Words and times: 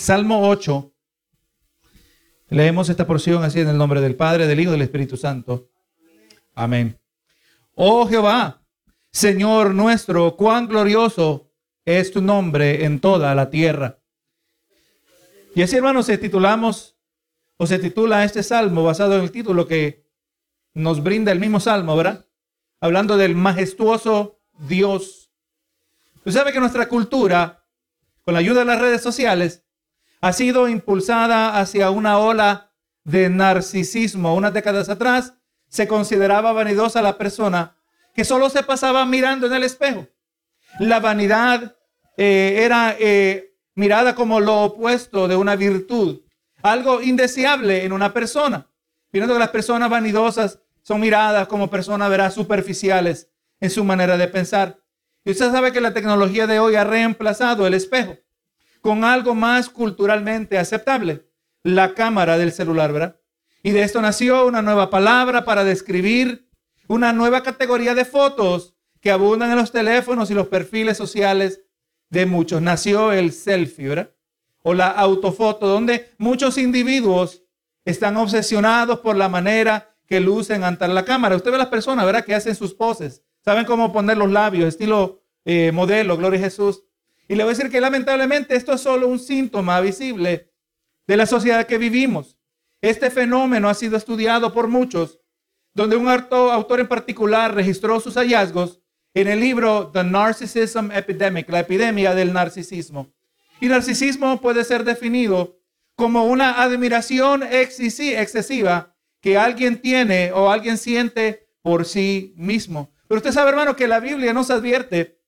Salmo 0.00 0.48
8. 0.48 0.94
Leemos 2.48 2.88
esta 2.88 3.06
porción 3.06 3.44
así 3.44 3.60
en 3.60 3.68
el 3.68 3.76
nombre 3.76 4.00
del 4.00 4.16
Padre, 4.16 4.46
del 4.46 4.58
Hijo 4.58 4.70
y 4.70 4.72
del 4.72 4.82
Espíritu 4.82 5.18
Santo. 5.18 5.68
Amén. 6.54 6.98
Oh 7.74 8.08
Jehová, 8.08 8.62
Señor 9.12 9.74
nuestro, 9.74 10.36
cuán 10.36 10.68
glorioso 10.68 11.52
es 11.84 12.10
tu 12.12 12.22
nombre 12.22 12.86
en 12.86 12.98
toda 12.98 13.34
la 13.34 13.50
tierra. 13.50 13.98
Y 15.54 15.60
así, 15.60 15.76
hermanos, 15.76 16.06
se 16.06 16.16
titulamos 16.16 16.96
o 17.58 17.66
se 17.66 17.78
titula 17.78 18.24
este 18.24 18.42
salmo 18.42 18.82
basado 18.82 19.16
en 19.16 19.22
el 19.22 19.30
título 19.30 19.68
que 19.68 20.06
nos 20.72 21.02
brinda 21.02 21.30
el 21.30 21.40
mismo 21.40 21.60
salmo, 21.60 21.94
¿verdad? 21.94 22.24
Hablando 22.80 23.18
del 23.18 23.34
majestuoso 23.34 24.40
Dios. 24.66 25.30
Usted 26.16 26.32
sabe 26.32 26.54
que 26.54 26.60
nuestra 26.60 26.88
cultura, 26.88 27.66
con 28.24 28.32
la 28.32 28.40
ayuda 28.40 28.60
de 28.60 28.66
las 28.66 28.80
redes 28.80 29.02
sociales, 29.02 29.66
ha 30.20 30.32
sido 30.32 30.68
impulsada 30.68 31.58
hacia 31.58 31.90
una 31.90 32.18
ola 32.18 32.72
de 33.04 33.30
narcisismo. 33.30 34.34
Unas 34.34 34.52
décadas 34.52 34.88
atrás 34.88 35.34
se 35.68 35.88
consideraba 35.88 36.52
vanidosa 36.52 37.02
la 37.02 37.16
persona 37.16 37.76
que 38.14 38.24
solo 38.24 38.50
se 38.50 38.62
pasaba 38.62 39.04
mirando 39.06 39.46
en 39.46 39.54
el 39.54 39.64
espejo. 39.64 40.06
La 40.78 41.00
vanidad 41.00 41.76
eh, 42.16 42.60
era 42.64 42.94
eh, 42.98 43.54
mirada 43.74 44.14
como 44.14 44.40
lo 44.40 44.62
opuesto 44.62 45.26
de 45.26 45.36
una 45.36 45.56
virtud, 45.56 46.20
algo 46.62 47.00
indeseable 47.00 47.84
en 47.84 47.92
una 47.92 48.12
persona. 48.12 48.66
Viendo 49.12 49.32
que 49.32 49.40
las 49.40 49.50
personas 49.50 49.90
vanidosas 49.90 50.60
son 50.82 51.00
miradas 51.00 51.48
como 51.48 51.70
personas, 51.70 52.10
verás, 52.10 52.34
superficiales 52.34 53.28
en 53.58 53.70
su 53.70 53.84
manera 53.84 54.16
de 54.16 54.28
pensar. 54.28 54.78
Y 55.24 55.30
usted 55.30 55.50
sabe 55.50 55.72
que 55.72 55.80
la 55.80 55.92
tecnología 55.92 56.46
de 56.46 56.58
hoy 56.58 56.76
ha 56.76 56.84
reemplazado 56.84 57.66
el 57.66 57.74
espejo 57.74 58.16
con 58.80 59.04
algo 59.04 59.34
más 59.34 59.68
culturalmente 59.68 60.58
aceptable, 60.58 61.26
la 61.62 61.94
cámara 61.94 62.38
del 62.38 62.52
celular, 62.52 62.92
¿verdad? 62.92 63.16
Y 63.62 63.70
de 63.72 63.82
esto 63.82 64.00
nació 64.00 64.46
una 64.46 64.62
nueva 64.62 64.88
palabra 64.90 65.44
para 65.44 65.64
describir 65.64 66.48
una 66.88 67.12
nueva 67.12 67.42
categoría 67.42 67.94
de 67.94 68.04
fotos 68.04 68.74
que 69.00 69.10
abundan 69.10 69.50
en 69.50 69.56
los 69.56 69.72
teléfonos 69.72 70.30
y 70.30 70.34
los 70.34 70.48
perfiles 70.48 70.96
sociales 70.96 71.62
de 72.08 72.26
muchos. 72.26 72.60
Nació 72.62 73.12
el 73.12 73.32
selfie, 73.32 73.88
¿verdad? 73.88 74.10
O 74.62 74.74
la 74.74 74.88
autofoto, 74.88 75.66
donde 75.66 76.10
muchos 76.18 76.58
individuos 76.58 77.42
están 77.84 78.16
obsesionados 78.16 79.00
por 79.00 79.16
la 79.16 79.28
manera 79.28 79.94
que 80.06 80.20
lucen 80.20 80.64
ante 80.64 80.88
la 80.88 81.04
cámara. 81.04 81.36
Usted 81.36 81.52
ve 81.52 81.58
las 81.58 81.68
personas, 81.68 82.04
¿verdad? 82.04 82.24
Que 82.24 82.34
hacen 82.34 82.54
sus 82.54 82.74
poses. 82.74 83.22
Saben 83.44 83.64
cómo 83.64 83.92
poner 83.92 84.18
los 84.18 84.30
labios, 84.30 84.68
estilo 84.68 85.22
eh, 85.44 85.72
modelo, 85.72 86.16
gloria 86.16 86.40
a 86.40 86.42
Jesús. 86.42 86.82
Y 87.30 87.36
le 87.36 87.44
voy 87.44 87.52
a 87.52 87.54
decir 87.54 87.70
que 87.70 87.80
lamentablemente 87.80 88.56
esto 88.56 88.72
es 88.72 88.80
solo 88.80 89.06
un 89.06 89.20
síntoma 89.20 89.80
visible 89.80 90.52
de 91.06 91.16
la 91.16 91.26
sociedad 91.26 91.64
que 91.64 91.78
vivimos. 91.78 92.36
Este 92.80 93.08
fenómeno 93.08 93.68
ha 93.68 93.74
sido 93.74 93.96
estudiado 93.96 94.52
por 94.52 94.66
muchos, 94.66 95.20
donde 95.72 95.94
un 95.94 96.08
autor 96.08 96.80
en 96.80 96.88
particular 96.88 97.54
registró 97.54 98.00
sus 98.00 98.14
hallazgos 98.14 98.80
en 99.14 99.28
el 99.28 99.38
libro 99.38 99.92
The 99.92 100.02
Narcissism 100.02 100.90
Epidemic, 100.90 101.48
la 101.50 101.60
epidemia 101.60 102.16
del 102.16 102.32
narcisismo. 102.32 103.12
Y 103.60 103.68
narcisismo 103.68 104.40
puede 104.40 104.64
ser 104.64 104.82
definido 104.82 105.60
como 105.94 106.24
una 106.24 106.60
admiración 106.60 107.44
excesiva 107.44 108.96
que 109.20 109.38
alguien 109.38 109.80
tiene 109.80 110.32
o 110.32 110.50
alguien 110.50 110.78
siente 110.78 111.46
por 111.62 111.84
sí 111.84 112.34
mismo. 112.36 112.90
Pero 113.06 113.18
usted 113.18 113.30
sabe, 113.30 113.50
hermano, 113.50 113.76
que 113.76 113.86
la 113.86 114.00
Biblia 114.00 114.32
nos 114.32 114.50
advierte 114.50 115.19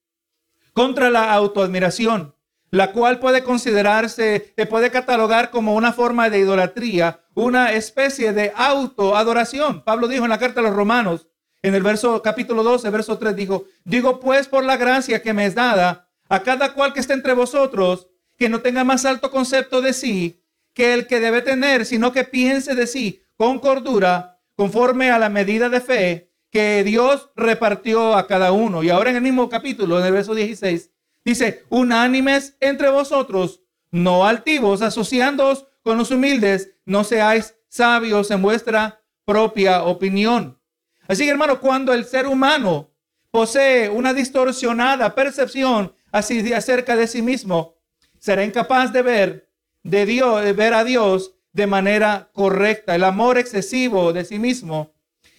contra 0.73 1.11
la 1.11 1.33
autoadmiración, 1.33 2.35
la 2.71 2.93
cual 2.93 3.19
puede 3.19 3.45
considerarse, 3.45 4.53
se 4.57 4.67
puede 4.67 4.91
catalogar 4.91 5.51
como 5.51 5.75
una 5.75 5.93
forma 5.93 6.31
de 6.31 6.41
idolatría, 6.41 7.21
una 7.35 7.73
especie 7.73 8.33
de 8.33 8.53
autoadoración. 8.57 9.85
Pablo 9.85 10.09
dijo 10.09 10.25
en 10.25 10.31
la 10.31 10.39
carta 10.39 10.61
a 10.61 10.63
los 10.63 10.75
romanos, 10.75 11.29
en 11.63 11.75
el 11.75 11.83
verso 11.83 12.23
capítulo 12.23 12.63
12, 12.63 12.91
verso 12.91 13.19
3, 13.19 13.37
dijo, 13.37 13.67
digo 13.85 14.19
pues 14.19 14.49
por 14.49 14.65
la 14.65 14.77
gracia 14.77 15.23
que 15.23 15.33
me 15.33 15.47
es 15.47 15.55
dada 15.55 16.09
a 16.29 16.43
cada 16.43 16.73
cual 16.73 16.93
que 16.93 17.01
esté 17.01 17.13
entre 17.13 17.35
vosotros, 17.35 18.09
que 18.39 18.49
no 18.49 18.61
tenga 18.61 18.85
más 18.85 19.05
alto 19.05 19.31
concepto 19.31 19.83
de 19.83 19.93
sí 19.93 20.43
que 20.75 20.95
el 20.95 21.07
que 21.07 21.21
debe 21.21 21.43
tener, 21.43 21.85
sino 21.85 22.13
que 22.13 22.25
piense 22.25 22.75
de 22.75 22.87
sí 22.87 23.23
con 23.37 23.59
cordura, 23.59 24.41
conforme 24.57 25.11
a 25.11 25.19
la 25.19 25.29
medida 25.29 25.69
de 25.69 25.81
fe 25.81 26.32
que 26.53 26.85
Dios 26.85 27.31
repartió 27.35 28.15
a 28.15 28.27
cada 28.27 28.53
uno. 28.53 28.83
Y 28.83 28.91
ahora 28.91 29.11
en 29.11 29.17
el 29.17 29.23
mismo 29.23 29.49
capítulo, 29.49 29.99
en 29.99 30.05
el 30.05 30.13
verso 30.13 30.35
16, 30.35 30.91
dice, 31.25 31.65
unánimes 31.71 32.57
entre 32.61 32.91
vosotros, 32.91 33.63
no 33.91 34.27
altivos, 34.27 34.83
asociándoos 34.83 35.67
con 35.83 35.97
los 35.97 36.11
humildes, 36.11 36.75
no 36.85 37.05
seáis 37.05 37.57
sabios 37.69 38.31
en 38.31 38.43
vuestra 38.43 39.03
propia 39.25 39.85
opinión. 39.85 40.61
Así 41.09 41.25
que 41.25 41.31
hermano, 41.31 41.59
cuando 41.59 41.95
el 41.95 42.05
ser 42.05 42.27
humano 42.27 42.91
posee 43.31 43.89
una 43.89 44.13
distorsionada 44.13 45.15
percepción 45.15 45.95
así 46.13 46.53
acerca 46.53 46.97
de 46.97 47.07
sí 47.07 47.23
mismo, 47.23 47.77
será 48.19 48.45
incapaz 48.45 48.93
de 48.93 49.01
ver 49.01 49.51
de 49.83 50.05
Dios, 50.05 50.45
de 50.45 50.53
ver 50.53 50.75
a 50.75 50.85
Dios 50.85 51.35
de 51.53 51.67
manera 51.67 52.29
correcta. 52.35 52.95
El 52.95 53.05
amor 53.05 53.39
excesivo 53.39 54.13
de 54.13 54.27
sí 54.27 54.39
mismo 54.39 54.92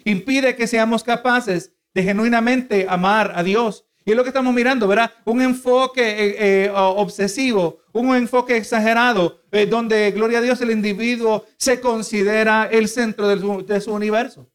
impide 0.05 0.55
que 0.55 0.67
seamos 0.67 1.03
capaces 1.03 1.73
de 1.93 2.03
genuinamente 2.03 2.85
amar 2.89 3.33
a 3.35 3.43
Dios. 3.43 3.85
Y 4.05 4.11
es 4.11 4.17
lo 4.17 4.23
que 4.23 4.29
estamos 4.29 4.53
mirando, 4.53 4.87
¿verdad? 4.87 5.11
Un 5.23 5.41
enfoque 5.41 6.01
eh, 6.01 6.65
eh, 6.65 6.71
obsesivo, 6.73 7.79
un 7.93 8.13
enfoque 8.15 8.57
exagerado, 8.57 9.39
eh, 9.51 9.65
donde, 9.65 10.11
gloria 10.11 10.39
a 10.39 10.41
Dios, 10.41 10.59
el 10.61 10.71
individuo 10.71 11.45
se 11.57 11.79
considera 11.79 12.67
el 12.69 12.89
centro 12.89 13.27
de 13.29 13.39
su, 13.39 13.65
de 13.65 13.79
su 13.79 13.93
universo. 13.93 14.49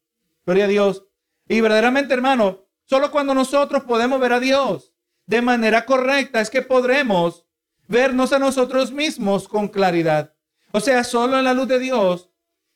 Gloria 0.45 0.65
a 0.65 0.67
Dios. 0.67 1.05
Y 1.47 1.61
verdaderamente, 1.61 2.13
hermano, 2.13 2.65
solo 2.85 3.09
cuando 3.09 3.33
nosotros 3.33 3.83
podemos 3.83 4.19
ver 4.19 4.33
a 4.33 4.39
Dios 4.39 4.93
de 5.25 5.41
manera 5.41 5.85
correcta 5.85 6.41
es 6.41 6.49
que 6.49 6.63
podremos 6.63 7.45
vernos 7.87 8.33
a 8.33 8.39
nosotros 8.39 8.91
mismos 8.91 9.47
con 9.47 9.67
claridad. 9.67 10.33
O 10.71 10.79
sea, 10.79 11.03
solo 11.03 11.37
en 11.37 11.43
la 11.43 11.53
luz 11.53 11.67
de 11.67 11.79
Dios 11.79 12.29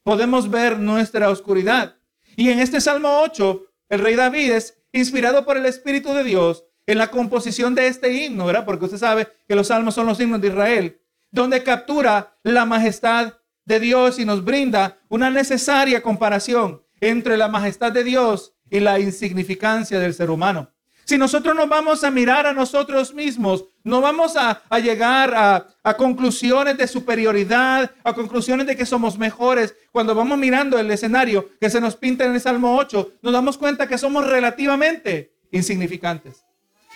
podemos 0.03 0.50
ver 0.50 0.79
nuestra 0.79 1.29
oscuridad. 1.29 1.97
Y 2.35 2.49
en 2.49 2.59
este 2.59 2.81
Salmo 2.81 3.21
8, 3.21 3.66
el 3.89 3.99
rey 3.99 4.16
David 4.16 4.51
es 4.51 4.77
inspirado 4.91 5.45
por 5.45 5.57
el 5.57 5.66
Espíritu 5.66 6.13
de 6.13 6.23
Dios 6.23 6.66
en 6.85 6.97
la 6.97 7.11
composición 7.11 7.75
de 7.75 7.88
este 7.88 8.11
himno, 8.13 8.45
¿verdad? 8.45 8.66
Porque 8.66 8.85
usted 8.85 8.97
sabe 8.97 9.27
que 9.47 9.55
los 9.55 9.67
salmos 9.67 9.95
son 9.95 10.05
los 10.05 10.19
himnos 10.19 10.41
de 10.41 10.49
Israel, 10.49 11.01
donde 11.31 11.63
captura 11.63 12.38
la 12.44 12.66
majestad 12.66 13.33
de 13.66 13.79
Dios 13.79 14.19
y 14.19 14.25
nos 14.25 14.44
brinda 14.44 14.99
una 15.09 15.29
necesaria 15.29 16.01
comparación 16.01 16.81
entre 16.99 17.38
la 17.38 17.47
majestad 17.47 17.91
de 17.91 18.03
Dios 18.03 18.53
y 18.69 18.79
la 18.79 19.00
insignificancia 19.00 20.00
del 20.00 20.13
ser 20.13 20.29
humano. 20.29 20.71
Si 21.05 21.17
nosotros 21.17 21.55
nos 21.55 21.67
vamos 21.67 22.03
a 22.03 22.11
mirar 22.11 22.47
a 22.47 22.53
nosotros 22.53 23.13
mismos, 23.13 23.65
no 23.83 23.99
vamos 23.99 24.35
a, 24.37 24.61
llegar 24.79 25.33
a, 25.35 25.67
a, 25.83 25.93
conclusiones 25.95 26.77
de 26.77 26.87
superioridad, 26.87 27.91
a 28.03 28.13
conclusiones 28.13 28.67
de 28.67 28.75
que 28.75 28.85
somos 28.85 29.17
mejores. 29.17 29.75
Cuando 29.91 30.15
vamos 30.15 30.37
mirando 30.37 30.79
el 30.79 30.89
escenario 30.89 31.49
que 31.59 31.69
se 31.69 31.81
nos 31.81 31.95
pinta 31.95 32.25
en 32.25 32.33
el 32.33 32.41
Salmo 32.41 32.77
8, 32.77 33.13
nos 33.21 33.33
damos 33.33 33.57
cuenta 33.57 33.87
que 33.87 33.97
somos 33.97 34.25
relativamente 34.25 35.33
insignificantes. 35.51 36.45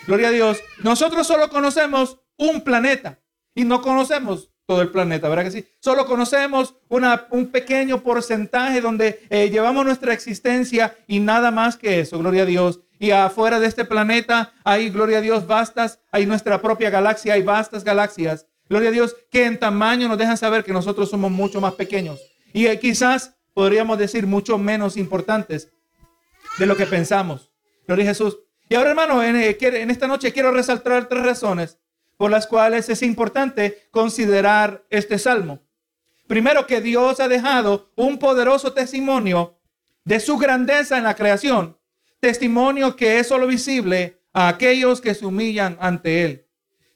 Gloria 0.06 0.30
a 0.30 0.32
Dios. 0.32 0.60
Nosotros 0.84 1.28
solo 1.28 1.50
conocemos 1.50 2.20
un 2.38 2.62
planeta 2.62 3.20
y 3.56 3.64
no 3.64 3.82
conocemos 3.82 4.50
todo 4.68 4.82
el 4.82 4.90
planeta, 4.90 5.30
¿verdad 5.30 5.46
que 5.46 5.52
sí? 5.52 5.66
Solo 5.80 6.06
conocemos 6.06 6.76
una, 6.90 7.28
un 7.32 7.48
pequeño 7.48 8.04
porcentaje 8.04 8.82
donde 8.82 9.26
eh, 9.30 9.50
llevamos 9.50 9.86
nuestra 9.86 10.14
existencia 10.14 10.96
y 11.08 11.22
nada 11.22 11.52
más 11.52 11.78
que 11.78 12.02
eso, 12.02 12.20
gloria 12.20 12.44
a 12.44 12.46
Dios. 12.46 12.82
Y 13.00 13.12
afuera 13.12 13.60
de 13.60 13.68
este 13.68 13.86
planeta 13.86 14.54
hay, 14.64 14.90
gloria 14.90 15.20
a 15.20 15.22
Dios, 15.22 15.46
vastas, 15.46 16.00
hay 16.12 16.26
nuestra 16.26 16.62
propia 16.62 16.90
galaxia, 16.90 17.34
hay 17.34 17.44
vastas 17.44 17.84
galaxias. 17.84 18.48
Gloria 18.70 18.90
a 18.90 18.92
Dios, 18.92 19.16
que 19.32 19.46
en 19.46 19.60
tamaño 19.60 20.08
nos 20.08 20.18
dejan 20.18 20.38
saber 20.38 20.64
que 20.64 20.74
nosotros 20.74 21.10
somos 21.10 21.32
mucho 21.32 21.62
más 21.62 21.74
pequeños. 21.74 22.20
Y 22.54 22.66
eh, 22.68 22.80
quizás 22.80 23.36
podríamos 23.54 23.98
decir 23.98 24.26
mucho 24.26 24.58
menos 24.58 24.98
importantes 24.98 25.70
de 26.58 26.66
lo 26.66 26.76
que 26.76 26.86
pensamos. 26.86 27.52
Gloria 27.86 28.06
a 28.06 28.08
Jesús. 28.10 28.40
Y 28.68 28.76
ahora, 28.76 28.90
hermano, 28.90 29.24
en, 29.24 29.36
eh, 29.36 29.58
en 29.60 29.92
esta 29.92 30.08
noche 30.08 30.34
quiero 30.34 30.52
resaltar 30.52 31.08
tres 31.08 31.24
razones 31.24 31.78
por 32.18 32.32
las 32.32 32.48
cuales 32.48 32.90
es 32.90 33.04
importante 33.04 33.88
considerar 33.92 34.84
este 34.90 35.20
salmo. 35.20 35.60
Primero, 36.28 36.66
que 36.66 36.82
Dios 36.82 37.20
ha 37.20 37.28
dejado 37.28 37.92
un 37.96 38.18
poderoso 38.18 38.74
testimonio 38.74 39.58
de 40.04 40.20
su 40.20 40.38
grandeza 40.38 40.98
en 40.98 41.04
la 41.04 41.16
creación 41.16 41.77
testimonio 42.20 42.96
que 42.96 43.20
es 43.20 43.28
solo 43.28 43.48
visible 43.48 44.22
a 44.34 44.48
aquellos 44.48 45.02
que 45.02 45.14
se 45.14 45.26
humillan 45.26 45.78
ante 45.80 46.24
Él. 46.24 46.48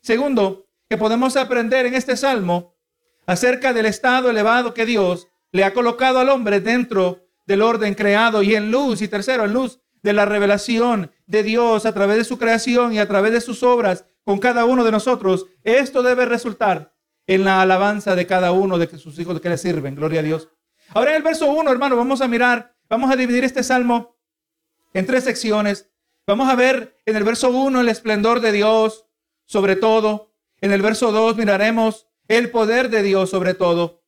Segundo, 0.01 0.67
que 0.89 0.97
podemos 0.97 1.37
aprender 1.37 1.85
en 1.85 1.93
este 1.93 2.17
salmo 2.17 2.75
acerca 3.25 3.73
del 3.73 3.85
estado 3.85 4.29
elevado 4.29 4.73
que 4.73 4.85
Dios 4.85 5.27
le 5.51 5.63
ha 5.63 5.73
colocado 5.73 6.19
al 6.19 6.29
hombre 6.29 6.59
dentro 6.59 7.25
del 7.45 7.61
orden 7.61 7.93
creado 7.93 8.43
y 8.43 8.55
en 8.55 8.71
luz. 8.71 9.01
Y 9.01 9.07
tercero, 9.07 9.45
en 9.45 9.53
luz 9.53 9.79
de 10.01 10.13
la 10.13 10.25
revelación 10.25 11.11
de 11.27 11.43
Dios 11.43 11.85
a 11.85 11.93
través 11.93 12.17
de 12.17 12.23
su 12.23 12.37
creación 12.37 12.93
y 12.93 12.99
a 12.99 13.07
través 13.07 13.31
de 13.31 13.41
sus 13.41 13.63
obras 13.63 14.05
con 14.23 14.39
cada 14.39 14.65
uno 14.65 14.83
de 14.83 14.91
nosotros. 14.91 15.45
Esto 15.63 16.03
debe 16.03 16.25
resultar 16.25 16.93
en 17.27 17.45
la 17.45 17.61
alabanza 17.61 18.15
de 18.15 18.27
cada 18.27 18.51
uno 18.51 18.77
de 18.77 18.87
sus 18.97 19.17
hijos 19.19 19.39
que 19.39 19.49
le 19.49 19.57
sirven. 19.57 19.95
Gloria 19.95 20.21
a 20.21 20.23
Dios. 20.23 20.49
Ahora 20.89 21.11
en 21.11 21.17
el 21.17 21.23
verso 21.23 21.49
1, 21.49 21.71
hermano, 21.71 21.95
vamos 21.95 22.21
a 22.21 22.27
mirar, 22.27 22.75
vamos 22.89 23.11
a 23.11 23.15
dividir 23.15 23.43
este 23.43 23.63
salmo 23.63 24.17
en 24.93 25.05
tres 25.05 25.23
secciones. 25.23 25.89
Vamos 26.27 26.49
a 26.49 26.55
ver 26.55 26.97
en 27.05 27.15
el 27.15 27.23
verso 27.23 27.49
1 27.49 27.81
el 27.81 27.89
esplendor 27.89 28.41
de 28.41 28.51
Dios 28.51 29.05
sobre 29.45 29.75
todo. 29.75 30.33
En 30.59 30.71
el 30.71 30.81
verso 30.81 31.11
2 31.11 31.37
miraremos 31.37 32.07
el 32.27 32.51
poder 32.51 32.89
de 32.89 33.03
Dios 33.03 33.29
sobre 33.29 33.53
todo. 33.53 34.03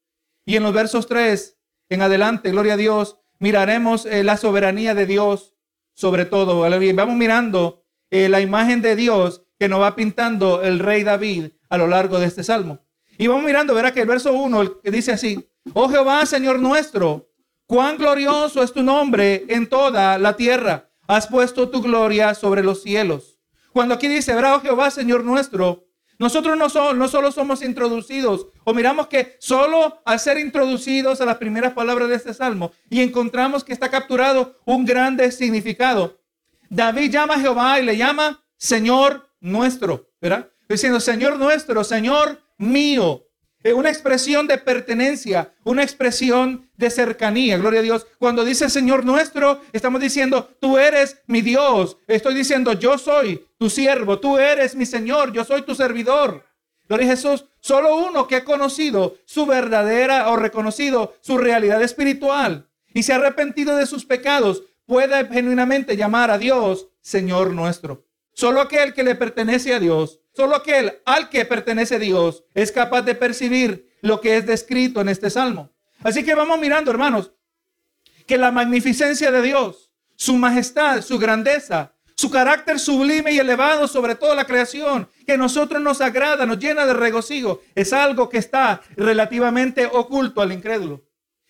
Y 0.46 0.56
en 0.56 0.64
los 0.64 0.74
versos 0.74 1.08
3 1.08 1.58
en 1.90 2.02
adelante, 2.02 2.52
gloria 2.52 2.74
a 2.74 2.78
Dios, 2.78 3.18
miraremos 3.40 4.06
eh, 4.06 4.24
la 4.24 4.38
soberanía 4.38 4.96
de 4.96 5.06
Dios 5.06 5.54
sobre 5.94 6.26
todo. 6.26 6.62
Vamos 6.62 7.16
mirando 7.16 7.84
eh, 8.10 8.30
la 8.30 8.42
imagen 8.42 8.82
de 8.82 8.96
Dios 8.96 9.44
que 9.60 9.68
nos 9.68 9.82
va 9.82 9.96
pintando 9.96 10.62
el 10.64 10.80
rey 10.80 11.04
David 11.04 11.52
a 11.70 11.78
lo 11.78 11.88
largo 11.88 12.20
de 12.20 12.28
este 12.28 12.44
salmo. 12.44 12.80
Y 13.18 13.28
vamos 13.28 13.44
mirando, 13.44 13.74
verá 13.74 13.94
que 13.94 14.02
el 14.02 14.08
verso 14.08 14.34
1 14.34 14.82
que 14.82 14.92
dice 14.92 15.12
así, 15.12 15.50
oh 15.74 15.90
Jehová, 15.90 16.26
Señor 16.26 16.60
nuestro, 16.60 17.30
cuán 17.68 17.98
glorioso 17.98 18.64
es 18.64 18.74
tu 18.74 18.84
nombre 18.84 19.46
en 19.50 19.68
toda 19.68 20.18
la 20.18 20.36
tierra. 20.36 20.90
Has 21.08 21.28
puesto 21.28 21.70
tu 21.70 21.82
gloria 21.82 22.34
sobre 22.34 22.64
los 22.64 22.82
cielos. 22.82 23.40
Cuando 23.72 23.96
aquí 23.96 24.08
dice, 24.08 24.34
verá, 24.34 24.56
oh 24.56 24.62
Jehová, 24.62 24.92
Señor 24.92 25.24
nuestro, 25.24 25.88
nosotros 26.20 26.58
no, 26.58 26.94
no 26.94 27.08
solo 27.08 27.32
somos 27.32 27.62
introducidos, 27.62 28.48
o 28.64 28.74
miramos 28.74 29.08
que 29.08 29.36
solo 29.40 30.02
al 30.06 30.20
ser 30.20 30.38
introducidos 30.38 31.20
a 31.20 31.26
las 31.26 31.38
primeras 31.38 31.74
palabras 31.74 32.08
de 32.10 32.16
este 32.16 32.34
salmo 32.34 32.72
y 32.90 33.02
encontramos 33.02 33.64
que 33.64 33.74
está 33.74 33.90
capturado 33.90 34.60
un 34.66 34.86
grande 34.86 35.32
significado. 35.32 36.22
David 36.70 37.12
llama 37.12 37.36
a 37.36 37.40
Jehová 37.40 37.80
y 37.80 37.86
le 37.86 37.98
llama 37.98 38.44
Señor 38.58 39.30
nuestro, 39.42 40.12
¿verdad? 40.22 40.50
Diciendo, 40.70 41.00
Señor 41.00 41.38
nuestro, 41.38 41.84
Señor 41.84 42.42
mío. 42.58 43.26
Una 43.72 43.90
expresión 43.90 44.48
de 44.48 44.58
pertenencia, 44.58 45.54
una 45.64 45.84
expresión 45.84 46.70
de 46.76 46.90
cercanía. 46.90 47.58
Gloria 47.58 47.80
a 47.80 47.84
Dios. 47.84 48.08
Cuando 48.20 48.44
dice 48.44 48.70
Señor 48.70 49.06
nuestro, 49.06 49.62
estamos 49.72 50.02
diciendo, 50.02 50.50
tú 50.60 50.78
eres 50.78 51.22
mi 51.28 51.42
Dios. 51.42 51.98
Estoy 52.08 52.34
diciendo, 52.34 52.74
yo 52.74 52.98
soy 52.98 53.48
tu 53.58 53.70
siervo. 53.70 54.20
Tú 54.20 54.38
eres 54.38 54.76
mi 54.76 54.86
Señor. 54.86 55.32
Yo 55.32 55.46
soy 55.46 55.62
tu 55.62 55.76
servidor. 55.76 56.46
Gloria 56.90 57.08
a 57.08 57.10
Jesús. 57.12 57.46
Solo 57.62 57.96
uno 57.96 58.28
que 58.28 58.36
ha 58.38 58.44
conocido 58.44 59.16
su 59.26 59.46
verdadera 59.46 60.30
o 60.30 60.36
reconocido 60.36 61.16
su 61.22 61.38
realidad 61.38 61.82
espiritual 61.82 62.68
y 62.94 63.04
se 63.04 63.14
ha 63.14 63.16
arrepentido 63.16 63.76
de 63.76 63.86
sus 63.86 64.06
pecados 64.06 64.64
puede 64.86 65.26
genuinamente 65.28 65.96
llamar 65.98 66.30
a 66.32 66.38
Dios 66.38 66.90
Señor 67.02 67.54
nuestro. 67.54 68.06
Solo 68.34 68.62
aquel 68.62 68.94
que 68.94 69.04
le 69.04 69.16
pertenece 69.16 69.74
a 69.74 69.80
Dios 69.80 70.20
Solo 70.36 70.56
aquel 70.56 71.00
al 71.06 71.30
que 71.30 71.46
pertenece 71.46 72.00
Dios 72.00 72.44
es 72.56 72.72
capaz 72.72 73.04
de 73.04 73.16
percibir 73.16 73.94
lo 74.02 74.20
que 74.20 74.38
es 74.38 74.46
descrito 74.46 75.00
en 75.02 75.10
este 75.10 75.30
salmo. 75.30 75.72
Así 76.04 76.24
que 76.24 76.34
vamos 76.34 76.60
mirando, 76.60 76.92
hermanos, 76.92 77.32
que 78.26 78.38
la 78.38 78.52
magnificencia 78.52 79.32
de 79.32 79.42
Dios, 79.42 79.92
su 80.16 80.36
majestad, 80.36 81.02
su 81.02 81.20
grandeza, 81.20 81.94
su 82.16 82.32
carácter 82.32 82.80
sublime 82.80 83.32
y 83.32 83.40
elevado 83.40 83.88
sobre 83.88 84.16
toda 84.16 84.36
la 84.36 84.46
creación, 84.46 85.08
que 85.26 85.34
a 85.34 85.38
nosotros 85.38 85.82
nos 85.82 86.02
agrada, 86.02 86.46
nos 86.46 86.60
llena 86.60 86.86
de 86.86 86.94
regocijo, 86.94 87.62
es 87.76 87.94
algo 87.94 88.30
que 88.30 88.38
está 88.38 88.82
relativamente 88.96 89.86
oculto 89.86 90.42
al 90.42 90.52
incrédulo. 90.52 91.04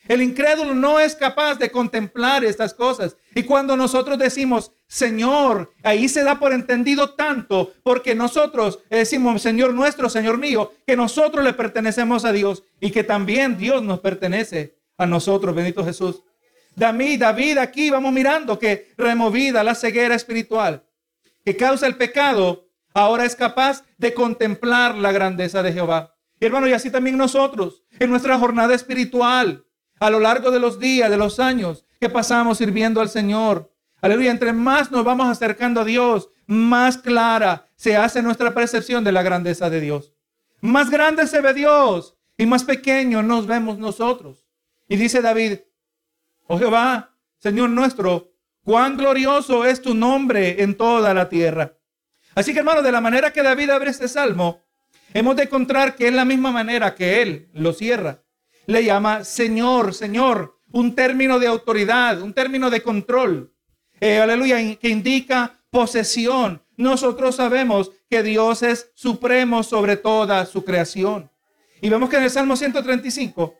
El 0.08 0.22
incrédulo 0.22 0.74
no 0.74 1.00
es 1.00 1.16
capaz 1.16 1.56
de 1.56 1.72
contemplar 1.72 2.44
estas 2.44 2.74
cosas. 2.74 3.16
Y 3.36 3.44
cuando 3.44 3.78
nosotros 3.78 4.18
decimos, 4.18 4.74
Señor, 4.88 5.72
ahí 5.82 6.10
se 6.10 6.24
da 6.24 6.40
por 6.40 6.54
entendido 6.54 7.12
tanto, 7.12 7.74
porque 7.84 8.14
nosotros 8.14 8.80
decimos, 8.90 9.42
Señor 9.42 9.74
nuestro, 9.74 10.10
Señor 10.10 10.38
mío, 10.38 10.74
que 10.86 10.96
nosotros 10.96 11.44
le 11.44 11.54
pertenecemos 11.54 12.26
a 12.26 12.32
Dios 12.32 12.64
y 12.80 12.92
que 12.92 13.04
también 13.04 13.58
Dios 13.58 13.82
nos 13.82 14.02
pertenece 14.02 14.78
a 14.98 15.06
nosotros, 15.06 15.56
bendito 15.56 15.86
Jesús. 15.86 16.24
David, 16.76 17.20
David, 17.20 17.58
aquí 17.60 17.90
vamos 17.90 18.12
mirando 18.12 18.60
que 18.60 18.94
removida 18.98 19.64
la 19.64 19.76
ceguera 19.76 20.16
espiritual 20.16 20.84
que 21.44 21.58
causa 21.58 21.88
el 21.88 21.96
pecado, 21.96 22.70
ahora 22.94 23.26
es 23.26 23.36
capaz 23.36 23.84
de 23.98 24.14
contemplar 24.14 24.96
la 24.96 25.12
grandeza 25.12 25.62
de 25.62 25.74
Jehová. 25.74 26.16
Y 26.40 26.46
hermano, 26.46 26.68
y 26.68 26.74
así 26.74 26.90
también 26.90 27.18
nosotros, 27.18 27.84
en 28.00 28.10
nuestra 28.10 28.38
jornada 28.38 28.74
espiritual, 28.74 29.66
a 30.00 30.10
lo 30.10 30.20
largo 30.20 30.52
de 30.52 30.60
los 30.60 30.80
días, 30.80 31.10
de 31.10 31.18
los 31.18 31.40
años 31.40 31.86
que 32.00 32.10
pasamos 32.10 32.58
sirviendo 32.58 33.00
al 33.02 33.10
Señor. 33.10 33.72
Aleluya, 34.02 34.32
entre 34.32 34.52
más 34.52 34.92
nos 34.92 35.06
vamos 35.06 35.28
acercando 35.28 35.82
a 35.82 35.86
Dios, 35.86 36.30
más 36.46 36.98
clara 36.98 37.68
se 37.76 37.96
hace 37.96 38.22
nuestra 38.22 38.54
percepción 38.54 39.04
de 39.04 39.14
la 39.14 39.24
grandeza 39.24 39.70
de 39.70 39.80
Dios. 39.80 40.14
Más 40.60 40.90
grande 40.90 41.28
se 41.28 41.40
ve 41.42 41.54
Dios 41.54 42.18
y 42.38 42.46
más 42.46 42.64
pequeño 42.64 43.24
nos 43.24 43.48
vemos 43.48 43.78
nosotros. 43.78 44.46
Y 44.90 44.98
dice 44.98 45.22
David, 45.22 45.60
oh 46.48 46.58
Jehová, 46.58 47.16
Señor 47.38 47.70
nuestro, 47.70 48.34
cuán 48.64 48.98
glorioso 48.98 49.66
es 49.66 49.82
tu 49.82 49.94
nombre 49.94 50.62
en 50.64 50.76
toda 50.76 51.14
la 51.14 51.30
tierra. 51.30 51.78
Así 52.36 52.52
que 52.52 52.60
hermano, 52.60 52.82
de 52.82 52.92
la 52.92 53.00
manera 53.02 53.32
que 53.32 53.44
David 53.44 53.70
abre 53.70 53.92
este 53.92 54.08
salmo, 54.08 54.62
hemos 55.14 55.36
de 55.36 55.44
encontrar 55.44 55.96
que 55.96 56.08
es 56.08 56.14
la 56.14 56.26
misma 56.26 56.52
manera 56.52 56.96
que 56.96 57.22
él 57.22 57.50
lo 57.54 57.72
cierra 57.74 58.23
le 58.66 58.84
llama 58.84 59.24
Señor, 59.24 59.94
Señor, 59.94 60.58
un 60.72 60.96
término 60.96 61.40
de 61.40 61.48
autoridad, 61.48 62.22
un 62.22 62.34
término 62.34 62.70
de 62.70 62.82
control. 62.82 63.54
Eh, 64.00 64.20
aleluya, 64.20 64.58
que 64.76 64.90
indica 64.90 65.60
posesión. 65.70 66.62
Nosotros 66.76 67.36
sabemos 67.36 67.92
que 68.10 68.24
Dios 68.24 68.64
es 68.64 68.92
supremo 68.96 69.64
sobre 69.64 69.98
toda 69.98 70.46
su 70.46 70.64
creación. 70.64 71.30
Y 71.82 71.90
vemos 71.90 72.10
que 72.10 72.18
en 72.18 72.24
el 72.24 72.30
Salmo 72.30 72.56
135, 72.56 73.56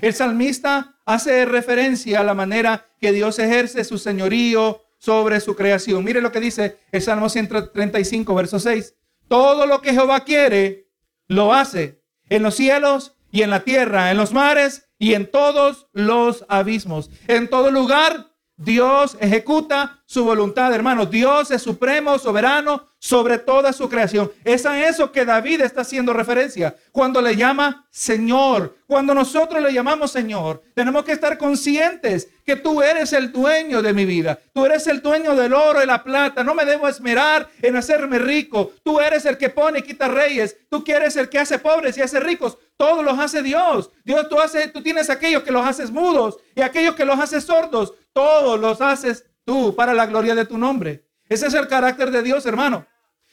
el 0.00 0.14
salmista 0.14 0.96
hace 1.04 1.44
referencia 1.44 2.20
a 2.20 2.24
la 2.24 2.34
manera 2.34 2.86
que 3.00 3.12
Dios 3.12 3.38
ejerce 3.38 3.84
su 3.84 3.98
señorío 3.98 4.82
sobre 4.98 5.40
su 5.40 5.54
creación. 5.54 6.02
Mire 6.02 6.20
lo 6.20 6.32
que 6.32 6.40
dice 6.40 6.78
el 6.90 7.02
Salmo 7.02 7.28
135, 7.28 8.34
verso 8.34 8.58
6. 8.58 8.94
Todo 9.28 9.66
lo 9.66 9.80
que 9.80 9.92
Jehová 9.92 10.24
quiere, 10.24 10.88
lo 11.28 11.52
hace 11.52 12.02
en 12.28 12.42
los 12.42 12.54
cielos 12.54 13.16
y 13.36 13.42
en 13.42 13.50
la 13.50 13.64
tierra, 13.64 14.10
en 14.10 14.16
los 14.16 14.32
mares 14.32 14.88
y 14.98 15.12
en 15.12 15.30
todos 15.30 15.88
los 15.92 16.46
abismos. 16.48 17.10
En 17.28 17.50
todo 17.50 17.70
lugar 17.70 18.32
Dios 18.56 19.18
ejecuta 19.20 20.02
su 20.06 20.24
voluntad, 20.24 20.72
hermano. 20.72 21.04
Dios 21.04 21.50
es 21.50 21.60
supremo, 21.60 22.18
soberano 22.18 22.88
sobre 22.98 23.38
toda 23.38 23.72
su 23.72 23.88
creación. 23.88 24.32
Es 24.44 24.64
a 24.64 24.88
eso 24.88 25.12
que 25.12 25.26
David 25.26 25.60
está 25.60 25.82
haciendo 25.82 26.14
referencia 26.14 26.74
cuando 26.90 27.20
le 27.20 27.36
llama 27.36 27.86
Señor. 27.90 28.76
Cuando 28.86 29.14
nosotros 29.14 29.62
le 29.62 29.72
llamamos 29.72 30.10
Señor, 30.10 30.62
tenemos 30.74 31.04
que 31.04 31.12
estar 31.12 31.36
conscientes 31.36 32.28
que 32.44 32.56
tú 32.56 32.80
eres 32.80 33.12
el 33.12 33.30
dueño 33.30 33.82
de 33.82 33.92
mi 33.92 34.06
vida. 34.06 34.38
Tú 34.54 34.64
eres 34.64 34.86
el 34.86 35.02
dueño 35.02 35.34
del 35.34 35.52
oro 35.52 35.82
y 35.82 35.86
la 35.86 36.02
plata. 36.02 36.42
No 36.42 36.54
me 36.54 36.64
debo 36.64 36.88
esmerar 36.88 37.48
en 37.60 37.76
hacerme 37.76 38.18
rico. 38.18 38.72
Tú 38.82 39.00
eres 39.00 39.26
el 39.26 39.36
que 39.36 39.50
pone 39.50 39.80
y 39.80 39.82
quita 39.82 40.08
reyes. 40.08 40.56
Tú 40.70 40.82
quieres 40.82 41.14
el 41.16 41.28
que 41.28 41.38
hace 41.38 41.58
pobres 41.58 41.98
y 41.98 42.02
hace 42.02 42.20
ricos. 42.20 42.56
Todos 42.76 43.04
los 43.04 43.18
hace 43.18 43.42
Dios. 43.42 43.90
Dios, 44.04 44.28
tú, 44.28 44.38
hace, 44.40 44.68
tú 44.68 44.82
tienes 44.82 45.10
aquellos 45.10 45.42
que 45.42 45.50
los 45.50 45.66
haces 45.66 45.90
mudos 45.90 46.38
y 46.54 46.62
aquellos 46.62 46.94
que 46.94 47.04
los 47.04 47.18
haces 47.18 47.44
sordos. 47.44 47.94
Todos 48.16 48.58
los 48.58 48.80
haces 48.80 49.26
tú 49.44 49.76
para 49.76 49.92
la 49.92 50.06
gloria 50.06 50.34
de 50.34 50.46
tu 50.46 50.56
nombre. 50.56 51.04
Ese 51.28 51.48
es 51.48 51.52
el 51.52 51.68
carácter 51.68 52.10
de 52.10 52.22
Dios, 52.22 52.46
hermano. 52.46 52.86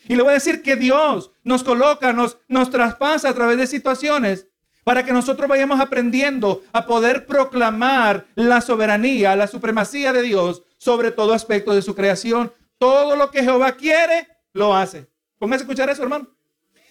Y 0.10 0.18
le 0.18 0.24
voy 0.24 0.32
a 0.32 0.34
decir 0.34 0.62
que 0.62 0.76
Dios 0.76 1.32
nos 1.46 1.64
coloca, 1.64 2.12
nos, 2.12 2.38
nos 2.50 2.70
traspasa 2.70 3.30
a 3.30 3.34
través 3.34 3.58
de 3.58 3.66
situaciones 3.66 4.48
para 4.84 5.06
que 5.06 5.14
nosotros 5.14 5.48
vayamos 5.48 5.80
aprendiendo 5.80 6.64
a 6.74 6.86
poder 6.86 7.26
proclamar 7.26 8.26
la 8.36 8.60
soberanía, 8.60 9.38
la 9.38 9.48
supremacía 9.48 10.12
de 10.12 10.22
Dios 10.22 10.64
sobre 10.78 11.12
todo 11.12 11.34
aspecto 11.34 11.74
de 11.74 11.82
su 11.82 11.96
creación. 11.96 12.52
Todo 12.78 13.16
lo 13.16 13.32
que 13.32 13.42
Jehová 13.42 13.78
quiere, 13.78 14.28
lo 14.52 14.76
hace. 14.76 15.08
Póngase 15.40 15.62
a 15.62 15.64
escuchar 15.64 15.90
eso, 15.92 16.04
hermano. 16.04 16.28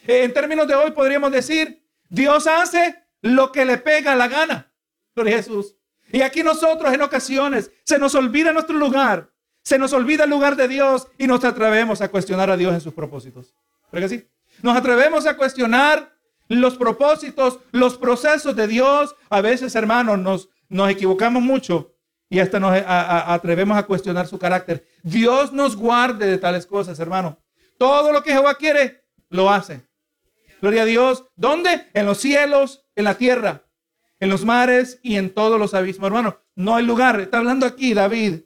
En 0.06 0.32
términos 0.32 0.66
de 0.66 0.76
hoy 0.76 0.92
podríamos 0.92 1.30
decir, 1.30 1.84
Dios 2.08 2.46
hace 2.46 3.04
lo 3.20 3.52
que 3.52 3.66
le 3.66 3.76
pega 3.76 4.14
la 4.14 4.28
gana. 4.28 4.72
Jesús. 5.14 5.76
Y 6.12 6.20
aquí 6.20 6.42
nosotros 6.42 6.92
en 6.92 7.00
ocasiones 7.00 7.70
se 7.84 7.98
nos 7.98 8.14
olvida 8.14 8.52
nuestro 8.52 8.76
lugar, 8.76 9.30
se 9.64 9.78
nos 9.78 9.94
olvida 9.94 10.24
el 10.24 10.30
lugar 10.30 10.56
de 10.56 10.68
Dios 10.68 11.08
y 11.16 11.26
nos 11.26 11.42
atrevemos 11.42 12.02
a 12.02 12.08
cuestionar 12.10 12.50
a 12.50 12.56
Dios 12.56 12.74
en 12.74 12.82
sus 12.82 12.92
propósitos. 12.92 13.54
¿Verdad 13.90 14.08
que 14.08 14.16
sí? 14.16 14.28
Nos 14.62 14.76
atrevemos 14.76 15.26
a 15.26 15.36
cuestionar 15.36 16.12
los 16.48 16.76
propósitos, 16.76 17.60
los 17.70 17.96
procesos 17.96 18.54
de 18.54 18.66
Dios. 18.66 19.16
A 19.30 19.40
veces, 19.40 19.74
hermanos, 19.74 20.18
nos, 20.18 20.50
nos 20.68 20.90
equivocamos 20.90 21.42
mucho 21.42 21.94
y 22.28 22.40
hasta 22.40 22.60
nos 22.60 22.74
atrevemos 22.86 23.78
a 23.78 23.84
cuestionar 23.84 24.26
su 24.26 24.38
carácter. 24.38 24.86
Dios 25.02 25.50
nos 25.52 25.76
guarde 25.76 26.26
de 26.26 26.36
tales 26.36 26.66
cosas, 26.66 27.00
hermano. 27.00 27.38
Todo 27.78 28.12
lo 28.12 28.22
que 28.22 28.32
Jehová 28.32 28.54
quiere, 28.56 29.02
lo 29.30 29.50
hace. 29.50 29.80
Gloria 30.60 30.82
a 30.82 30.86
Dios. 30.86 31.24
¿Dónde? 31.36 31.88
En 31.94 32.04
los 32.04 32.18
cielos, 32.18 32.84
en 32.94 33.04
la 33.04 33.14
tierra 33.14 33.64
en 34.22 34.28
los 34.28 34.44
mares 34.44 35.00
y 35.02 35.16
en 35.16 35.34
todos 35.34 35.58
los 35.58 35.74
abismos. 35.74 36.06
Hermano, 36.06 36.38
no 36.54 36.76
hay 36.76 36.84
lugar. 36.84 37.20
Está 37.20 37.38
hablando 37.38 37.66
aquí 37.66 37.92
David. 37.92 38.42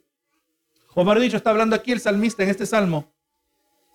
O 0.95 1.03
mejor 1.03 1.19
dicho, 1.19 1.37
está 1.37 1.51
hablando 1.51 1.75
aquí 1.75 1.91
el 1.91 1.99
salmista 1.99 2.41
en 2.41 2.49
este 2.49 2.65
salmo. 2.65 3.13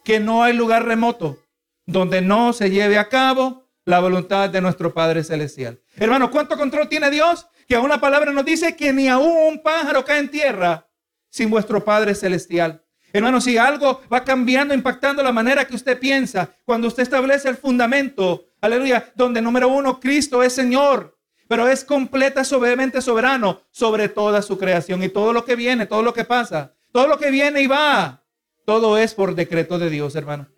Que 0.04 0.20
no 0.20 0.44
hay 0.44 0.52
lugar 0.52 0.84
remoto 0.84 1.40
donde 1.84 2.20
no 2.20 2.52
se 2.52 2.70
lleve 2.70 2.98
a 2.98 3.08
cabo 3.08 3.68
la 3.84 3.98
voluntad 3.98 4.48
de 4.48 4.60
nuestro 4.60 4.94
Padre 4.94 5.24
Celestial. 5.24 5.80
Hermano, 5.96 6.30
¿cuánto 6.30 6.56
control 6.56 6.88
tiene 6.88 7.10
Dios? 7.10 7.48
Que 7.66 7.74
aún 7.74 7.88
la 7.88 8.00
palabra 8.00 8.30
nos 8.30 8.44
dice 8.44 8.76
que 8.76 8.92
ni 8.92 9.08
aún 9.08 9.36
un 9.48 9.60
pájaro 9.60 10.04
cae 10.04 10.20
en 10.20 10.30
tierra 10.30 10.88
sin 11.30 11.50
vuestro 11.50 11.84
Padre 11.84 12.14
Celestial. 12.14 12.80
Hermano, 13.12 13.40
si 13.40 13.58
algo 13.58 14.02
va 14.10 14.22
cambiando, 14.22 14.72
impactando 14.72 15.20
la 15.20 15.32
manera 15.32 15.64
que 15.64 15.74
usted 15.74 15.98
piensa, 15.98 16.54
cuando 16.64 16.86
usted 16.86 17.02
establece 17.02 17.48
el 17.48 17.56
fundamento, 17.56 18.44
aleluya, 18.60 19.12
donde 19.16 19.42
número 19.42 19.66
uno, 19.66 19.98
Cristo 19.98 20.44
es 20.44 20.52
Señor, 20.52 21.18
pero 21.52 21.68
es 21.68 21.84
completa, 21.84 22.44
soberanamente 22.44 23.02
soberano 23.02 23.60
sobre 23.70 24.08
toda 24.08 24.40
su 24.40 24.56
creación 24.56 25.02
y 25.02 25.10
todo 25.10 25.34
lo 25.34 25.44
que 25.44 25.54
viene, 25.54 25.84
todo 25.84 26.02
lo 26.02 26.14
que 26.14 26.24
pasa, 26.24 26.72
todo 26.92 27.06
lo 27.06 27.18
que 27.18 27.30
viene 27.30 27.60
y 27.60 27.66
va, 27.66 28.24
todo 28.64 28.96
es 28.96 29.12
por 29.12 29.34
decreto 29.34 29.78
de 29.78 29.90
Dios, 29.90 30.16
hermano. 30.16 30.48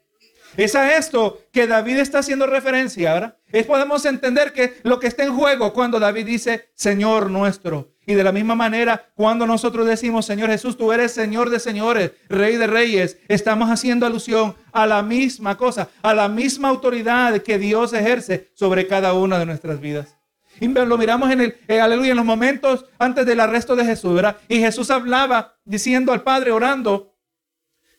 Es 0.57 0.77
a 0.77 0.97
esto 0.97 1.41
que 1.51 1.67
David 1.67 1.97
está 1.97 2.21
haciendo 2.21 2.47
referencia, 2.47 3.13
¿verdad? 3.13 3.37
Es 3.49 3.67
podemos 3.67 4.05
entender 4.05 4.53
que 4.53 4.75
lo 4.85 5.01
que 5.01 5.09
está 5.09 5.25
en 5.25 5.35
juego 5.35 5.73
cuando 5.73 5.99
David 5.99 6.27
dice, 6.27 6.69
Señor 6.77 7.29
nuestro. 7.29 7.97
Y 8.07 8.15
de 8.15 8.23
la 8.23 8.31
misma 8.31 8.55
manera, 8.55 9.11
cuando 9.17 9.49
nosotros 9.49 9.89
decimos, 9.89 10.27
Señor 10.27 10.49
Jesús, 10.51 10.77
tú 10.79 10.93
eres 10.93 11.11
Señor 11.11 11.51
de 11.51 11.59
señores, 11.59 12.13
Rey 12.29 12.55
de 12.55 12.69
reyes, 12.69 13.19
estamos 13.27 13.69
haciendo 13.69 14.07
alusión 14.07 14.55
a 14.71 14.87
la 14.87 15.03
misma 15.03 15.57
cosa, 15.57 15.89
a 16.03 16.15
la 16.15 16.29
misma 16.29 16.69
autoridad 16.69 17.43
que 17.43 17.59
Dios 17.59 17.93
ejerce 17.95 18.53
sobre 18.55 18.87
cada 18.87 19.13
una 19.15 19.41
de 19.41 19.47
nuestras 19.47 19.81
vidas. 19.81 20.19
Y 20.61 20.69
lo 20.69 20.99
miramos 20.99 21.31
en 21.31 21.41
el, 21.41 21.59
eh, 21.69 21.81
aleluya, 21.81 22.13
en 22.13 22.17
los 22.17 22.27
momentos 22.27 22.87
antes 22.99 23.27
del 23.27 23.41
arresto 23.41 23.75
de 23.77 23.85
Jesús. 23.85 24.21
Y 24.49 24.59
Jesús 24.61 24.91
hablaba 24.91 25.57
diciendo 25.65 26.13
al 26.13 26.23
Padre, 26.23 26.53
orando, 26.53 27.15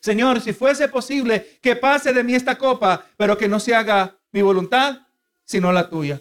Señor, 0.00 0.40
si 0.40 0.52
fuese 0.52 0.88
posible 0.88 1.58
que 1.60 1.76
pase 1.76 2.12
de 2.12 2.22
mí 2.22 2.34
esta 2.34 2.56
copa, 2.56 3.04
pero 3.16 3.36
que 3.36 3.48
no 3.48 3.58
se 3.58 3.74
haga 3.74 4.16
mi 4.32 4.42
voluntad, 4.42 4.98
sino 5.44 5.72
la 5.72 5.88
tuya. 5.88 6.20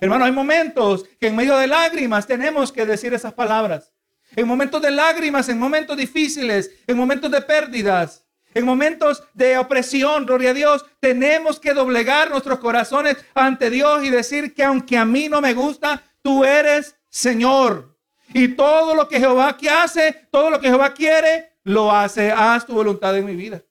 Hermano, 0.00 0.24
hay 0.24 0.32
momentos 0.32 1.04
que 1.18 1.26
en 1.26 1.36
medio 1.36 1.56
de 1.56 1.66
lágrimas 1.66 2.26
tenemos 2.26 2.70
que 2.70 2.86
decir 2.86 3.12
esas 3.12 3.34
palabras. 3.34 3.92
En 4.36 4.46
momentos 4.46 4.80
de 4.82 4.90
lágrimas, 4.90 5.48
en 5.48 5.58
momentos 5.58 5.96
difíciles, 5.96 6.70
en 6.86 6.96
momentos 6.96 7.30
de 7.30 7.40
pérdidas, 7.42 8.24
en 8.54 8.64
momentos 8.64 9.24
de 9.34 9.58
opresión, 9.58 10.26
gloria 10.26 10.50
a 10.50 10.54
Dios, 10.54 10.86
tenemos 11.00 11.60
que 11.60 11.74
doblegar 11.74 12.30
nuestros 12.30 12.58
corazones 12.58 13.16
ante 13.34 13.70
Dios 13.70 14.04
y 14.04 14.10
decir 14.10 14.54
que 14.54 14.64
aunque 14.64 14.96
a 14.96 15.04
mí 15.04 15.28
no 15.28 15.40
me 15.40 15.54
gusta, 15.54 16.02
tú 16.22 16.44
eres 16.44 16.96
Señor. 17.08 17.96
Y 18.34 18.48
todo 18.48 18.94
lo 18.94 19.08
que 19.08 19.18
Jehová 19.18 19.56
hace, 19.82 20.26
todo 20.30 20.50
lo 20.50 20.60
que 20.60 20.68
Jehová 20.68 20.92
quiere, 20.92 21.52
lo 21.64 21.90
hace. 21.90 22.30
Haz 22.30 22.66
tu 22.66 22.74
voluntad 22.74 23.16
en 23.16 23.24
mi 23.24 23.34
vida. 23.34 23.62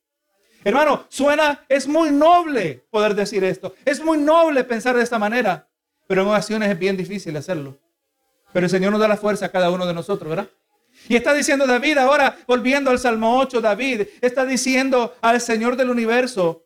Hermano, 0.64 1.06
suena, 1.10 1.64
es 1.70 1.88
muy 1.88 2.10
noble 2.10 2.86
poder 2.90 3.16
decir 3.16 3.44
esto. 3.44 3.76
Es 3.86 4.04
muy 4.04 4.18
noble 4.18 4.64
pensar 4.64 4.96
de 4.96 5.04
esta 5.04 5.20
manera. 5.20 5.68
Pero 6.08 6.24
en 6.24 6.28
ocasiones 6.30 6.70
es 6.70 6.80
bien 6.80 6.98
difícil 6.98 7.36
hacerlo. 7.38 7.78
Pero 8.54 8.66
el 8.66 8.70
Señor 8.70 8.92
nos 8.92 9.00
da 9.00 9.08
la 9.08 9.18
fuerza 9.18 9.48
a 9.48 9.50
cada 9.50 9.70
uno 9.70 9.86
de 9.86 9.94
nosotros, 9.94 10.30
¿verdad? 10.30 10.50
Y 11.10 11.16
está 11.16 11.34
diciendo 11.34 11.66
David 11.66 11.98
ahora, 11.98 12.38
volviendo 12.48 12.92
al 12.92 13.00
Salmo 13.00 13.40
8, 13.40 13.62
David 13.62 14.08
está 14.22 14.46
diciendo 14.46 15.16
al 15.22 15.40
Señor 15.40 15.76
del 15.76 15.90
universo 15.90 16.66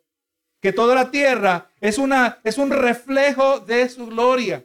que 0.60 0.74
toda 0.74 0.96
la 0.96 1.12
tierra 1.12 1.70
es, 1.80 1.98
una, 1.98 2.40
es 2.44 2.58
un 2.58 2.70
reflejo 2.70 3.60
de 3.60 3.90
su 3.90 4.08
gloria. 4.08 4.64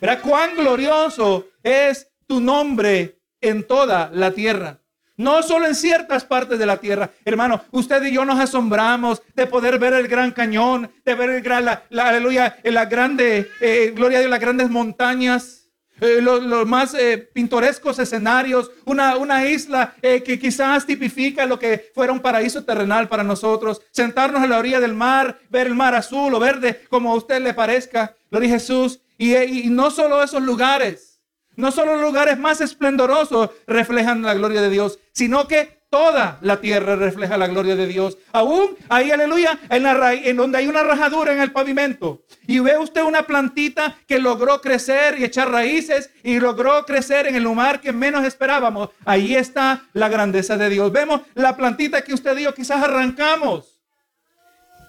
Verá 0.00 0.20
cuán 0.20 0.56
glorioso 0.56 1.48
es 1.62 2.08
tu 2.26 2.40
nombre 2.40 3.18
en 3.40 3.66
toda 3.66 4.10
la 4.12 4.32
tierra. 4.32 4.78
No 5.16 5.42
solo 5.42 5.66
en 5.66 5.74
ciertas 5.74 6.24
partes 6.24 6.58
de 6.58 6.64
la 6.64 6.78
tierra. 6.78 7.10
Hermano, 7.26 7.62
usted 7.72 8.02
y 8.04 8.12
yo 8.12 8.24
nos 8.24 8.40
asombramos 8.40 9.22
de 9.34 9.46
poder 9.46 9.78
ver 9.78 9.92
el 9.92 10.08
gran 10.08 10.30
cañón, 10.30 10.90
de 11.04 11.14
ver 11.14 11.28
el 11.28 11.42
gran, 11.42 11.66
la, 11.66 11.82
aleluya, 11.90 12.56
la 12.64 12.86
grande, 12.86 13.50
eh, 13.60 13.92
gloria 13.94 14.20
de 14.20 14.28
las 14.28 14.40
grandes 14.40 14.70
montañas 14.70 15.59
eh, 16.00 16.20
los, 16.20 16.66
más 16.66 16.94
eh, 16.94 17.18
pintorescos 17.18 17.98
escenarios, 17.98 18.70
una, 18.84 19.16
una 19.16 19.46
isla 19.46 19.94
eh, 20.02 20.22
que 20.22 20.38
quizás 20.38 20.86
tipifica 20.86 21.46
lo 21.46 21.58
que 21.58 21.90
fuera 21.94 22.12
un 22.12 22.20
paraíso 22.20 22.64
terrenal 22.64 23.08
para 23.08 23.22
nosotros, 23.22 23.82
sentarnos 23.90 24.42
a 24.42 24.46
la 24.46 24.58
orilla 24.58 24.80
del 24.80 24.94
mar, 24.94 25.38
ver 25.50 25.66
el 25.66 25.74
mar 25.74 25.94
azul 25.94 26.34
o 26.34 26.38
verde 26.38 26.82
como 26.88 27.12
a 27.12 27.16
usted 27.16 27.42
le 27.42 27.54
parezca, 27.54 28.14
lo 28.30 28.40
dice 28.40 28.54
Jesús, 28.54 29.00
y, 29.18 29.34
y 29.36 29.70
no 29.70 29.90
solo 29.90 30.22
esos 30.22 30.42
lugares, 30.42 31.20
no 31.56 31.72
solo 31.72 31.94
los 31.94 32.02
lugares 32.02 32.38
más 32.38 32.60
esplendorosos 32.60 33.50
reflejan 33.66 34.22
la 34.22 34.34
gloria 34.34 34.62
de 34.62 34.70
Dios, 34.70 34.98
sino 35.12 35.46
que 35.46 35.79
Toda 35.90 36.38
la 36.42 36.60
tierra 36.60 36.94
refleja 36.94 37.36
la 37.36 37.48
gloria 37.48 37.74
de 37.74 37.88
Dios. 37.88 38.16
Aún 38.30 38.76
ahí, 38.88 39.10
aleluya, 39.10 39.58
en, 39.68 39.82
la 39.82 40.14
en 40.14 40.36
donde 40.36 40.58
hay 40.58 40.68
una 40.68 40.84
rajadura 40.84 41.32
en 41.32 41.40
el 41.40 41.50
pavimento. 41.50 42.22
Y 42.46 42.60
ve 42.60 42.78
usted 42.78 43.02
una 43.02 43.24
plantita 43.26 43.98
que 44.06 44.20
logró 44.20 44.60
crecer 44.60 45.18
y 45.18 45.24
echar 45.24 45.50
raíces 45.50 46.10
y 46.22 46.38
logró 46.38 46.86
crecer 46.86 47.26
en 47.26 47.34
el 47.34 47.42
lugar 47.42 47.80
que 47.80 47.92
menos 47.92 48.24
esperábamos. 48.24 48.90
Ahí 49.04 49.34
está 49.34 49.82
la 49.92 50.08
grandeza 50.08 50.56
de 50.56 50.68
Dios. 50.68 50.92
Vemos 50.92 51.22
la 51.34 51.56
plantita 51.56 52.02
que 52.02 52.14
usted 52.14 52.36
dio, 52.36 52.54
quizás 52.54 52.84
arrancamos. 52.84 53.80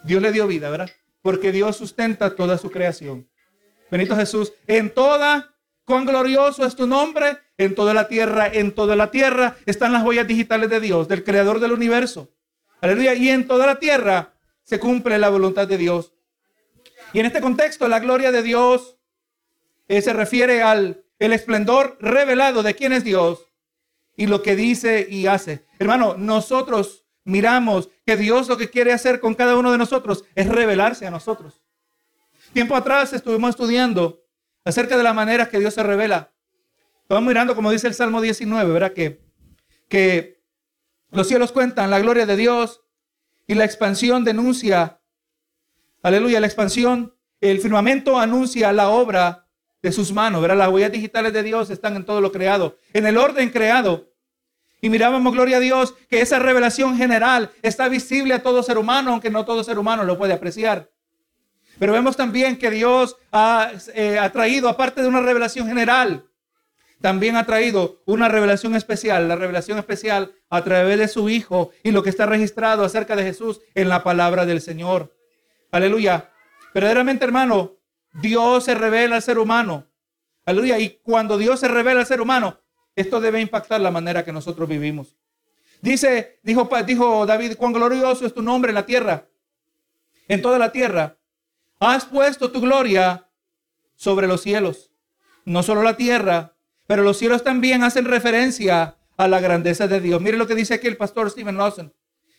Dios 0.03 0.21
le 0.21 0.31
dio 0.31 0.45
vida, 0.45 0.69
¿verdad? 0.69 0.91
Porque 1.23 1.51
Dios 1.51 1.77
sustenta 1.77 2.35
toda 2.35 2.59
su 2.59 2.69
creación. 2.69 3.27
Benito 3.89 4.15
Jesús, 4.15 4.53
en 4.67 4.93
toda 4.93 5.51
Cuán 5.91 6.05
glorioso 6.05 6.65
es 6.65 6.73
tu 6.73 6.87
nombre 6.87 7.37
en 7.57 7.75
toda 7.75 7.93
la 7.93 8.07
tierra. 8.07 8.47
En 8.47 8.71
toda 8.71 8.95
la 8.95 9.11
tierra 9.11 9.57
están 9.65 9.91
las 9.91 10.05
huellas 10.05 10.25
digitales 10.25 10.69
de 10.69 10.79
Dios, 10.79 11.09
del 11.09 11.21
creador 11.21 11.59
del 11.59 11.73
universo. 11.73 12.29
Aleluya. 12.79 13.13
Y 13.13 13.27
en 13.27 13.45
toda 13.45 13.65
la 13.65 13.77
tierra 13.77 14.31
se 14.63 14.79
cumple 14.79 15.17
la 15.17 15.27
voluntad 15.27 15.67
de 15.67 15.77
Dios. 15.77 16.13
Y 17.11 17.19
en 17.19 17.25
este 17.25 17.41
contexto, 17.41 17.89
la 17.89 17.99
gloria 17.99 18.31
de 18.31 18.41
Dios 18.41 18.99
eh, 19.89 20.01
se 20.01 20.13
refiere 20.13 20.63
al 20.63 21.03
el 21.19 21.33
esplendor 21.33 21.97
revelado 21.99 22.63
de 22.63 22.73
quién 22.73 22.93
es 22.93 23.03
Dios 23.03 23.49
y 24.15 24.27
lo 24.27 24.41
que 24.41 24.55
dice 24.55 25.05
y 25.09 25.27
hace. 25.27 25.65
Hermano, 25.77 26.15
nosotros 26.17 27.03
miramos 27.25 27.89
que 28.05 28.15
Dios 28.15 28.47
lo 28.47 28.55
que 28.55 28.69
quiere 28.69 28.93
hacer 28.93 29.19
con 29.19 29.35
cada 29.35 29.57
uno 29.57 29.73
de 29.73 29.77
nosotros 29.77 30.23
es 30.35 30.47
revelarse 30.47 31.05
a 31.05 31.11
nosotros. 31.11 31.61
Tiempo 32.53 32.77
atrás 32.77 33.11
estuvimos 33.11 33.49
estudiando 33.49 34.20
acerca 34.63 34.97
de 34.97 35.03
la 35.03 35.13
manera 35.13 35.49
que 35.49 35.59
Dios 35.59 35.73
se 35.73 35.83
revela. 35.83 36.31
Estamos 37.01 37.23
mirando, 37.23 37.55
como 37.55 37.71
dice 37.71 37.87
el 37.87 37.93
Salmo 37.93 38.21
19, 38.21 38.71
¿verdad? 38.71 38.93
Que, 38.93 39.21
que 39.89 40.41
los 41.11 41.27
cielos 41.27 41.51
cuentan 41.51 41.89
la 41.89 41.99
gloria 41.99 42.25
de 42.25 42.37
Dios 42.37 42.81
y 43.47 43.55
la 43.55 43.65
expansión 43.65 44.23
denuncia, 44.23 45.01
aleluya, 46.01 46.39
la 46.39 46.47
expansión, 46.47 47.15
el 47.41 47.59
firmamento 47.59 48.19
anuncia 48.19 48.71
la 48.71 48.89
obra 48.89 49.47
de 49.81 49.91
sus 49.91 50.13
manos, 50.13 50.41
¿verdad? 50.41 50.57
Las 50.57 50.69
huellas 50.69 50.91
digitales 50.91 51.33
de 51.33 51.43
Dios 51.43 51.69
están 51.69 51.95
en 51.95 52.05
todo 52.05 52.21
lo 52.21 52.31
creado, 52.31 52.77
en 52.93 53.05
el 53.07 53.17
orden 53.17 53.49
creado. 53.49 54.09
Y 54.79 54.89
mirábamos, 54.89 55.33
gloria 55.33 55.57
a 55.57 55.59
Dios, 55.59 55.93
que 56.09 56.21
esa 56.21 56.39
revelación 56.39 56.97
general 56.97 57.51
está 57.61 57.87
visible 57.87 58.33
a 58.33 58.41
todo 58.41 58.63
ser 58.63 58.77
humano, 58.77 59.11
aunque 59.11 59.29
no 59.29 59.45
todo 59.45 59.63
ser 59.63 59.77
humano 59.77 60.03
lo 60.03 60.17
puede 60.17 60.33
apreciar. 60.33 60.89
Pero 61.81 61.93
vemos 61.93 62.15
también 62.15 62.59
que 62.59 62.69
Dios 62.69 63.17
eh, 63.95 64.19
ha, 64.19 64.31
traído, 64.31 64.69
aparte 64.69 65.01
de 65.01 65.07
una 65.07 65.19
revelación 65.19 65.67
general, 65.67 66.29
también 67.01 67.35
ha 67.37 67.47
traído 67.47 68.03
una 68.05 68.29
revelación 68.29 68.75
especial, 68.75 69.27
la 69.27 69.35
revelación 69.35 69.79
especial 69.79 70.31
a 70.51 70.63
través 70.63 70.99
de 70.99 71.07
su 71.07 71.27
Hijo 71.27 71.71
y 71.81 71.89
lo 71.89 72.03
que 72.03 72.11
está 72.11 72.27
registrado 72.27 72.83
acerca 72.83 73.15
de 73.15 73.23
Jesús 73.23 73.61
en 73.73 73.89
la 73.89 74.03
palabra 74.03 74.45
del 74.45 74.61
Señor. 74.61 75.17
Aleluya. 75.71 76.29
Verdaderamente, 76.71 77.25
hermano, 77.25 77.77
Dios 78.13 78.65
se 78.65 78.75
revela 78.75 79.15
al 79.15 79.23
ser 79.23 79.39
humano. 79.39 79.87
Aleluya. 80.45 80.77
Y 80.77 80.99
cuando 81.01 81.39
Dios 81.39 81.59
se 81.59 81.67
revela 81.67 82.01
al 82.01 82.05
ser 82.05 82.21
humano, 82.21 82.59
esto 82.95 83.19
debe 83.19 83.41
impactar 83.41 83.81
la 83.81 83.89
manera 83.89 84.23
que 84.23 84.31
nosotros 84.31 84.69
vivimos. 84.69 85.17
Dice, 85.81 86.39
dijo, 86.43 86.69
dijo 86.85 87.25
David, 87.25 87.55
cuán 87.57 87.73
glorioso 87.73 88.27
es 88.27 88.35
tu 88.35 88.43
nombre 88.43 88.69
en 88.69 88.75
la 88.75 88.85
tierra, 88.85 89.25
en 90.27 90.43
toda 90.43 90.59
la 90.59 90.71
tierra 90.71 91.17
has 91.81 92.05
puesto 92.05 92.51
tu 92.51 92.61
gloria 92.61 93.27
sobre 93.95 94.27
los 94.27 94.41
cielos. 94.41 94.91
No 95.45 95.63
solo 95.63 95.81
la 95.81 95.97
tierra, 95.97 96.53
pero 96.85 97.01
los 97.03 97.17
cielos 97.17 97.43
también 97.43 97.83
hacen 97.83 98.05
referencia 98.05 98.97
a 99.17 99.27
la 99.27 99.39
grandeza 99.39 99.87
de 99.87 99.99
Dios. 99.99 100.21
Mire 100.21 100.37
lo 100.37 100.45
que 100.45 100.55
dice 100.55 100.75
aquí 100.75 100.87
el 100.87 100.97
pastor 100.97 101.31
Stephen 101.31 101.57
Lawson. 101.57 101.93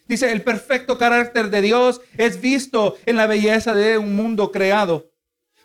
Dice, 0.06 0.30
el 0.30 0.42
perfecto 0.42 0.96
carácter 0.96 1.50
de 1.50 1.60
Dios 1.60 2.00
es 2.16 2.40
visto 2.40 2.96
en 3.04 3.16
la 3.16 3.26
belleza 3.26 3.74
de 3.74 3.98
un 3.98 4.14
mundo 4.14 4.52
creado. 4.52 5.10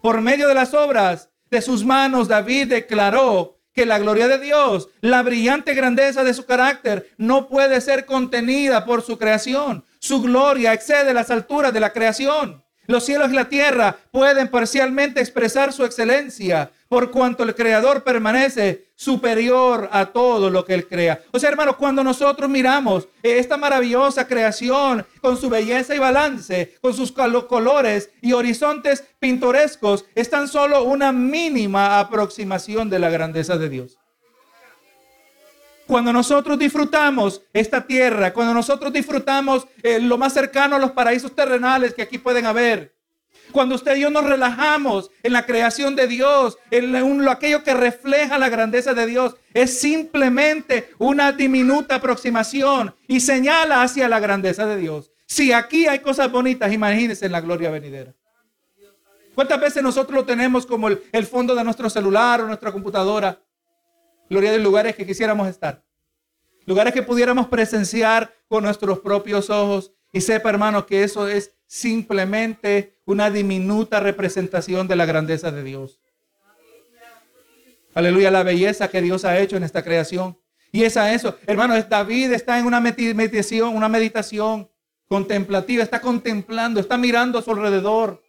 Por 0.01 0.21
medio 0.21 0.47
de 0.47 0.53
las 0.53 0.73
obras 0.73 1.29
de 1.49 1.61
sus 1.61 1.83
manos, 1.83 2.27
David 2.27 2.67
declaró 2.67 3.59
que 3.73 3.85
la 3.85 3.99
gloria 3.99 4.27
de 4.27 4.39
Dios, 4.39 4.89
la 5.01 5.21
brillante 5.21 5.75
grandeza 5.75 6.23
de 6.23 6.33
su 6.33 6.45
carácter, 6.45 7.11
no 7.17 7.47
puede 7.47 7.79
ser 7.81 8.05
contenida 8.05 8.85
por 8.85 9.03
su 9.03 9.19
creación. 9.19 9.85
Su 9.99 10.21
gloria 10.21 10.73
excede 10.73 11.13
las 11.13 11.29
alturas 11.29 11.73
de 11.73 11.79
la 11.79 11.93
creación. 11.93 12.63
Los 12.87 13.05
cielos 13.05 13.31
y 13.31 13.35
la 13.35 13.49
tierra 13.49 13.97
pueden 14.11 14.47
parcialmente 14.47 15.19
expresar 15.19 15.73
su 15.73 15.83
excelencia, 15.83 16.71
por 16.87 17.11
cuanto 17.11 17.43
el 17.43 17.53
Creador 17.53 18.03
permanece 18.03 18.87
superior 18.95 19.89
a 19.91 20.05
todo 20.07 20.49
lo 20.49 20.63
que 20.63 20.73
Él 20.73 20.87
crea. 20.87 21.21
O 21.31 21.39
sea, 21.39 21.49
hermano, 21.49 21.77
cuando 21.77 22.01
nosotros 22.01 22.49
miramos 22.49 23.09
esta 23.21 23.57
maravillosa 23.57 24.25
creación 24.25 25.05
con 25.19 25.35
su 25.35 25.49
belleza 25.49 25.95
y 25.95 25.99
balance, 25.99 26.77
con 26.81 26.93
sus 26.93 27.11
colores 27.11 28.09
y 28.21 28.31
horizontes 28.31 29.03
pintorescos, 29.19 30.05
es 30.15 30.29
tan 30.29 30.47
solo 30.47 30.83
una 30.83 31.11
mínima 31.11 31.99
aproximación 31.99 32.89
de 32.89 32.99
la 32.99 33.09
grandeza 33.09 33.57
de 33.57 33.67
Dios. 33.67 33.97
Cuando 35.87 36.11
nosotros 36.11 36.59
disfrutamos 36.59 37.41
esta 37.53 37.87
tierra, 37.87 38.33
cuando 38.33 38.53
nosotros 38.53 38.91
disfrutamos 38.91 39.67
eh, 39.81 39.99
lo 39.99 40.17
más 40.17 40.33
cercano 40.33 40.75
a 40.75 40.79
los 40.79 40.91
paraísos 40.91 41.33
terrenales 41.33 41.93
que 41.93 42.01
aquí 42.01 42.17
pueden 42.17 42.45
haber, 42.45 42.93
cuando 43.51 43.75
usted 43.75 43.95
y 43.95 44.01
yo 44.01 44.09
nos 44.09 44.25
relajamos 44.25 45.09
en 45.23 45.31
la 45.31 45.45
creación 45.45 45.95
de 45.95 46.07
Dios, 46.07 46.57
en 46.71 47.27
aquello 47.29 47.63
que 47.63 47.73
refleja 47.73 48.37
la 48.37 48.49
grandeza 48.49 48.93
de 48.93 49.05
Dios, 49.05 49.37
es 49.53 49.79
simplemente 49.79 50.89
una 50.97 51.31
diminuta 51.31 51.95
aproximación 51.95 52.93
y 53.07 53.21
señala 53.21 53.81
hacia 53.81 54.09
la 54.09 54.19
grandeza 54.19 54.65
de 54.65 54.77
Dios. 54.77 55.11
Si 55.25 55.53
aquí 55.53 55.87
hay 55.87 55.99
cosas 55.99 56.29
bonitas, 56.29 56.71
imagínense 56.73 57.25
en 57.25 57.31
la 57.31 57.41
gloria 57.41 57.71
venidera. 57.71 58.13
¿Cuántas 59.33 59.61
veces 59.61 59.83
nosotros 59.83 60.15
lo 60.15 60.25
tenemos 60.25 60.65
como 60.65 60.89
el 60.89 61.25
fondo 61.25 61.55
de 61.55 61.63
nuestro 61.63 61.89
celular 61.89 62.41
o 62.41 62.47
nuestra 62.47 62.71
computadora? 62.71 63.39
Gloria 64.29 64.51
de 64.51 64.59
lugares 64.59 64.95
que 64.95 65.05
quisiéramos 65.05 65.47
estar. 65.47 65.83
Lugares 66.65 66.93
que 66.93 67.03
pudiéramos 67.03 67.47
presenciar 67.47 68.33
con 68.47 68.63
nuestros 68.63 68.99
propios 68.99 69.49
ojos. 69.49 69.93
Y 70.11 70.21
sepa, 70.21 70.49
hermano, 70.49 70.85
que 70.85 71.03
eso 71.03 71.27
es 71.27 71.53
simplemente 71.65 72.97
una 73.05 73.29
diminuta 73.29 73.99
representación 73.99 74.87
de 74.87 74.95
la 74.95 75.05
grandeza 75.05 75.51
de 75.51 75.63
Dios. 75.63 76.01
Aleluya, 77.93 78.31
la 78.31 78.43
belleza 78.43 78.89
que 78.89 79.01
Dios 79.01 79.25
ha 79.25 79.39
hecho 79.39 79.57
en 79.57 79.63
esta 79.63 79.83
creación. 79.83 80.37
Y 80.71 80.83
es 80.83 80.97
a 80.97 81.13
eso, 81.13 81.37
hermano, 81.47 81.81
David 81.81 82.33
está 82.33 82.59
en 82.59 82.65
una 82.65 82.79
meditación, 82.79 83.75
una 83.75 83.89
meditación 83.89 84.69
contemplativa, 85.07 85.83
está 85.83 86.01
contemplando, 86.01 86.79
está 86.79 86.97
mirando 86.97 87.39
a 87.39 87.41
su 87.41 87.51
alrededor. 87.51 88.23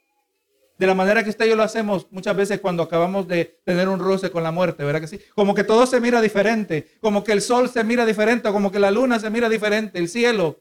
De 0.78 0.86
la 0.86 0.94
manera 0.94 1.24
que 1.24 1.30
usted 1.30 1.46
y 1.46 1.48
yo 1.48 1.56
lo 1.56 1.64
hacemos 1.64 2.06
muchas 2.12 2.36
veces 2.36 2.60
cuando 2.60 2.84
acabamos 2.84 3.26
de 3.26 3.60
tener 3.64 3.88
un 3.88 3.98
roce 3.98 4.30
con 4.30 4.44
la 4.44 4.52
muerte, 4.52 4.84
¿verdad 4.84 5.00
que 5.00 5.08
sí? 5.08 5.20
Como 5.34 5.52
que 5.52 5.64
todo 5.64 5.86
se 5.86 6.00
mira 6.00 6.20
diferente, 6.20 6.96
como 7.00 7.24
que 7.24 7.32
el 7.32 7.42
sol 7.42 7.68
se 7.68 7.82
mira 7.82 8.06
diferente, 8.06 8.52
como 8.52 8.70
que 8.70 8.78
la 8.78 8.92
luna 8.92 9.18
se 9.18 9.28
mira 9.28 9.48
diferente, 9.48 9.98
el 9.98 10.08
cielo 10.08 10.60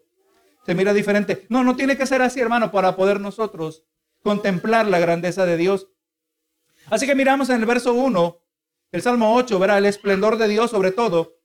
se 0.65 0.73
mira 0.73 0.91
diferente. 0.91 1.45
No, 1.49 1.63
no 1.63 1.75
tiene 1.75 1.95
que 1.95 2.07
ser 2.07 2.23
así, 2.23 2.39
hermano, 2.39 2.71
para 2.71 2.95
poder 2.95 3.21
nosotros 3.21 3.83
contemplar 4.23 4.87
la 4.87 4.97
grandeza 4.97 5.45
de 5.45 5.55
Dios. 5.55 5.87
Así 6.89 7.05
que 7.05 7.13
miramos 7.13 7.49
en 7.51 7.59
el 7.59 7.67
verso 7.67 7.93
1, 7.93 8.41
el 8.93 9.01
Salmo 9.03 9.35
8, 9.35 9.59
verá 9.59 9.77
el 9.77 9.85
esplendor 9.85 10.39
de 10.39 10.47
Dios 10.47 10.71
sobre 10.71 10.91
todo. 10.91 11.37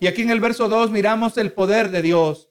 Y 0.00 0.06
aquí 0.06 0.22
en 0.22 0.30
el 0.30 0.40
verso 0.40 0.70
2 0.70 0.90
miramos 0.90 1.36
el 1.36 1.52
poder 1.52 1.90
de 1.90 2.00
Dios 2.00 2.48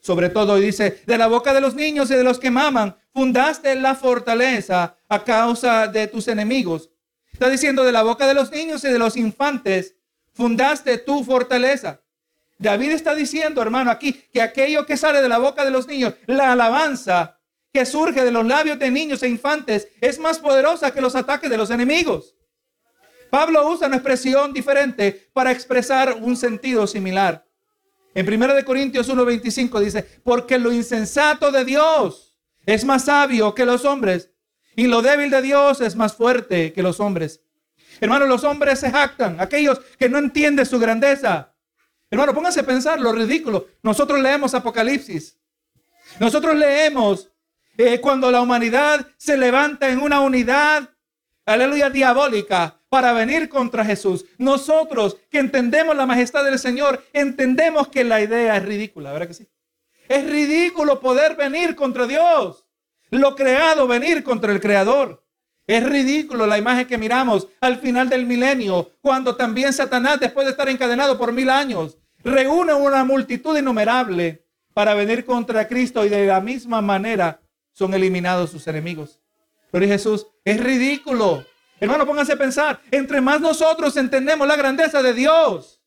sobre 0.00 0.30
todo. 0.30 0.58
Y 0.58 0.62
dice, 0.62 1.00
de 1.06 1.16
la 1.16 1.28
boca 1.28 1.54
de 1.54 1.60
los 1.60 1.76
niños 1.76 2.10
y 2.10 2.14
de 2.14 2.24
los 2.24 2.40
que 2.40 2.50
maman, 2.50 2.96
fundaste 3.12 3.74
la 3.74 3.94
fortaleza 3.94 4.96
a 5.08 5.24
causa 5.24 5.86
de 5.86 6.06
tus 6.06 6.28
enemigos. 6.28 6.90
Está 7.32 7.48
diciendo, 7.48 7.84
de 7.84 7.92
la 7.92 8.02
boca 8.02 8.26
de 8.26 8.34
los 8.34 8.50
niños 8.50 8.84
y 8.84 8.88
de 8.88 8.98
los 8.98 9.16
infantes, 9.16 9.96
fundaste 10.32 10.98
tu 10.98 11.24
fortaleza. 11.24 12.00
David 12.58 12.92
está 12.92 13.14
diciendo, 13.14 13.60
hermano, 13.60 13.90
aquí 13.90 14.12
que 14.12 14.40
aquello 14.40 14.86
que 14.86 14.96
sale 14.96 15.20
de 15.20 15.28
la 15.28 15.38
boca 15.38 15.64
de 15.64 15.70
los 15.70 15.86
niños, 15.86 16.14
la 16.26 16.52
alabanza 16.52 17.38
que 17.72 17.86
surge 17.86 18.22
de 18.22 18.30
los 18.30 18.46
labios 18.46 18.78
de 18.78 18.90
niños 18.90 19.22
e 19.22 19.28
infantes, 19.28 19.88
es 20.00 20.18
más 20.18 20.38
poderosa 20.38 20.92
que 20.92 21.00
los 21.00 21.16
ataques 21.16 21.50
de 21.50 21.56
los 21.56 21.70
enemigos. 21.70 22.36
Pablo 23.30 23.66
usa 23.70 23.86
una 23.86 23.96
expresión 23.96 24.52
diferente 24.52 25.30
para 25.32 25.50
expresar 25.50 26.12
un 26.20 26.36
sentido 26.36 26.86
similar. 26.86 27.46
En 28.14 28.26
1 28.26 28.64
Corintios 28.64 29.08
1:25 29.08 29.80
dice, 29.80 30.02
porque 30.22 30.58
lo 30.58 30.70
insensato 30.70 31.50
de 31.50 31.64
Dios 31.64 32.31
es 32.66 32.84
más 32.84 33.04
sabio 33.04 33.54
que 33.54 33.64
los 33.64 33.84
hombres 33.84 34.30
y 34.76 34.86
lo 34.86 35.02
débil 35.02 35.30
de 35.30 35.42
Dios 35.42 35.80
es 35.80 35.96
más 35.96 36.14
fuerte 36.14 36.72
que 36.72 36.82
los 36.82 37.00
hombres. 37.00 37.42
Hermano, 38.00 38.26
los 38.26 38.44
hombres 38.44 38.80
se 38.80 38.90
jactan, 38.90 39.40
aquellos 39.40 39.80
que 39.98 40.08
no 40.08 40.18
entienden 40.18 40.66
su 40.66 40.78
grandeza. 40.78 41.54
Hermano, 42.10 42.34
pónganse 42.34 42.60
a 42.60 42.66
pensar 42.66 43.00
lo 43.00 43.12
ridículo. 43.12 43.68
Nosotros 43.82 44.20
leemos 44.20 44.54
Apocalipsis. 44.54 45.38
Nosotros 46.18 46.56
leemos 46.56 47.30
eh, 47.76 48.00
cuando 48.00 48.30
la 48.30 48.40
humanidad 48.40 49.06
se 49.16 49.36
levanta 49.36 49.88
en 49.88 50.00
una 50.00 50.20
unidad, 50.20 50.90
aleluya, 51.46 51.90
diabólica 51.90 52.78
para 52.88 53.12
venir 53.12 53.48
contra 53.48 53.84
Jesús. 53.84 54.26
Nosotros 54.36 55.16
que 55.30 55.38
entendemos 55.38 55.96
la 55.96 56.04
majestad 56.04 56.44
del 56.44 56.58
Señor, 56.58 57.02
entendemos 57.12 57.88
que 57.88 58.04
la 58.04 58.20
idea 58.20 58.56
es 58.56 58.64
ridícula, 58.64 59.12
¿verdad 59.12 59.28
que 59.28 59.34
sí? 59.34 59.48
Es 60.08 60.28
ridículo 60.28 61.00
poder 61.00 61.36
venir 61.36 61.74
contra 61.74 62.06
Dios. 62.06 62.66
Lo 63.10 63.34
creado, 63.34 63.86
venir 63.86 64.22
contra 64.22 64.52
el 64.52 64.60
Creador. 64.60 65.24
Es 65.66 65.84
ridículo 65.84 66.46
la 66.46 66.58
imagen 66.58 66.86
que 66.86 66.98
miramos 66.98 67.48
al 67.60 67.78
final 67.78 68.08
del 68.08 68.26
milenio, 68.26 68.90
cuando 69.00 69.36
también 69.36 69.72
Satanás, 69.72 70.18
después 70.18 70.46
de 70.46 70.50
estar 70.50 70.68
encadenado 70.68 71.18
por 71.18 71.32
mil 71.32 71.50
años, 71.50 71.98
reúne 72.24 72.74
una 72.74 73.04
multitud 73.04 73.56
innumerable 73.56 74.44
para 74.74 74.94
venir 74.94 75.24
contra 75.24 75.68
Cristo 75.68 76.04
y 76.04 76.08
de 76.08 76.26
la 76.26 76.40
misma 76.40 76.80
manera 76.80 77.40
son 77.72 77.94
eliminados 77.94 78.50
sus 78.50 78.66
enemigos. 78.66 79.20
Pero 79.70 79.86
Jesús, 79.86 80.26
es 80.44 80.62
ridículo 80.62 81.44
Hermano, 81.82 82.06
pónganse 82.06 82.34
a 82.34 82.36
pensar, 82.36 82.80
entre 82.92 83.20
más 83.20 83.40
nosotros 83.40 83.96
entendemos 83.96 84.46
la 84.46 84.54
grandeza 84.54 85.02
de 85.02 85.12
Dios, 85.12 85.81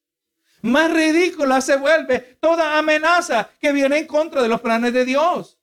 más 0.65 0.91
ridícula 0.91 1.61
se 1.61 1.77
vuelve 1.77 2.37
toda 2.39 2.77
amenaza 2.77 3.49
que 3.61 3.71
viene 3.71 3.99
en 3.99 4.07
contra 4.07 4.41
de 4.41 4.47
los 4.47 4.61
planes 4.61 4.93
de 4.93 5.05
Dios. 5.05 5.59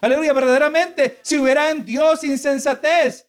Aleluya, 0.00 0.32
verdaderamente, 0.32 1.18
si 1.22 1.38
hubiera 1.38 1.70
en 1.70 1.84
Dios 1.84 2.22
insensatez, 2.22 3.28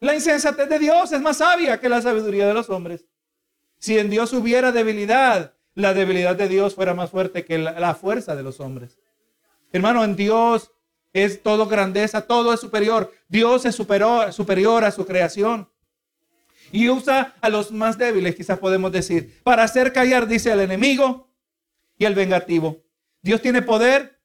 la 0.00 0.14
insensatez 0.14 0.68
de 0.68 0.78
Dios 0.78 1.12
es 1.12 1.20
más 1.20 1.38
sabia 1.38 1.78
que 1.78 1.88
la 1.88 2.00
sabiduría 2.00 2.46
de 2.46 2.54
los 2.54 2.70
hombres. 2.70 3.04
Si 3.78 3.98
en 3.98 4.08
Dios 4.08 4.32
hubiera 4.32 4.72
debilidad, 4.72 5.52
la 5.74 5.92
debilidad 5.92 6.34
de 6.34 6.48
Dios 6.48 6.74
fuera 6.74 6.94
más 6.94 7.10
fuerte 7.10 7.44
que 7.44 7.58
la, 7.58 7.94
fuerza 7.94 8.34
de 8.34 8.42
los 8.42 8.58
hombres. 8.60 8.98
Hermano, 9.70 10.02
en 10.02 10.16
Dios 10.16 10.70
es 11.12 11.42
todo 11.42 11.66
grandeza, 11.66 12.22
todo 12.22 12.54
es 12.54 12.60
superior. 12.60 13.12
Dios 13.28 13.66
es 13.66 13.74
superior, 13.74 14.32
superior 14.32 14.84
a 14.84 14.90
su 14.90 15.04
creación 15.04 15.68
y 16.74 16.88
usa 16.88 17.36
a 17.40 17.48
los 17.50 17.70
más 17.70 17.98
débiles, 17.98 18.34
quizás 18.34 18.58
podemos 18.58 18.90
decir, 18.90 19.40
para 19.44 19.62
hacer 19.62 19.92
callar, 19.92 20.26
dice, 20.26 20.50
al 20.50 20.58
enemigo 20.58 21.28
y 21.96 22.04
al 22.04 22.16
vengativo. 22.16 22.82
Dios 23.22 23.40
tiene 23.40 23.62
poder 23.62 24.20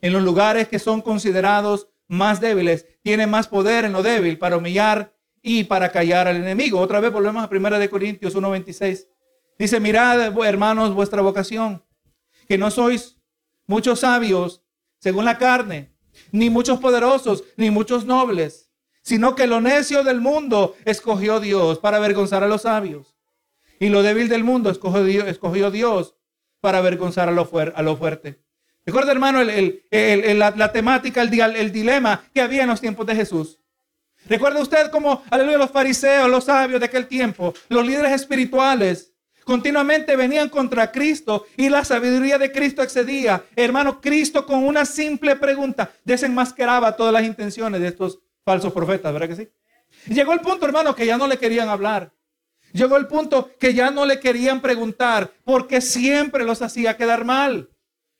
en 0.00 0.12
los 0.12 0.24
lugares 0.24 0.66
que 0.66 0.80
son 0.80 1.00
considerados 1.00 1.90
más 2.08 2.40
débiles. 2.40 2.88
Tiene 3.02 3.28
más 3.28 3.46
poder 3.46 3.84
en 3.84 3.92
lo 3.92 4.02
débil 4.02 4.36
para 4.36 4.56
humillar 4.56 5.14
y 5.42 5.62
para 5.62 5.92
callar 5.92 6.26
al 6.26 6.38
enemigo. 6.38 6.80
Otra 6.80 6.98
vez 6.98 7.12
volvemos 7.12 7.44
a 7.44 7.48
1 7.48 7.78
de 7.78 7.88
Corintios 7.88 8.34
1:26. 8.34 9.06
Dice, 9.56 9.78
mirad, 9.78 10.36
hermanos, 10.44 10.92
vuestra 10.94 11.22
vocación, 11.22 11.84
que 12.48 12.58
no 12.58 12.72
sois 12.72 13.16
muchos 13.68 14.00
sabios 14.00 14.64
según 14.98 15.24
la 15.24 15.38
carne, 15.38 15.94
ni 16.32 16.50
muchos 16.50 16.80
poderosos, 16.80 17.44
ni 17.56 17.70
muchos 17.70 18.04
nobles, 18.04 18.61
sino 19.02 19.34
que 19.34 19.46
lo 19.46 19.60
necio 19.60 20.04
del 20.04 20.20
mundo 20.20 20.76
escogió 20.84 21.40
Dios 21.40 21.78
para 21.78 21.98
avergonzar 21.98 22.42
a 22.42 22.48
los 22.48 22.62
sabios. 22.62 23.14
Y 23.78 23.88
lo 23.88 24.02
débil 24.02 24.28
del 24.28 24.44
mundo 24.44 24.70
escogió 24.70 25.70
Dios, 25.70 26.14
para 26.60 26.78
avergonzar 26.78 27.28
a 27.28 27.32
lo, 27.32 27.44
fuerte. 27.44 28.38
Recuerda, 28.86 29.10
hermano, 29.10 29.40
el, 29.40 30.38
la, 30.38 30.72
temática, 30.72 31.20
el, 31.20 31.72
dilema 31.72 32.22
que 32.32 32.40
había 32.40 32.62
en 32.62 32.68
los 32.68 32.80
tiempos 32.80 33.04
de 33.04 33.16
Jesús. 33.16 33.58
Recuerda 34.28 34.60
usted 34.60 34.88
cómo, 34.92 35.24
aleluya, 35.28 35.58
los 35.58 35.72
fariseos, 35.72 36.30
los 36.30 36.44
sabios 36.44 36.78
de 36.78 36.86
aquel 36.86 37.08
tiempo, 37.08 37.52
los 37.68 37.84
líderes 37.84 38.12
espirituales, 38.12 39.12
continuamente 39.44 40.14
venían 40.14 40.48
contra 40.48 40.92
Cristo 40.92 41.46
y 41.56 41.68
la 41.68 41.84
sabiduría 41.84 42.38
de 42.38 42.52
Cristo 42.52 42.84
excedía. 42.84 43.44
Hermano, 43.56 44.00
Cristo 44.00 44.46
con 44.46 44.62
una 44.62 44.84
simple 44.84 45.34
pregunta 45.34 45.90
desenmascaraba 46.04 46.94
todas 46.94 47.12
las 47.12 47.24
intenciones 47.24 47.80
de 47.80 47.88
estos 47.88 48.20
falsos 48.44 48.72
profetas, 48.72 49.12
¿verdad 49.12 49.28
que 49.28 49.36
sí? 49.36 49.48
Llegó 50.12 50.32
el 50.32 50.40
punto, 50.40 50.66
hermano, 50.66 50.94
que 50.94 51.06
ya 51.06 51.16
no 51.16 51.26
le 51.26 51.38
querían 51.38 51.68
hablar. 51.68 52.12
Llegó 52.72 52.96
el 52.96 53.06
punto 53.06 53.50
que 53.58 53.74
ya 53.74 53.90
no 53.90 54.06
le 54.06 54.18
querían 54.18 54.60
preguntar 54.60 55.30
porque 55.44 55.80
siempre 55.80 56.44
los 56.44 56.62
hacía 56.62 56.96
quedar 56.96 57.24
mal. 57.24 57.70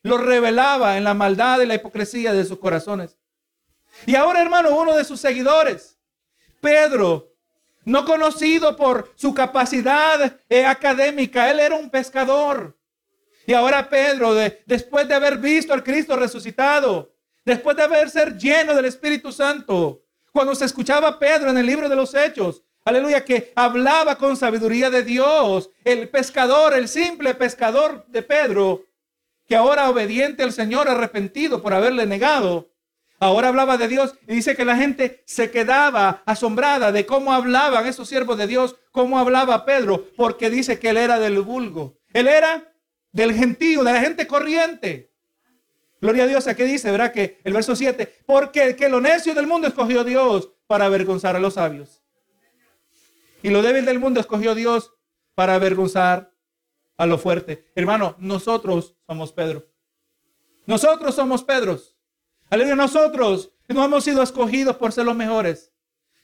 Los 0.03 0.21
revelaba 0.21 0.97
en 0.97 1.05
la 1.05 1.15
maldad 1.15 1.61
y 1.61 1.67
la 1.67 1.75
hipocresía 1.75 2.33
de 2.33 2.45
sus 2.45 2.59
corazones. 2.59 3.17
Y 4.07 4.15
ahora, 4.15 4.43
hermano, 4.43 4.77
uno 4.77 4.97
de 4.97 5.05
sus 5.05 5.21
seguidores, 5.21 5.99
Pedro, 6.61 7.33
no 7.85 8.05
conocido 8.05 8.77
por 8.77 9.13
su 9.17 9.33
capacidad 9.35 10.39
eh, 10.49 10.65
académica, 10.65 11.51
él 11.51 11.61
era 11.61 11.75
un 11.75 11.91
pescador. 11.91 12.77
Y 13.47 13.55
ahora 13.55 13.89
Pedro, 13.89 14.35
después 14.67 15.09
de 15.09 15.15
haber 15.15 15.39
visto 15.39 15.73
al 15.73 15.83
Cristo 15.83 16.15
resucitado, 16.17 17.13
después 17.45 17.77
de 17.77 17.83
haber 17.83 18.09
ser 18.09 18.37
lleno 18.37 18.75
del 18.75 18.85
Espíritu 18.85 19.33
Santo, 19.33 20.05
cuando 20.33 20.55
se 20.55 20.65
escuchaba 20.65 21.09
a 21.09 21.19
Pedro 21.19 21.51
en 21.51 21.59
el 21.59 21.67
libro 21.67 21.89
de 21.89 21.97
los 21.97 22.15
Hechos, 22.15 22.63
aleluya, 22.85 23.25
que 23.25 23.53
hablaba 23.55 24.17
con 24.17 24.37
sabiduría 24.37 24.91
de 24.91 25.05
Dios, 25.05 25.71
el 25.85 26.09
pescador, 26.09 26.75
el 26.75 26.89
simple 26.89 27.35
pescador 27.35 28.07
de 28.09 28.23
Pedro, 28.23 28.87
que 29.47 29.57
ahora 29.57 29.91
obediente 29.91 30.43
al 30.43 30.53
Señor, 30.53 30.89
arrepentido 30.89 31.63
por 31.63 31.75
haberle 31.75 32.07
negado, 32.07 32.71
ahora 33.19 33.49
hablaba 33.49 33.77
de 33.77 33.89
Dios 33.89 34.15
y 34.27 34.35
dice 34.35 34.57
que 34.57 34.65
la 34.65 34.77
gente 34.77 35.23
se 35.27 35.51
quedaba 35.51 36.23
asombrada 36.25 36.91
de 36.91 37.05
cómo 37.05 37.33
hablaban 37.33 37.87
esos 37.87 38.09
siervos 38.09 38.39
de 38.39 38.47
Dios, 38.47 38.77
cómo 38.91 39.19
hablaba 39.19 39.67
Pedro, 39.67 40.09
porque 40.17 40.49
dice 40.49 40.79
que 40.79 40.91
él 40.91 40.97
era 40.97 41.19
del 41.19 41.41
vulgo, 41.43 41.99
él 42.15 42.27
era 42.27 42.73
del 43.13 43.35
gentío, 43.35 43.85
de 43.85 43.93
la 43.93 44.01
gente 44.01 44.27
corriente. 44.27 45.12
Gloria 46.03 46.25
a 46.25 46.27
Dios, 46.27 46.49
aquí 46.49 46.65
dice, 46.65 46.91
¿verdad? 46.91 47.13
Que 47.13 47.41
el 47.45 47.53
verso 47.53 47.77
7, 47.77 48.25
porque 48.27 48.75
que 48.75 48.89
lo 48.89 49.01
necio 49.01 49.35
del 49.35 49.47
mundo 49.47 49.69
escogió 49.69 50.03
Dios 50.03 50.51
para 50.67 50.87
avergonzar 50.87 51.37
a 51.37 51.39
los 51.39 51.55
sabios. 51.55 52.03
Y 53.41 53.51
lo 53.51 53.63
débil 53.63 53.85
del 53.85 54.01
mundo 54.01 54.19
escogió 54.19 54.57
Dios 54.57 54.93
para 55.37 55.55
avergonzar 55.55 56.35
a 56.97 57.07
lo 57.07 57.19
fuerte. 57.19 57.71
Hermano, 57.77 58.17
nosotros 58.19 58.97
somos 59.07 59.33
Pedro. 59.33 59.69
Nosotros 60.67 61.15
somos 61.15 61.45
Pedros. 61.45 61.97
Aleluya, 62.51 62.75
nosotros 62.75 63.53
no 63.69 63.85
hemos 63.85 64.03
sido 64.03 64.25
escogidos 64.25 64.75
por 64.77 64.91
ser 64.91 65.07
los 65.07 65.15
mejores, 65.15 65.73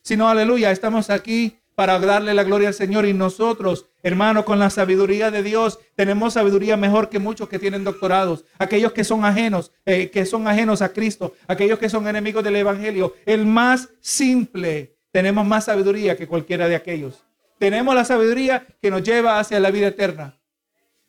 sino, 0.03 0.29
aleluya, 0.29 0.73
estamos 0.73 1.09
aquí 1.09 1.61
para 1.77 2.01
darle 2.01 2.35
la 2.35 2.43
gloria 2.43 2.67
al 2.67 2.75
Señor. 2.75 3.07
Y 3.07 3.15
nosotros, 3.15 3.87
hermano, 4.03 4.45
con 4.45 4.59
la 4.59 4.71
sabiduría 4.71 5.31
de 5.31 5.43
Dios, 5.43 5.79
tenemos 5.95 6.35
sabiduría 6.35 6.77
mejor 6.77 7.09
que 7.09 7.19
muchos 7.19 7.49
que 7.49 7.59
tienen 7.59 7.85
doctorados. 7.85 8.45
Aquellos 8.59 8.93
que 8.93 9.05
son 9.05 9.25
ajenos, 9.25 9.73
eh, 9.85 10.11
que 10.11 10.25
son 10.25 10.47
ajenos 10.49 10.83
a 10.83 10.93
Cristo, 10.93 11.35
aquellos 11.47 11.79
que 11.79 11.89
son 11.89 12.07
enemigos 12.09 12.45
del 12.45 12.57
Evangelio. 12.57 13.15
El 13.27 13.47
más 13.47 13.89
simple, 14.01 14.97
tenemos 15.11 15.47
más 15.47 15.65
sabiduría 15.65 16.17
que 16.17 16.29
cualquiera 16.29 16.69
de 16.69 16.77
aquellos. 16.77 17.25
Tenemos 17.59 17.95
la 17.95 18.05
sabiduría 18.05 18.67
que 18.81 18.91
nos 18.91 19.03
lleva 19.03 19.39
hacia 19.41 19.59
la 19.59 19.71
vida 19.71 19.89
eterna. 19.89 20.39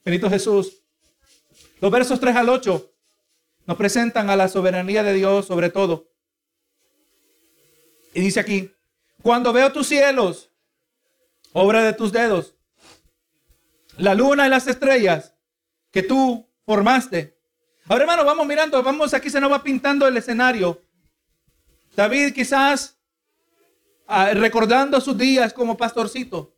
Benito 0.04 0.30
Jesús. 0.30 0.82
Los 1.80 1.92
versos 1.92 2.20
3 2.20 2.36
al 2.36 2.50
8 2.50 2.92
nos 3.68 3.78
presentan 3.78 4.30
a 4.30 4.36
la 4.36 4.48
soberanía 4.48 5.04
de 5.04 5.14
Dios 5.14 5.46
sobre 5.46 5.70
todo. 5.70 6.10
Y 8.14 8.22
dice 8.22 8.40
aquí, 8.40 8.72
cuando 9.22 9.54
veo 9.54 9.72
tus 9.72 9.88
cielos, 9.88 10.52
obra 11.54 11.84
de 11.84 11.94
tus 11.94 12.12
dedos. 12.12 12.56
La 14.00 14.16
luna 14.16 14.48
y 14.48 14.50
las 14.50 14.68
estrellas 14.68 15.36
que 15.92 16.04
tú 16.04 16.48
formaste. 16.66 17.38
Ahora, 17.88 18.04
hermano, 18.04 18.26
vamos 18.26 18.48
mirando, 18.48 18.82
vamos 18.84 19.14
aquí 19.14 19.30
se 19.30 19.40
nos 19.40 19.52
va 19.52 19.64
pintando 19.64 20.08
el 20.08 20.18
escenario. 20.18 20.82
David 21.96 22.34
quizás 22.34 22.98
ah, 24.08 24.32
recordando 24.34 25.00
sus 25.02 25.18
días 25.18 25.54
como 25.54 25.78
pastorcito. 25.78 26.56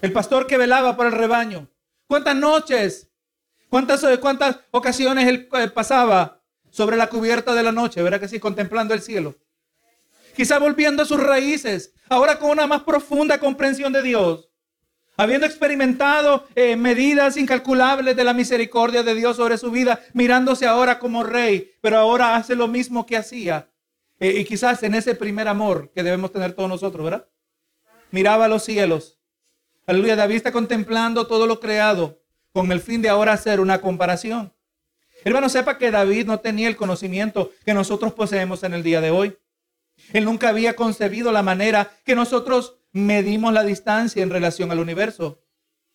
El 0.00 0.12
pastor 0.12 0.46
que 0.46 0.56
velaba 0.56 0.96
por 0.96 1.06
el 1.06 1.12
rebaño. 1.12 1.68
¿Cuántas 2.06 2.36
noches, 2.36 3.08
cuántas, 3.68 4.02
cuántas 4.18 4.60
ocasiones 4.70 5.26
él 5.28 5.48
eh, 5.52 5.68
pasaba 5.68 6.42
sobre 6.70 6.96
la 6.96 7.08
cubierta 7.08 7.54
de 7.54 7.62
la 7.62 7.72
noche, 7.72 8.02
¿verdad 8.02 8.20
que 8.20 8.28
sí? 8.28 8.40
Contemplando 8.40 8.94
el 8.94 9.00
cielo 9.00 9.36
quizá 10.34 10.58
volviendo 10.58 11.02
a 11.02 11.06
sus 11.06 11.20
raíces, 11.20 11.94
ahora 12.08 12.38
con 12.38 12.50
una 12.50 12.66
más 12.66 12.82
profunda 12.82 13.38
comprensión 13.38 13.92
de 13.92 14.02
Dios, 14.02 14.48
habiendo 15.16 15.46
experimentado 15.46 16.46
eh, 16.54 16.76
medidas 16.76 17.36
incalculables 17.36 18.16
de 18.16 18.24
la 18.24 18.34
misericordia 18.34 19.02
de 19.02 19.14
Dios 19.14 19.36
sobre 19.36 19.58
su 19.58 19.70
vida, 19.70 20.00
mirándose 20.12 20.66
ahora 20.66 20.98
como 20.98 21.22
rey, 21.22 21.72
pero 21.80 21.98
ahora 21.98 22.36
hace 22.36 22.54
lo 22.54 22.68
mismo 22.68 23.06
que 23.06 23.16
hacía. 23.16 23.68
Eh, 24.20 24.40
y 24.40 24.44
quizás 24.44 24.82
en 24.82 24.94
ese 24.94 25.14
primer 25.14 25.48
amor 25.48 25.90
que 25.94 26.02
debemos 26.02 26.32
tener 26.32 26.52
todos 26.52 26.68
nosotros, 26.68 27.04
¿verdad? 27.04 27.26
Miraba 28.10 28.46
a 28.46 28.48
los 28.48 28.64
cielos. 28.64 29.18
Aleluya, 29.86 30.16
David 30.16 30.36
está 30.36 30.52
contemplando 30.52 31.26
todo 31.26 31.46
lo 31.46 31.60
creado 31.60 32.20
con 32.52 32.70
el 32.72 32.80
fin 32.80 33.02
de 33.02 33.08
ahora 33.08 33.32
hacer 33.32 33.60
una 33.60 33.80
comparación. 33.80 34.52
Hermano, 35.24 35.48
sepa 35.48 35.78
que 35.78 35.90
David 35.90 36.26
no 36.26 36.40
tenía 36.40 36.68
el 36.68 36.76
conocimiento 36.76 37.50
que 37.64 37.74
nosotros 37.74 38.12
poseemos 38.12 38.62
en 38.62 38.74
el 38.74 38.82
día 38.82 39.00
de 39.00 39.10
hoy. 39.10 39.36
Él 40.12 40.24
nunca 40.24 40.48
había 40.48 40.76
concebido 40.76 41.32
la 41.32 41.42
manera 41.42 41.90
que 42.04 42.14
nosotros 42.14 42.76
medimos 42.94 43.52
la 43.52 43.64
distancia 43.64 44.22
en 44.22 44.30
relación 44.30 44.70
al 44.70 44.78
universo. 44.78 45.42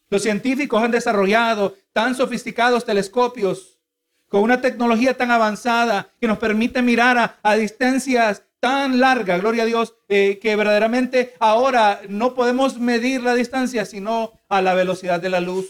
Los 0.09 0.21
científicos 0.21 0.83
han 0.83 0.91
desarrollado 0.91 1.75
tan 1.93 2.13
sofisticados 2.13 2.85
telescopios 2.85 3.79
con 4.27 4.41
una 4.41 4.62
tecnología 4.62 5.15
tan 5.17 5.31
avanzada 5.31 6.12
que 6.19 6.27
nos 6.27 6.38
permite 6.38 6.81
mirar 6.81 7.39
a, 7.41 7.55
distancias 7.55 8.43
tan 8.59 8.99
largas, 8.99 9.39
gloria 9.39 9.63
a 9.63 9.65
Dios, 9.65 9.95
eh, 10.09 10.39
que 10.41 10.55
verdaderamente 10.55 11.33
ahora 11.39 12.01
no 12.09 12.35
podemos 12.35 12.77
medir 12.77 13.23
la 13.23 13.33
distancia 13.33 13.85
sino 13.85 14.33
a 14.49 14.62
la 14.62 14.73
velocidad 14.73 15.21
de 15.21 15.29
la 15.29 15.39
luz. 15.39 15.67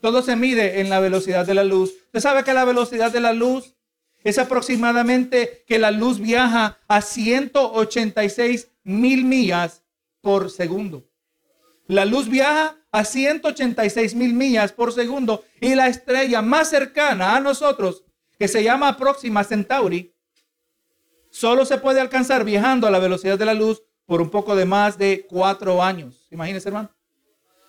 Todo 0.00 0.22
se 0.22 0.36
mide 0.36 0.80
en 0.80 0.90
la 0.90 1.00
velocidad 1.00 1.46
de 1.46 1.54
la 1.54 1.64
luz. 1.64 1.92
Usted 2.06 2.20
sabe 2.20 2.44
que 2.44 2.54
la 2.54 2.64
velocidad 2.64 3.12
de 3.12 3.20
la 3.20 3.32
luz 3.32 3.74
es 4.24 4.38
aproximadamente 4.38 5.64
que 5.66 5.78
la 5.78 5.92
luz 5.92 6.18
viaja 6.18 6.78
a 6.88 7.02
186 7.02 8.68
mil 8.82 9.24
millas 9.24 9.84
por 10.28 10.50
segundo. 10.50 11.08
La 11.86 12.04
luz 12.04 12.28
viaja 12.28 12.76
a 12.92 13.04
186 13.06 14.14
mil 14.14 14.34
millas 14.34 14.72
por 14.72 14.92
segundo 14.92 15.42
y 15.58 15.74
la 15.74 15.86
estrella 15.86 16.42
más 16.42 16.68
cercana 16.68 17.34
a 17.34 17.40
nosotros, 17.40 18.04
que 18.38 18.46
se 18.46 18.62
llama 18.62 18.98
Próxima 18.98 19.42
Centauri, 19.42 20.14
solo 21.30 21.64
se 21.64 21.78
puede 21.78 22.02
alcanzar 22.02 22.44
viajando 22.44 22.86
a 22.86 22.90
la 22.90 22.98
velocidad 22.98 23.38
de 23.38 23.46
la 23.46 23.54
luz 23.54 23.82
por 24.04 24.20
un 24.20 24.28
poco 24.28 24.54
de 24.54 24.66
más 24.66 24.98
de 24.98 25.24
cuatro 25.26 25.82
años. 25.82 26.28
Imagínense, 26.30 26.68
hermano. 26.68 26.90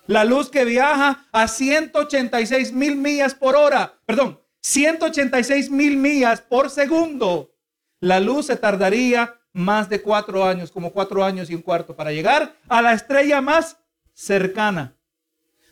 La 0.06 0.24
luz 0.24 0.50
que 0.50 0.66
viaja 0.66 1.26
a 1.32 1.48
186 1.48 2.74
mil 2.74 2.96
millas 2.96 3.34
por 3.34 3.56
hora, 3.56 3.98
perdón, 4.04 4.38
186 4.60 5.70
mil 5.70 5.96
millas 5.96 6.42
por 6.42 6.68
segundo. 6.68 7.54
La 8.00 8.20
luz 8.20 8.48
se 8.48 8.56
tardaría 8.56 9.39
más 9.52 9.88
de 9.88 10.00
cuatro 10.00 10.44
años, 10.44 10.70
como 10.70 10.92
cuatro 10.92 11.24
años 11.24 11.50
y 11.50 11.54
un 11.54 11.62
cuarto, 11.62 11.96
para 11.96 12.12
llegar 12.12 12.56
a 12.68 12.82
la 12.82 12.92
estrella 12.92 13.40
más 13.40 13.76
cercana. 14.14 14.96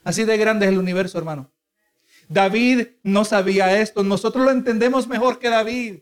Así 0.05 0.25
de 0.25 0.37
grande 0.37 0.67
es 0.67 0.73
el 0.73 0.79
universo, 0.79 1.19
hermano. 1.19 1.51
David 2.29 2.89
no 3.03 3.25
sabía 3.25 3.81
esto. 3.81 4.03
Nosotros 4.03 4.45
lo 4.45 4.51
entendemos 4.51 5.07
mejor 5.07 5.39
que 5.39 5.49
David. 5.49 6.01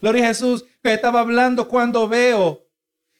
Gloria 0.00 0.24
a 0.24 0.28
Jesús, 0.28 0.64
que 0.82 0.92
estaba 0.92 1.20
hablando 1.20 1.68
cuando 1.68 2.08
veo 2.08 2.66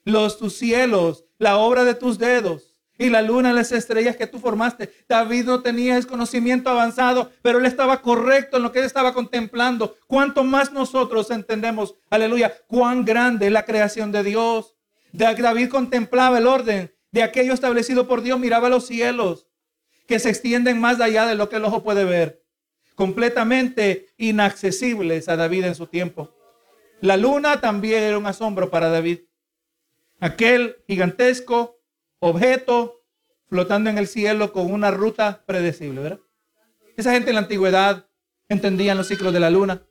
los 0.04 0.38
tus 0.38 0.56
cielos, 0.56 1.24
la 1.38 1.56
obra 1.56 1.84
de 1.84 1.94
tus 1.94 2.18
dedos 2.18 2.73
y 2.98 3.10
la 3.10 3.22
luna, 3.22 3.52
las 3.52 3.72
estrellas 3.72 4.16
que 4.16 4.26
tú 4.26 4.38
formaste. 4.38 4.92
David 5.08 5.44
no 5.44 5.62
tenía 5.62 5.98
ese 5.98 6.08
conocimiento 6.08 6.70
avanzado, 6.70 7.30
pero 7.42 7.58
él 7.58 7.66
estaba 7.66 8.00
correcto 8.02 8.56
en 8.56 8.62
lo 8.62 8.72
que 8.72 8.78
él 8.78 8.84
estaba 8.84 9.12
contemplando. 9.12 9.96
Cuanto 10.06 10.44
más 10.44 10.72
nosotros 10.72 11.30
entendemos, 11.30 11.94
aleluya, 12.10 12.54
cuán 12.68 13.04
grande 13.04 13.46
es 13.46 13.52
la 13.52 13.64
creación 13.64 14.12
de 14.12 14.22
Dios. 14.22 14.76
David 15.12 15.68
contemplaba 15.68 16.38
el 16.38 16.46
orden 16.46 16.92
de 17.10 17.22
aquello 17.22 17.52
establecido 17.52 18.08
por 18.08 18.22
Dios, 18.22 18.38
miraba 18.38 18.68
los 18.68 18.86
cielos 18.86 19.46
que 20.06 20.18
se 20.18 20.30
extienden 20.30 20.80
más 20.80 21.00
allá 21.00 21.26
de 21.26 21.34
lo 21.34 21.48
que 21.48 21.56
el 21.56 21.64
ojo 21.64 21.82
puede 21.82 22.04
ver, 22.04 22.42
completamente 22.94 24.08
inaccesibles 24.18 25.28
a 25.28 25.36
David 25.36 25.64
en 25.64 25.74
su 25.74 25.86
tiempo. 25.86 26.34
La 27.00 27.16
luna 27.16 27.60
también 27.60 28.02
era 28.02 28.18
un 28.18 28.26
asombro 28.26 28.70
para 28.70 28.88
David. 28.88 29.20
Aquel 30.20 30.76
gigantesco 30.86 31.78
objeto 32.24 33.02
flotando 33.50 33.90
en 33.90 33.98
el 33.98 34.08
cielo 34.08 34.50
con 34.50 34.72
una 34.72 34.90
ruta 34.90 35.42
predecible, 35.44 36.00
¿verdad? 36.00 36.20
Esa 36.96 37.12
gente 37.12 37.30
en 37.30 37.34
la 37.34 37.42
antigüedad 37.42 38.06
entendían 38.48 38.96
los 38.96 39.08
ciclos 39.08 39.32
de 39.34 39.40
la 39.40 39.50
luna, 39.50 39.82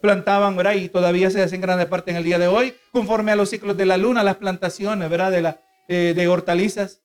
plantaban, 0.00 0.56
¿verdad? 0.56 0.74
Y 0.74 0.88
todavía 0.88 1.30
se 1.30 1.42
hacen 1.42 1.60
grande 1.60 1.84
parte 1.84 2.10
en 2.10 2.16
el 2.16 2.24
día 2.24 2.38
de 2.38 2.48
hoy, 2.48 2.74
conforme 2.90 3.32
a 3.32 3.36
los 3.36 3.50
ciclos 3.50 3.76
de 3.76 3.84
la 3.84 3.98
luna, 3.98 4.24
las 4.24 4.36
plantaciones, 4.36 5.10
¿verdad? 5.10 5.30
De, 5.30 5.42
la, 5.42 5.60
eh, 5.88 6.14
de 6.16 6.26
hortalizas. 6.26 7.02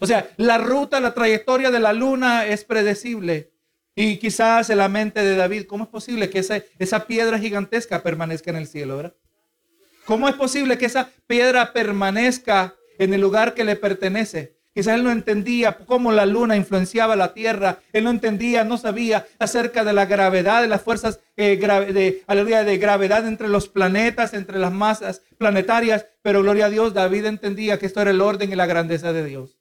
O 0.00 0.06
sea, 0.06 0.28
la 0.36 0.58
ruta, 0.58 0.98
la 0.98 1.14
trayectoria 1.14 1.70
de 1.70 1.78
la 1.78 1.92
luna 1.92 2.44
es 2.44 2.64
predecible. 2.64 3.52
Y 3.94 4.16
quizás 4.16 4.68
en 4.70 4.78
la 4.78 4.88
mente 4.88 5.22
de 5.22 5.36
David, 5.36 5.66
¿cómo 5.66 5.84
es 5.84 5.90
posible 5.90 6.28
que 6.28 6.40
esa, 6.40 6.60
esa 6.78 7.06
piedra 7.06 7.38
gigantesca 7.38 8.02
permanezca 8.02 8.50
en 8.50 8.56
el 8.56 8.66
cielo, 8.66 8.96
¿verdad? 8.96 9.14
¿Cómo 10.06 10.28
es 10.28 10.34
posible 10.34 10.76
que 10.76 10.86
esa 10.86 11.10
piedra 11.28 11.72
permanezca 11.72 12.77
en 12.98 13.14
el 13.14 13.20
lugar 13.20 13.54
que 13.54 13.64
le 13.64 13.76
pertenece. 13.76 14.58
Quizás 14.78 14.94
él 14.94 15.02
no 15.02 15.10
entendía 15.10 15.76
cómo 15.76 16.12
la 16.12 16.24
luna 16.24 16.56
influenciaba 16.56 17.16
la 17.16 17.34
tierra. 17.34 17.80
Él 17.92 18.04
no 18.04 18.10
entendía, 18.10 18.62
no 18.62 18.76
sabía 18.78 19.26
acerca 19.40 19.82
de 19.82 19.92
la 19.92 20.06
gravedad, 20.06 20.62
de 20.62 20.68
las 20.68 20.82
fuerzas 20.82 21.18
eh, 21.36 21.56
de, 21.56 22.64
de 22.64 22.78
gravedad 22.78 23.26
entre 23.26 23.48
los 23.48 23.68
planetas, 23.68 24.34
entre 24.34 24.60
las 24.60 24.72
masas 24.72 25.22
planetarias. 25.36 26.06
Pero 26.22 26.42
gloria 26.42 26.66
a 26.66 26.70
Dios, 26.70 26.94
David 26.94 27.26
entendía 27.26 27.80
que 27.80 27.86
esto 27.86 28.00
era 28.00 28.12
el 28.12 28.20
orden 28.20 28.52
y 28.52 28.54
la 28.54 28.66
grandeza 28.66 29.12
de 29.12 29.24
Dios. 29.24 29.58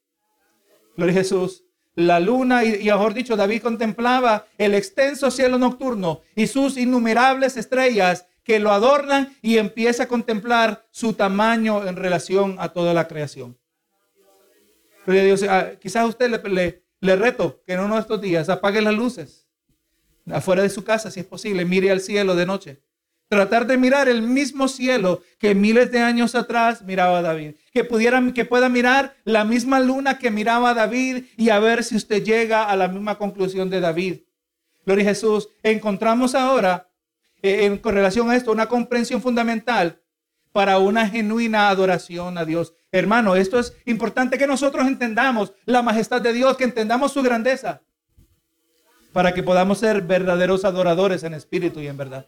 Gloria 0.96 1.16
a 1.16 1.18
Jesús. 1.18 1.64
la 1.96 2.20
luna 2.20 2.64
y, 2.64 2.76
y, 2.76 2.86
mejor 2.86 3.16
dicho, 3.16 3.36
David 3.36 3.64
contemplaba 3.64 4.46
el 4.60 4.76
extenso 4.76 5.32
cielo 5.32 5.58
nocturno 5.58 6.22
y 6.36 6.46
sus 6.46 6.78
innumerables 6.78 7.58
estrellas 7.58 8.28
que 8.48 8.62
lo 8.62 8.72
adornan 8.72 9.36
y 9.42 9.58
empieza 9.58 10.04
a 10.04 10.08
contemplar 10.08 10.86
su 10.90 11.12
tamaño 11.12 11.86
en 11.86 11.98
relación 11.98 12.56
a 12.60 12.70
toda 12.70 12.94
la 12.94 13.06
creación. 13.06 13.58
Dios, 15.06 15.44
ah, 15.44 15.72
quizás 15.82 16.08
usted 16.08 16.32
le, 16.32 16.82
le, 17.02 17.16
reto 17.18 17.62
que 17.66 17.74
en 17.74 17.82
uno 17.82 17.96
de 17.96 18.02
estos 18.02 18.22
días 18.22 18.48
apague 18.48 18.82
las 18.82 18.94
luces 18.94 19.50
afuera 20.32 20.64
de 20.64 20.70
su 20.70 20.86
casa, 20.86 21.12
si 21.12 21.20
es 21.20 21.26
posible, 21.26 21.66
mire 21.66 21.92
al 21.92 22.00
cielo 22.00 22.38
de 22.38 22.46
noche. 22.46 22.82
Tratar 23.28 23.68
de 23.68 23.76
mirar 23.76 24.08
el 24.08 24.22
mismo 24.22 24.70
cielo 24.70 25.22
que 25.40 25.54
miles 25.54 25.92
de 25.92 26.00
años 26.00 26.34
atrás 26.34 26.82
miraba 26.84 27.22
David. 27.22 27.56
Que, 27.74 27.84
pudiera, 27.84 28.24
que 28.34 28.46
pueda 28.46 28.70
mirar 28.70 29.18
la 29.26 29.44
misma 29.44 29.82
luna 29.82 30.18
que 30.18 30.32
miraba 30.32 30.74
David 30.74 31.26
y 31.36 31.50
a 31.50 31.60
ver 31.60 31.84
si 31.84 31.98
usted 31.98 32.24
llega 32.24 32.64
a 32.64 32.78
la 32.78 32.88
misma 32.88 33.18
conclusión 33.18 33.70
de 33.70 33.82
David. 33.82 34.20
Gloria 34.86 35.04
a 35.04 35.10
Jesús. 35.10 35.50
Encontramos 35.64 36.34
ahora, 36.34 36.87
eh, 37.48 37.66
en, 37.66 37.78
con 37.78 37.96
relación 37.96 38.30
a 38.30 38.36
esto, 38.36 38.52
una 38.52 38.68
comprensión 38.68 39.22
fundamental 39.22 40.02
para 40.52 40.80
una 40.80 41.08
genuina 41.08 41.70
adoración 41.70 42.38
a 42.38 42.46
Dios. 42.46 42.74
Hermano, 42.92 43.36
esto 43.36 43.60
es 43.60 43.76
importante 43.86 44.38
que 44.38 44.48
nosotros 44.48 44.88
entendamos 44.88 45.54
la 45.66 45.82
majestad 45.82 46.22
de 46.22 46.34
Dios, 46.34 46.58
que 46.58 46.64
entendamos 46.64 47.12
su 47.14 47.22
grandeza, 47.22 47.82
para 49.14 49.34
que 49.34 49.44
podamos 49.44 49.80
ser 49.80 50.02
verdaderos 50.02 50.66
adoradores 50.66 51.24
en 51.24 51.34
espíritu 51.34 51.80
y 51.80 51.88
en 51.88 51.98
verdad. 51.98 52.26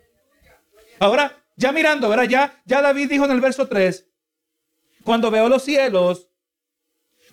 Ahora, 0.99 1.43
ya 1.55 1.71
mirando, 1.71 2.08
¿verdad? 2.08 2.25
Ya, 2.25 2.62
ya 2.65 2.82
David 2.82 3.10
dijo 3.10 3.25
en 3.25 3.32
el 3.32 3.41
verso 3.41 3.67
3, 3.67 4.08
cuando 5.03 5.32
veo 5.32 5.49
los 5.49 5.63
cielos, 5.63 6.29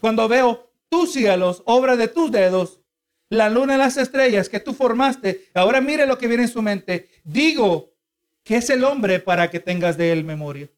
cuando 0.01 0.29
veo 0.29 0.73
tus 0.89 1.13
cielos, 1.13 1.63
obra 1.67 1.97
de 1.97 2.09
tus 2.09 2.31
dedos, 2.31 2.81
la 3.29 3.51
luna 3.51 3.75
y 3.75 3.79
las 3.79 3.97
estrellas 3.97 4.49
que 4.49 4.61
tú 4.61 4.73
formaste, 4.73 5.49
ahora 5.55 5.81
mire 5.81 6.07
lo 6.07 6.19
que 6.19 6.29
viene 6.29 6.45
en 6.45 6.49
su 6.49 6.63
mente. 6.63 7.11
Digo 7.25 7.93
que 8.45 8.57
es 8.57 8.71
el 8.71 8.85
hombre 8.85 9.19
para 9.19 9.51
que 9.51 9.61
tengas 9.61 9.97
de 9.97 10.13
él 10.13 10.25
memoria. 10.25 10.71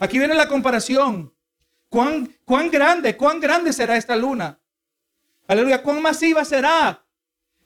Aquí 0.00 0.18
viene 0.18 0.34
la 0.34 0.48
comparación. 0.48 1.32
¿Cuán, 1.88 2.34
cuán 2.44 2.70
grande, 2.70 3.16
cuán 3.16 3.38
grande 3.38 3.72
será 3.72 3.96
esta 3.96 4.16
luna? 4.16 4.58
Aleluya, 5.46 5.82
cuán 5.82 6.00
masiva 6.00 6.44
será. 6.44 7.04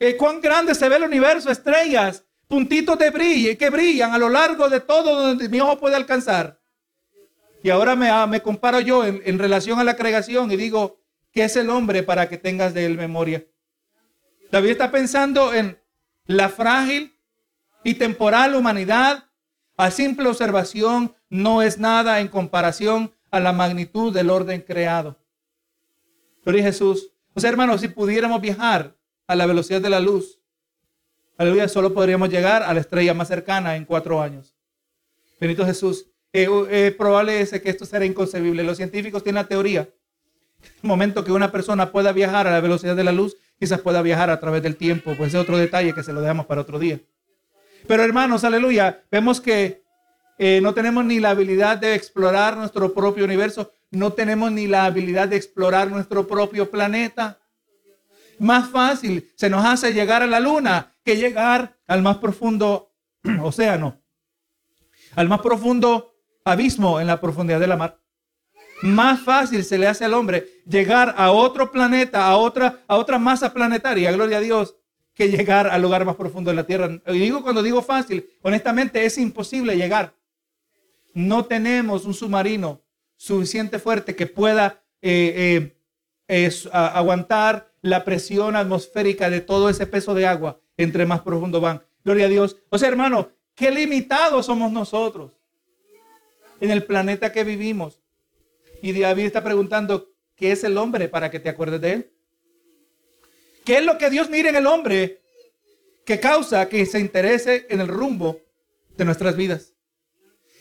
Eh, 0.01 0.17
cuán 0.17 0.41
grande 0.41 0.75
se 0.75 0.88
ve 0.88 0.97
el 0.97 1.05
universo, 1.05 1.51
estrellas, 1.51 2.25
puntitos 2.47 2.99
de 2.99 3.11
brillo 3.11 3.57
que 3.57 3.71
brillan 3.71 4.12
a 4.12 4.19
lo 4.19 4.29
largo 4.29 4.69
de 4.69 4.81
todo 4.81 5.29
donde 5.29 5.49
mi 5.49 5.61
ojo 5.61 5.79
puede 5.79 5.97
alcanzar. 5.97 6.61
Y 7.62 7.71
ahora 7.71 7.97
me, 7.97 8.11
ah, 8.11 8.29
comparo 8.43 8.81
yo 8.81 9.05
en, 9.05 9.23
en 9.25 9.38
relación 9.38 9.79
a 9.79 9.85
la 9.85 9.97
creación 9.97 10.51
y 10.53 10.57
digo, 10.57 11.01
¿qué 11.33 11.45
es 11.45 11.57
el 11.57 11.71
hombre 11.71 12.03
para 12.03 12.29
que 12.29 12.38
tengas 12.38 12.75
de 12.75 12.87
él 12.87 12.97
memoria? 12.97 13.45
David 14.50 14.70
está 14.70 14.90
pensando 14.90 15.52
en 15.52 15.78
la 16.26 16.48
frágil 16.48 17.14
y 17.84 17.94
temporal 17.94 18.54
humanidad. 18.54 19.24
A 19.76 19.90
simple 19.90 20.28
observación 20.28 21.14
no 21.28 21.62
es 21.62 21.78
nada 21.78 22.20
en 22.20 22.28
comparación 22.28 23.12
a 23.30 23.40
la 23.40 23.52
magnitud 23.52 24.12
del 24.12 24.30
orden 24.30 24.62
creado. 24.62 25.18
Gloria 26.44 26.64
Jesús. 26.64 27.12
O 27.34 27.40
sea, 27.40 27.50
hermanos, 27.50 27.80
si 27.80 27.88
pudiéramos 27.88 28.40
viajar 28.40 28.96
a 29.26 29.37
la 29.37 29.46
velocidad 29.46 29.80
de 29.80 29.90
la 29.90 30.00
luz, 30.00 30.40
aleluya, 31.37 31.68
solo 31.68 31.92
podríamos 31.92 32.30
llegar 32.30 32.62
a 32.62 32.72
la 32.74 32.80
estrella 32.80 33.14
más 33.14 33.28
cercana 33.28 33.76
en 33.76 33.84
cuatro 33.84 34.20
años. 34.20 34.54
Benito 35.40 35.64
Jesús. 35.64 36.06
Eh, 36.32 36.48
eh, 36.70 36.94
probable 36.96 37.40
es 37.40 37.50
que 37.50 37.70
esto 37.70 37.84
será 37.84 38.04
inconcebible. 38.04 38.64
Los 38.64 38.76
científicos 38.76 39.22
tienen 39.22 39.42
la 39.42 39.48
teoría. 39.48 39.88
El 40.82 40.88
momento 40.88 41.24
que 41.24 41.32
una 41.32 41.52
persona 41.52 41.92
pueda 41.92 42.12
viajar 42.12 42.46
a 42.46 42.50
la 42.50 42.61
velocidad 42.61 42.96
de 42.96 43.04
la 43.04 43.12
luz, 43.12 43.37
quizás 43.59 43.81
pueda 43.81 44.03
viajar 44.03 44.31
a 44.31 44.40
través 44.40 44.62
del 44.62 44.77
tiempo. 44.77 45.14
Pues 45.16 45.35
es 45.35 45.40
otro 45.40 45.59
detalle 45.59 45.94
que 45.94 46.03
se 46.03 46.12
lo 46.12 46.21
dejamos 46.21 46.47
para 46.47 46.61
otro 46.61 46.79
día. 46.79 47.01
Pero 47.87 48.03
hermanos, 48.03 48.44
aleluya, 48.44 49.03
vemos 49.11 49.40
que 49.40 49.83
eh, 50.38 50.61
no 50.62 50.75
tenemos 50.75 51.05
ni 51.05 51.21
la 51.21 51.31
habilidad 51.31 51.79
de 51.79 51.94
explorar 51.94 52.57
nuestro 52.57 52.94
propio 52.94 53.25
universo, 53.25 53.73
no 53.90 54.12
tenemos 54.12 54.53
ni 54.53 54.66
la 54.66 54.85
habilidad 54.85 55.29
de 55.29 55.37
explorar 55.37 55.90
nuestro 55.90 56.27
propio 56.27 56.71
planeta. 56.71 57.38
Más 58.38 58.71
fácil 58.71 59.33
se 59.35 59.51
nos 59.51 59.64
hace 59.64 59.92
llegar 59.92 60.23
a 60.23 60.27
la 60.27 60.38
luna 60.38 60.94
que 61.05 61.16
llegar 61.16 61.77
al 61.87 62.03
más 62.03 62.18
profundo 62.18 62.92
océano, 63.42 64.01
al 65.16 65.29
más 65.29 65.40
profundo 65.40 66.14
abismo 66.44 67.01
en 67.01 67.07
la 67.07 67.21
profundidad 67.21 67.61
de 67.61 67.66
la 67.66 67.77
mar. 67.77 68.01
Más 68.83 69.21
fácil 69.21 69.64
se 69.64 69.79
le 69.79 69.87
hace 69.87 70.05
al 70.05 70.14
hombre 70.14 70.62
llegar 70.67 71.14
a 71.17 71.33
otro 71.33 71.71
planeta, 71.71 72.27
a 72.27 72.37
otra, 72.37 72.85
a 72.87 73.19
masa 73.19 73.53
planetaria, 73.53 74.12
gloria 74.12 74.38
a 74.38 74.41
Dios, 74.41 74.77
que 75.14 75.29
llegar 75.29 75.67
al 75.67 75.83
lugar 75.83 76.05
más 76.05 76.17
profundo 76.17 76.51
de 76.51 76.57
la 76.57 76.67
tierra. 76.67 76.88
Y 77.09 77.19
digo 77.19 77.43
cuando 77.43 77.62
digo 77.62 77.83
fácil, 77.83 78.29
honestamente 78.43 79.05
es 79.05 79.19
imposible 79.19 79.77
llegar. 79.77 80.14
No 81.12 81.45
tenemos 81.45 82.05
un 82.05 82.14
submarino 82.14 82.81
suficiente 83.17 83.81
fuerte 83.81 84.14
que 84.14 84.27
pueda 84.27 84.81
eh, 85.03 85.75
eh, 86.29 86.53
aguantar 86.73 87.73
la 87.83 88.05
presión 88.05 88.55
atmosférica 88.55 89.29
de 89.31 89.41
todo 89.41 89.69
ese 89.69 89.87
peso 89.87 90.14
de 90.14 90.27
agua 90.27 90.61
entre 90.77 91.05
más 91.05 91.21
profundo 91.23 91.61
van. 91.61 91.83
Gloria 92.05 92.27
a 92.27 92.29
Dios. 92.29 92.57
O 92.71 92.79
sea, 92.79 92.88
hermano, 92.88 93.31
qué 93.55 93.71
limitados 93.71 94.47
somos 94.47 94.71
nosotros 94.71 95.33
en 96.61 96.71
el 96.71 96.85
planeta 96.85 97.33
que 97.33 97.45
vivimos. 97.45 98.01
Y 98.83 98.99
David 98.99 99.27
está 99.27 99.43
preguntando, 99.43 100.12
¿qué 100.37 100.53
es 100.53 100.64
el 100.64 100.77
hombre 100.79 101.09
para 101.09 101.31
que 101.31 101.41
te 101.41 101.49
acuerdes 101.49 101.81
de 101.81 101.93
él? 101.93 102.12
¿Qué 103.64 103.79
es 103.79 103.85
lo 103.85 103.99
que 103.99 104.11
Dios 104.11 104.31
mira 104.31 104.49
en 104.49 104.57
el 104.57 104.67
hombre 104.67 105.21
que 106.05 106.21
causa 106.21 106.69
que 106.69 106.87
se 106.87 107.01
interese 107.01 107.67
en 107.69 107.81
el 107.81 107.88
rumbo 107.88 108.41
de 108.97 109.05
nuestras 109.05 109.37
vidas? 109.37 109.75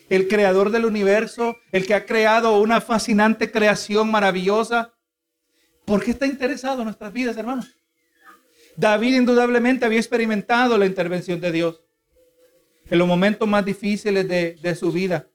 El 0.08 0.28
creador 0.28 0.70
del 0.70 0.84
universo, 0.84 1.56
el 1.72 1.86
que 1.86 1.94
ha 1.94 2.06
creado 2.06 2.60
una 2.60 2.80
fascinante 2.80 3.50
creación 3.50 4.10
maravillosa. 4.10 4.94
¿Por 5.84 6.02
qué 6.02 6.10
está 6.10 6.26
interesado 6.26 6.80
en 6.80 6.86
nuestras 6.86 7.12
vidas, 7.12 7.36
hermanos? 7.36 7.74
David 8.76 9.16
indudablemente 9.16 9.84
había 9.84 9.98
experimentado 9.98 10.76
la 10.78 10.86
intervención 10.86 11.40
de 11.40 11.52
Dios 11.52 11.82
en 12.90 12.98
los 12.98 13.08
momentos 13.08 13.48
más 13.48 13.64
difíciles 13.64 14.26
de, 14.28 14.56
de 14.60 14.74
su 14.74 14.92
vida. 14.92 15.28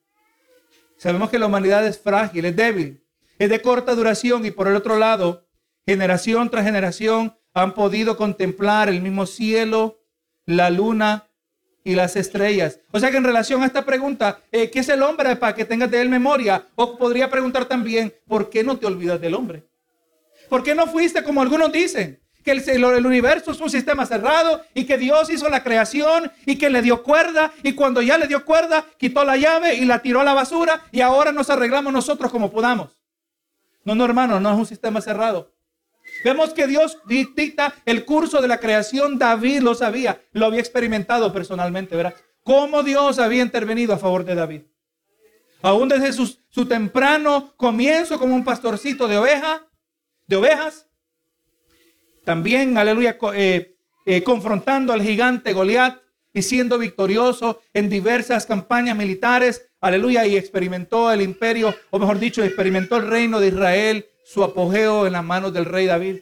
Sabemos 1.03 1.29
que 1.29 1.37
la 1.37 1.47
humanidad 1.47 1.85
es 1.85 1.99
frágil, 1.99 2.45
es 2.45 2.55
débil, 2.55 3.03
es 3.37 3.49
de 3.49 3.61
corta 3.61 3.93
duración 3.93 4.45
y 4.45 4.51
por 4.51 4.69
el 4.69 4.75
otro 4.77 4.97
lado, 4.97 5.45
generación 5.85 6.49
tras 6.49 6.63
generación 6.63 7.37
han 7.53 7.73
podido 7.73 8.15
contemplar 8.15 8.87
el 8.87 9.01
mismo 9.01 9.25
cielo, 9.25 9.99
la 10.45 10.69
luna 10.69 11.27
y 11.83 11.95
las 11.95 12.15
estrellas. 12.15 12.79
O 12.91 13.01
sea 13.01 13.11
que 13.11 13.17
en 13.17 13.25
relación 13.25 13.63
a 13.63 13.65
esta 13.65 13.83
pregunta, 13.83 14.39
eh, 14.49 14.71
¿qué 14.71 14.79
es 14.79 14.87
el 14.87 15.03
hombre 15.03 15.35
para 15.35 15.53
que 15.53 15.65
tengas 15.65 15.91
de 15.91 15.99
él 15.99 16.07
memoria? 16.07 16.69
O 16.75 16.97
podría 16.97 17.29
preguntar 17.29 17.65
también, 17.65 18.13
¿por 18.25 18.49
qué 18.49 18.63
no 18.63 18.77
te 18.77 18.85
olvidas 18.85 19.19
del 19.19 19.33
hombre? 19.33 19.65
¿Por 20.47 20.63
qué 20.63 20.73
no 20.73 20.87
fuiste 20.87 21.21
como 21.21 21.41
algunos 21.41 21.69
dicen? 21.69 22.22
Que 22.43 22.51
el, 22.51 22.63
el, 22.67 23.05
universo 23.05 23.51
es 23.51 23.59
un 23.59 23.69
sistema 23.69 24.05
cerrado 24.05 24.61
y 24.73 24.85
que 24.85 24.97
Dios 24.97 25.29
hizo 25.29 25.49
la 25.49 25.63
creación 25.63 26.31
y 26.45 26.57
que 26.57 26.69
le 26.69 26.81
dio 26.81 27.01
cuerda 27.01 27.51
y 27.63 27.73
cuando 27.73 28.01
ya 28.01 28.17
le 28.17 28.27
dio 28.27 28.45
cuerda 28.45 28.85
quitó 28.97 29.23
la 29.23 29.37
llave 29.37 29.75
y 29.75 29.85
la 29.85 30.01
tiró 30.01 30.21
a 30.21 30.23
la 30.23 30.33
basura 30.33 30.81
y 30.91 31.01
ahora 31.01 31.31
nos 31.31 31.49
arreglamos 31.49 31.93
nosotros 31.93 32.31
como 32.31 32.51
podamos. 32.51 32.91
No, 33.85 33.95
no 33.95 34.05
hermano, 34.05 34.39
no 34.39 34.51
es 34.51 34.57
un 34.57 34.65
sistema 34.65 35.01
cerrado. 35.01 35.51
Vemos 36.23 36.53
que 36.53 36.67
Dios 36.67 36.97
dicta 37.05 37.73
el 37.85 38.05
curso 38.05 38.41
de 38.41 38.47
la 38.47 38.59
creación. 38.59 39.17
David 39.17 39.61
lo 39.61 39.73
sabía, 39.73 40.21
lo 40.31 40.45
había 40.45 40.59
experimentado 40.59 41.33
personalmente, 41.33 41.95
¿verdad? 41.95 42.15
Cómo 42.43 42.83
Dios 42.83 43.19
había 43.19 43.41
intervenido 43.41 43.93
a 43.93 43.97
favor 43.97 44.25
de 44.25 44.35
David. 44.35 44.61
Aún 45.61 45.87
desde 45.87 46.11
su, 46.11 46.37
su 46.49 46.65
temprano 46.65 47.53
comienzo 47.55 48.19
como 48.19 48.35
un 48.35 48.43
pastorcito 48.43 49.07
de 49.07 49.17
oveja, 49.17 49.65
de 50.27 50.35
ovejas, 50.35 50.87
también, 52.23 52.77
aleluya, 52.77 53.17
eh, 53.33 53.75
eh, 54.05 54.23
confrontando 54.23 54.93
al 54.93 55.01
gigante 55.01 55.53
Goliat 55.53 55.99
y 56.33 56.41
siendo 56.41 56.77
victorioso 56.77 57.61
en 57.73 57.89
diversas 57.89 58.45
campañas 58.45 58.97
militares, 58.97 59.69
aleluya, 59.81 60.25
y 60.25 60.35
experimentó 60.35 61.11
el 61.11 61.21
imperio, 61.21 61.75
o 61.91 61.99
mejor 61.99 62.19
dicho, 62.19 62.43
experimentó 62.43 62.97
el 62.97 63.07
reino 63.07 63.39
de 63.39 63.47
Israel, 63.47 64.05
su 64.25 64.43
apogeo 64.43 65.05
en 65.05 65.13
las 65.13 65.23
manos 65.23 65.53
del 65.53 65.65
rey 65.65 65.85
David. 65.85 66.21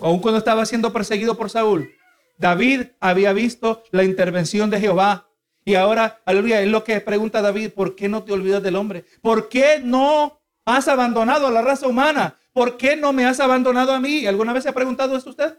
Aun 0.00 0.20
cuando 0.20 0.38
estaba 0.38 0.64
siendo 0.66 0.92
perseguido 0.92 1.36
por 1.36 1.50
Saúl, 1.50 1.90
David 2.38 2.86
había 3.00 3.32
visto 3.32 3.82
la 3.90 4.04
intervención 4.04 4.70
de 4.70 4.80
Jehová. 4.80 5.28
Y 5.64 5.74
ahora, 5.74 6.20
aleluya, 6.24 6.62
es 6.62 6.68
lo 6.68 6.84
que 6.84 7.00
pregunta 7.00 7.42
David, 7.42 7.72
¿por 7.72 7.94
qué 7.94 8.08
no 8.08 8.22
te 8.22 8.32
olvidas 8.32 8.62
del 8.62 8.76
hombre? 8.76 9.04
¿Por 9.20 9.48
qué 9.48 9.80
no 9.82 10.40
has 10.64 10.88
abandonado 10.88 11.46
a 11.46 11.50
la 11.50 11.60
raza 11.60 11.86
humana? 11.86 12.39
¿Por 12.52 12.76
qué 12.76 12.96
no 12.96 13.12
me 13.12 13.26
has 13.26 13.40
abandonado 13.40 13.92
a 13.92 14.00
mí? 14.00 14.26
¿Alguna 14.26 14.52
vez 14.52 14.64
se 14.64 14.68
ha 14.68 14.74
preguntado 14.74 15.16
esto 15.16 15.30
usted? 15.30 15.58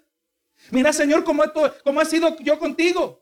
Mira, 0.70 0.94
Señor, 0.94 1.24
cómo, 1.24 1.44
esto, 1.44 1.74
cómo 1.84 2.00
ha 2.00 2.06
sido 2.06 2.38
yo 2.40 2.60
contigo. 2.60 3.22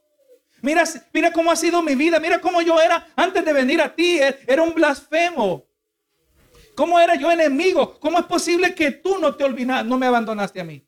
Mira, 0.62 0.84
mira 1.14 1.32
cómo 1.32 1.52
ha 1.52 1.56
sido 1.56 1.82
mi 1.82 1.96
vida. 1.96 2.20
Mira 2.20 2.42
cómo 2.42 2.62
yo 2.62 2.80
era 2.80 3.08
antes 3.16 3.46
de 3.46 3.54
venir 3.54 3.82
a 3.82 3.94
ti. 3.96 4.20
E, 4.20 4.40
era 4.48 4.62
un 4.62 4.74
blasfemo. 4.74 5.66
¿Cómo 6.76 7.00
era 7.00 7.16
yo 7.16 7.32
enemigo? 7.32 8.00
¿Cómo 8.00 8.20
es 8.20 8.26
posible 8.26 8.74
que 8.74 8.92
tú 8.92 9.18
no 9.20 9.36
te 9.36 9.44
olvidaste, 9.44 9.88
no 9.88 9.98
me 9.98 10.06
abandonaste 10.06 10.62
a 10.62 10.64
mí? 10.64 10.86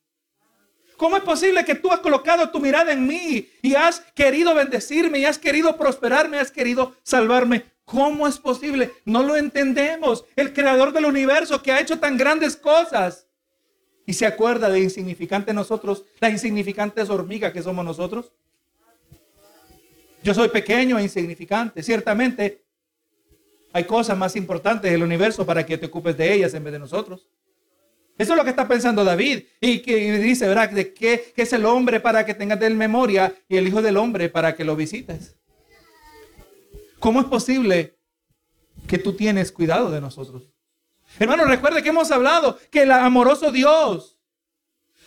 ¿Cómo 0.96 1.18
es 1.18 1.24
posible 1.24 1.66
que 1.66 1.76
tú 1.76 1.92
has 1.92 2.00
colocado 2.00 2.50
tu 2.50 2.60
mirada 2.60 2.94
en 2.94 3.08
mí 3.08 3.50
y 3.62 3.76
has 3.76 4.02
querido 4.14 4.54
bendecirme 4.54 5.20
y 5.20 5.26
has 5.26 5.40
querido 5.40 5.76
prosperarme, 5.76 6.40
has 6.40 6.52
querido 6.52 6.96
salvarme? 7.04 7.66
¿Cómo 7.92 8.26
es 8.26 8.40
posible? 8.40 8.94
No 9.04 9.22
lo 9.22 9.36
entendemos. 9.36 10.24
El 10.38 10.54
creador 10.54 10.94
del 10.94 11.06
universo 11.06 11.62
que 11.62 11.74
ha 11.74 11.82
hecho 11.82 12.00
tan 12.00 12.18
grandes 12.18 12.56
cosas 12.56 13.28
y 14.06 14.14
se 14.14 14.26
acuerda 14.26 14.70
de 14.70 14.80
insignificante 14.80 15.54
nosotros, 15.54 16.06
la 16.22 16.30
insignificante 16.30 17.02
hormiga 17.02 17.52
que 17.52 17.62
somos 17.62 17.84
nosotros. 17.84 18.32
Yo 20.24 20.34
soy 20.34 20.48
pequeño 20.48 20.98
e 20.98 21.04
insignificante. 21.04 21.84
Ciertamente 21.84 22.64
hay 23.74 23.84
cosas 23.84 24.18
más 24.18 24.38
importantes 24.38 24.90
del 24.90 25.04
universo 25.04 25.46
para 25.46 25.66
que 25.66 25.78
te 25.78 25.88
ocupes 25.88 26.16
de 26.16 26.34
ellas 26.34 26.54
en 26.54 26.64
vez 26.64 26.72
de 26.72 26.80
nosotros. 26.80 27.28
Eso 28.18 28.34
es 28.34 28.38
lo 28.38 28.44
que 28.46 28.52
está 28.52 28.68
pensando 28.70 29.04
David. 29.04 29.44
Y 29.60 29.80
que 29.80 30.18
dice, 30.20 30.48
¿verdad? 30.48 30.70
De 30.70 30.94
que, 30.94 31.34
es 31.36 31.52
el 31.52 31.66
hombre 31.66 32.00
para 32.00 32.26
que 32.26 32.36
tengas 32.36 32.60
de 32.60 32.68
él 32.68 32.76
memoria 32.76 33.36
y 33.50 33.58
el 33.58 33.68
hijo 33.68 33.82
del 33.82 33.98
hombre 33.98 34.30
para 34.30 34.56
que 34.56 34.64
lo 34.64 34.78
visites. 34.78 35.36
¿Cómo 37.02 37.20
es 37.20 37.26
posible 37.26 37.98
que 38.88 39.00
tú 39.00 39.14
tienes 39.14 39.52
cuidado 39.52 39.90
de 39.90 40.00
nosotros? 40.00 40.44
Hermano, 41.18 41.46
recuerde 41.46 41.82
que 41.82 41.90
hemos 41.90 42.12
hablado 42.12 42.60
que 42.70 42.84
el 42.84 42.92
amoroso 42.92 43.52
Dios, 43.52 44.20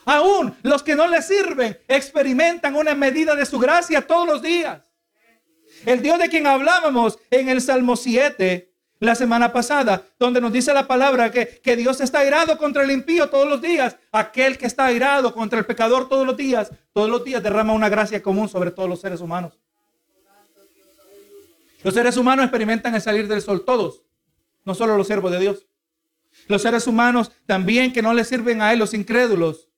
aún 0.05 0.57
los 0.63 0.83
que 0.83 0.97
no 0.97 1.07
le 1.07 1.23
sirven, 1.23 1.79
experimentan 1.87 2.75
una 2.75 2.97
medida 2.97 3.37
de 3.37 3.47
su 3.47 3.61
gracia 3.61 4.05
todos 4.05 4.27
los 4.27 4.43
días. 4.43 4.83
El 5.87 6.03
Dios 6.03 6.19
de 6.19 6.29
quien 6.29 6.49
hablábamos 6.49 7.21
en 7.31 7.49
el 7.49 7.61
Salmo 7.61 7.95
7 7.95 8.73
la 8.99 9.15
semana 9.15 9.53
pasada, 9.53 10.03
donde 10.19 10.41
nos 10.41 10.53
dice 10.53 10.75
la 10.75 10.89
palabra 10.89 11.31
que, 11.31 11.61
que 11.63 11.77
Dios 11.77 12.01
está 12.01 12.19
airado 12.19 12.59
contra 12.59 12.83
el 12.83 12.91
impío 12.91 13.31
todos 13.31 13.49
los 13.49 13.63
días. 13.63 13.97
Aquel 14.11 14.59
que 14.59 14.67
está 14.67 14.87
airado 14.87 15.33
contra 15.33 15.61
el 15.61 15.65
pecador 15.65 16.09
todos 16.09 16.27
los 16.27 16.37
días, 16.37 16.73
todos 16.93 17.09
los 17.09 17.23
días 17.23 17.41
derrama 17.41 17.73
una 17.73 17.89
gracia 17.89 18.21
común 18.21 18.49
sobre 18.49 18.73
todos 18.73 18.89
los 18.89 19.01
seres 19.01 19.21
humanos. 19.21 19.61
Los 21.85 21.93
seres 21.93 22.17
humanos 22.17 22.47
experimentan 22.47 22.95
el 22.95 23.03
salir 23.03 23.29
del 23.29 23.43
sol, 23.43 23.63
todos, 23.65 24.03
no 24.65 24.75
solo 24.75 24.97
los 24.97 25.07
siervos 25.07 25.31
de 25.31 25.39
Dios. 25.39 25.67
Los 26.49 26.63
seres 26.63 26.87
humanos 26.87 27.31
también 27.45 27.93
que 27.93 28.01
no 28.01 28.15
le 28.15 28.25
sirven 28.25 28.63
a 28.63 28.73
Él, 28.73 28.79
los 28.79 28.95
incrédulos, 28.95 29.69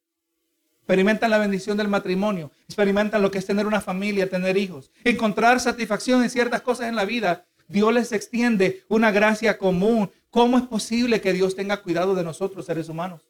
experimentan 0.79 1.33
la 1.33 1.38
bendición 1.38 1.77
del 1.77 1.88
matrimonio, 1.88 2.53
experimentan 2.69 3.21
lo 3.23 3.33
que 3.33 3.38
es 3.38 3.47
tener 3.47 3.66
una 3.66 3.81
familia, 3.81 4.31
tener 4.31 4.57
hijos, 4.57 4.92
encontrar 5.03 5.59
satisfacción 5.59 6.23
en 6.23 6.31
ciertas 6.31 6.62
cosas 6.62 6.88
en 6.88 6.95
la 6.95 7.05
vida. 7.05 7.45
Dios 7.66 7.92
les 7.92 8.12
extiende 8.12 8.85
una 8.88 9.11
gracia 9.11 9.59
común. 9.59 10.09
¿Cómo 10.31 10.59
es 10.59 10.64
posible 10.64 11.21
que 11.21 11.33
Dios 11.33 11.57
tenga 11.57 11.83
cuidado 11.83 12.14
de 12.14 12.23
nosotros, 12.23 12.66
seres 12.66 12.88
humanos? 12.88 13.23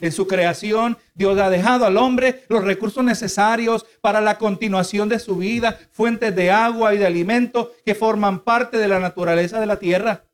En 0.00 0.12
su 0.12 0.28
creación, 0.28 0.96
Dios 1.14 1.38
ha 1.38 1.50
dejado 1.50 1.84
al 1.84 1.96
hombre 1.96 2.44
los 2.48 2.62
recursos 2.62 3.02
necesarios 3.02 3.84
para 4.00 4.20
la 4.20 4.38
continuación 4.38 5.08
de 5.08 5.18
su 5.18 5.36
vida, 5.36 5.78
fuentes 5.90 6.34
de 6.36 6.50
agua 6.50 6.94
y 6.94 6.98
de 6.98 7.06
alimento 7.06 7.72
que 7.84 7.94
forman 7.94 8.40
parte 8.40 8.78
de 8.78 8.88
la 8.88 9.00
naturaleza 9.00 9.58
de 9.58 9.66
la 9.66 9.78
tierra. 9.78 10.24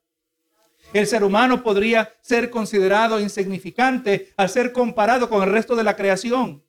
El 0.93 1.07
ser 1.07 1.25
humano 1.25 1.63
podría 1.63 2.15
ser 2.21 2.51
considerado 2.51 3.19
insignificante 3.19 4.33
al 4.37 4.49
ser 4.49 4.71
comparado 4.73 5.29
con 5.29 5.43
el 5.43 5.51
resto 5.51 5.75
de 5.75 5.83
la 5.83 5.97
creación, 5.97 6.63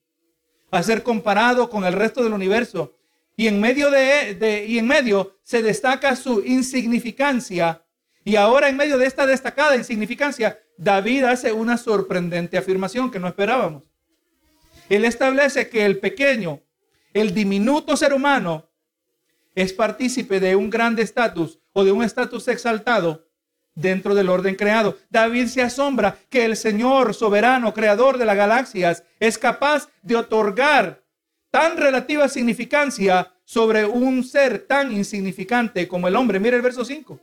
al 0.72 0.84
ser 0.84 1.04
comparado 1.04 1.70
con 1.70 1.86
el 1.86 1.94
resto 1.94 2.24
del 2.24 2.34
universo. 2.34 2.98
Y 3.38 3.48
en 3.48 3.60
medio 3.60 3.92
de, 3.92 4.66
y 4.68 4.80
en 4.80 4.88
medio 4.88 5.38
se 5.44 5.62
destaca 5.62 6.16
su 6.16 6.42
insignificancia. 6.44 7.84
Y 8.24 8.38
ahora 8.38 8.70
en 8.70 8.78
medio 8.78 8.98
de 8.98 9.06
esta 9.06 9.28
destacada 9.28 9.76
insignificancia, 9.76 10.60
David 10.78 11.24
hace 11.24 11.52
una 11.52 11.78
sorprendente 11.78 12.58
afirmación 12.58 13.12
que 13.12 13.20
no 13.20 13.28
esperábamos. 13.28 13.84
Él 14.90 15.06
establece 15.06 15.70
que 15.70 15.86
el 15.86 16.00
pequeño, 16.00 16.62
el 17.14 17.34
diminuto 17.34 17.96
ser 17.98 18.14
humano, 18.14 18.70
es 19.56 19.74
partícipe 19.74 20.40
de 20.40 20.56
un 20.56 20.70
grande 20.70 21.02
estatus 21.02 21.60
o 21.74 21.84
de 21.84 21.92
un 21.92 22.04
estatus 22.04 22.48
exaltado 22.50 23.26
dentro 23.74 24.16
del 24.16 24.30
orden 24.30 24.56
creado. 24.56 24.98
David 25.10 25.48
se 25.48 25.62
asombra 25.62 26.18
que 26.30 26.46
el 26.46 26.58
Señor 26.58 27.14
soberano, 27.14 27.74
creador 27.74 28.18
de 28.18 28.26
las 28.26 28.36
galaxias, 28.36 29.04
es 29.20 29.38
capaz 29.38 29.90
de 30.02 30.16
otorgar 30.16 31.04
tan 31.52 31.78
relativa 31.78 32.28
significancia 32.28 33.34
sobre 33.46 33.86
un 33.86 34.24
ser 34.24 34.60
tan 34.60 34.92
insignificante 34.92 35.88
como 35.88 36.08
el 36.08 36.16
hombre. 36.16 36.40
Mira 36.40 36.58
el 36.58 36.62
verso 36.62 36.84
5. 36.84 37.20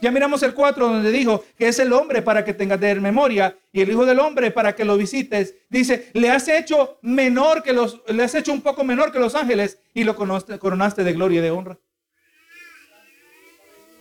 Ya 0.00 0.10
miramos 0.10 0.42
el 0.42 0.54
4 0.54 0.88
donde 0.88 1.10
dijo 1.10 1.44
que 1.58 1.68
es 1.68 1.78
el 1.78 1.92
hombre 1.92 2.22
para 2.22 2.44
que 2.44 2.54
tengas 2.54 2.80
de 2.80 2.94
memoria 2.96 3.56
y 3.72 3.82
el 3.82 3.90
hijo 3.90 4.06
del 4.06 4.18
hombre 4.18 4.50
para 4.50 4.74
que 4.74 4.84
lo 4.84 4.96
visites. 4.96 5.54
Dice, 5.68 6.10
le 6.14 6.30
has 6.30 6.48
hecho 6.48 6.98
menor 7.02 7.62
que 7.62 7.72
los, 7.72 8.00
le 8.08 8.22
has 8.22 8.34
hecho 8.34 8.52
un 8.52 8.62
poco 8.62 8.82
menor 8.82 9.12
que 9.12 9.18
los 9.18 9.34
ángeles 9.34 9.78
y 9.92 10.04
lo 10.04 10.16
coronaste 10.16 11.04
de 11.04 11.12
gloria 11.12 11.40
y 11.40 11.42
de 11.42 11.50
honra. 11.50 11.78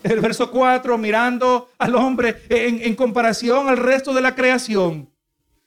El 0.03 0.21
verso 0.21 0.49
4, 0.49 0.97
mirando 0.97 1.69
al 1.77 1.95
hombre 1.95 2.41
en, 2.47 2.95
comparación 2.95 3.67
al 3.67 3.77
resto 3.77 4.13
de 4.13 4.21
la 4.21 4.33
creación, 4.33 5.09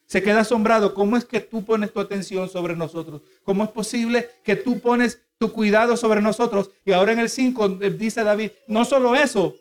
se 0.07 0.23
queda 0.23 0.41
asombrado. 0.41 0.95
¿Cómo 0.95 1.17
es 1.17 1.25
que 1.25 1.39
tú 1.39 1.63
pones 1.63 1.93
tu 1.93 1.99
atención 1.99 2.49
sobre 2.49 2.75
nosotros? 2.75 3.21
¿Cómo 3.43 3.63
es 3.63 3.69
posible 3.69 4.29
que 4.43 4.55
tú 4.55 4.79
pones 4.79 5.21
tu 5.37 5.51
cuidado 5.51 5.95
sobre 5.97 6.21
nosotros? 6.21 6.71
Y 6.83 6.93
ahora 6.93 7.11
en 7.11 7.19
el 7.19 7.29
5 7.29 7.77
eh, 7.81 7.89
dice 7.91 8.23
David, 8.23 8.51
no 8.67 8.85
solo 8.85 9.13
eso, 9.13 9.55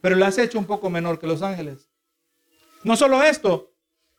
pero 0.00 0.16
lo 0.16 0.24
has 0.24 0.38
hecho 0.38 0.58
un 0.58 0.66
poco 0.66 0.90
menor 0.90 1.18
que 1.18 1.26
los 1.26 1.42
ángeles. 1.42 1.88
No 2.82 2.96
solo 2.96 3.22
esto, 3.22 3.72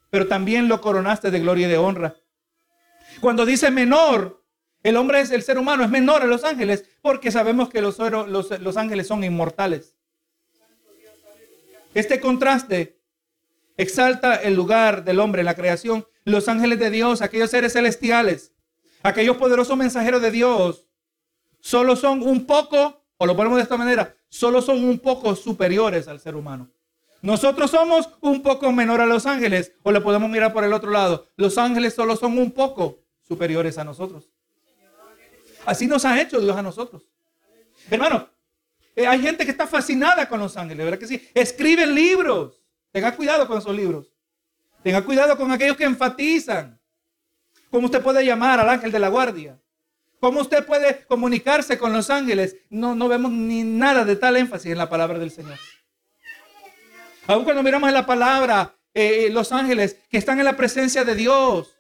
pero 0.10 0.28
también 0.28 0.67
lo 0.67 0.82
coronaste 0.82 1.32
de 1.32 1.39
gloria 1.39 1.67
y 1.67 1.70
de 1.70 1.78
honra. 1.78 2.15
Cuando 3.20 3.46
dice 3.46 3.72
menor, 3.72 4.44
el 4.84 4.98
hombre 4.98 5.22
es 5.22 5.32
el 5.32 5.44
ser 5.44 5.58
humano, 5.58 5.84
es 5.84 5.89
menor 5.89 6.22
a 6.22 6.28
los 6.28 6.44
ángeles, 6.44 6.86
porque 7.02 7.32
sabemos 7.32 7.70
que 7.70 7.82
los, 7.82 8.00
ángeles 8.78 9.08
son 9.08 9.24
inmortales. 9.24 9.96
Este 11.94 12.20
contraste 12.20 13.00
exalta 13.78 14.36
el 14.36 14.56
lugar 14.56 15.04
del 15.04 15.20
hombre 15.20 15.41
en 15.41 15.46
la 15.46 15.56
creación. 15.56 16.08
Los 16.24 16.48
ángeles 16.48 16.80
de 16.80 16.89
Dios, 16.89 17.22
aquellos 17.22 17.50
seres 17.50 17.74
celestiales, 17.74 18.54
aquellos 19.04 19.38
poderosos 19.38 19.78
mensajeros 19.78 20.22
de 20.22 20.32
Dios, 20.32 20.88
solo 21.60 21.96
son 21.96 22.22
un 22.22 22.46
poco, 22.46 23.04
o 23.17 23.26
lo 23.26 23.36
ponemos 23.36 23.58
de 23.58 23.63
esta 23.63 23.78
manera, 23.78 24.15
solo 24.32 24.62
son 24.62 24.84
un 24.84 24.98
poco 24.98 25.36
superiores 25.36 26.08
al 26.08 26.20
ser 26.20 26.36
humano. 26.36 26.72
Nosotros 27.22 27.70
somos 27.70 28.10
un 28.22 28.41
poco 28.41 28.72
menor 28.72 29.02
a 29.02 29.06
los 29.06 29.28
ángeles, 29.28 29.74
o 29.84 29.91
le 29.91 30.02
podemos 30.02 30.30
mirar 30.30 30.54
por 30.54 30.63
el 30.63 30.74
otro 30.74 30.89
lado. 30.89 31.28
Los 31.36 31.58
ángeles 31.60 31.94
solo 31.94 32.15
son 32.15 32.38
un 32.39 32.52
poco 32.52 33.04
superiores 33.22 33.78
a 33.78 33.84
nosotros. 33.84 34.32
Así 35.65 35.86
nos 35.86 36.06
ha 36.06 36.20
hecho 36.20 36.39
Dios 36.39 36.58
a 36.58 36.63
nosotros. 36.63 37.04
Hermano, 37.89 38.28
eh, 38.96 39.06
hay 39.06 39.22
gente 39.22 39.46
que 39.46 39.52
está 39.52 39.67
fascinada 39.67 40.28
con 40.28 40.39
los 40.39 40.58
ángeles, 40.58 40.84
¿verdad 40.84 41.00
que 41.00 41.08
sí? 41.08 41.30
Escriben 41.34 41.94
libros. 41.94 42.63
Tenga 42.91 43.15
cuidado 43.15 43.46
con 43.48 43.60
esos 43.60 43.76
libros. 43.76 44.12
Tenga 44.82 45.04
cuidado 45.04 45.38
con 45.38 45.52
aquellos 45.52 45.78
que 45.78 45.84
enfatizan. 45.84 46.80
¿Cómo 47.70 47.86
usted 47.86 48.02
puede 48.02 48.26
llamar 48.26 48.60
al 48.60 48.70
ángel 48.70 48.91
de 48.91 49.00
la 49.00 49.10
guardia? 49.10 49.60
¿Cómo 50.21 50.41
usted 50.41 50.63
puede 50.63 51.03
comunicarse 51.07 51.79
con 51.79 51.93
los 51.93 52.12
ángeles? 52.12 52.55
No, 52.69 52.93
no 52.93 53.07
vemos 53.07 53.31
ni 53.31 53.63
nada 53.63 54.05
de 54.05 54.15
tal 54.15 54.38
énfasis 54.38 54.71
en 54.71 54.77
la 54.77 54.88
palabra 54.88 55.17
del 55.17 55.31
Señor. 55.31 55.57
Aún 57.25 57.43
cuando 57.43 57.63
miramos 57.63 57.88
en 57.88 57.95
la 57.95 58.05
palabra, 58.05 58.75
eh, 58.93 59.29
los 59.31 59.51
ángeles 59.51 59.97
que 60.12 60.19
están 60.19 60.38
en 60.38 60.45
la 60.45 60.55
presencia 60.55 61.03
de 61.03 61.15
Dios, 61.15 61.75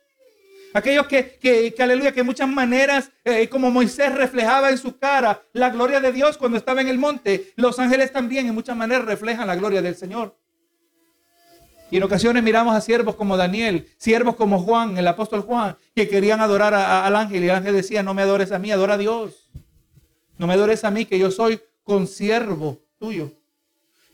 Aquellos 0.73 1.05
que, 1.07 1.37
que, 1.37 1.83
aleluya, 1.83 2.13
que 2.13 2.23
muchas 2.23 2.47
maneras, 2.47 3.11
eh, 3.25 3.49
como 3.49 3.69
Moisés 3.69 4.15
reflejaba 4.15 4.69
en 4.69 4.77
su 4.77 4.97
cara 4.97 5.43
la 5.51 5.69
gloria 5.69 5.99
de 5.99 6.13
Dios 6.13 6.37
cuando 6.37 6.57
estaba 6.57 6.79
en 6.79 6.87
el 6.87 6.97
monte, 6.97 7.51
los 7.57 7.77
ángeles 7.77 8.13
también 8.13 8.47
en 8.47 8.55
muchas 8.55 8.77
maneras 8.77 9.03
reflejan 9.03 9.47
la 9.47 9.57
gloria 9.57 9.81
del 9.81 9.97
Señor. 9.97 10.37
Y 11.91 11.97
en 11.97 12.03
ocasiones 12.03 12.41
miramos 12.41 12.73
a 12.73 12.79
siervos 12.79 13.15
como 13.15 13.35
Daniel, 13.35 13.85
siervos 13.97 14.37
como 14.37 14.59
Juan, 14.59 14.97
el 14.97 15.05
apóstol 15.07 15.41
Juan, 15.41 15.75
que 15.93 16.07
querían 16.07 16.39
adorar 16.39 16.73
al 16.73 17.15
ángel 17.17 17.43
y 17.43 17.49
el 17.49 17.55
ángel 17.55 17.75
decía, 17.75 18.01
no 18.01 18.13
me 18.13 18.21
adores 18.21 18.53
a 18.53 18.59
mí, 18.59 18.71
adora 18.71 18.93
a 18.93 18.97
Dios. 18.97 19.49
No 20.37 20.47
me 20.47 20.53
adores 20.53 20.85
a 20.85 20.89
mí, 20.89 21.05
que 21.05 21.19
yo 21.19 21.29
soy 21.29 21.61
consiervo 21.83 22.79
tuyo. 22.97 23.33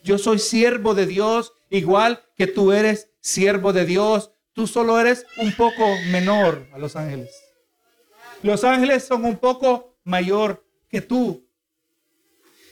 Yo 0.03 0.17
soy 0.17 0.39
siervo 0.39 0.95
de 0.95 1.05
Dios, 1.05 1.53
igual 1.69 2.23
que 2.35 2.47
tú 2.47 2.71
eres 2.71 3.11
siervo 3.19 3.71
de 3.73 3.85
Dios. 3.85 4.31
Tú 4.53 4.65
solo 4.65 4.99
eres 4.99 5.27
un 5.37 5.53
poco 5.53 5.85
menor 6.09 6.67
a 6.73 6.79
los 6.79 6.95
ángeles. 6.95 7.29
Los 8.41 8.63
ángeles 8.63 9.05
son 9.05 9.23
un 9.23 9.37
poco 9.37 9.97
mayor 10.03 10.65
que 10.89 11.01
tú. 11.01 11.45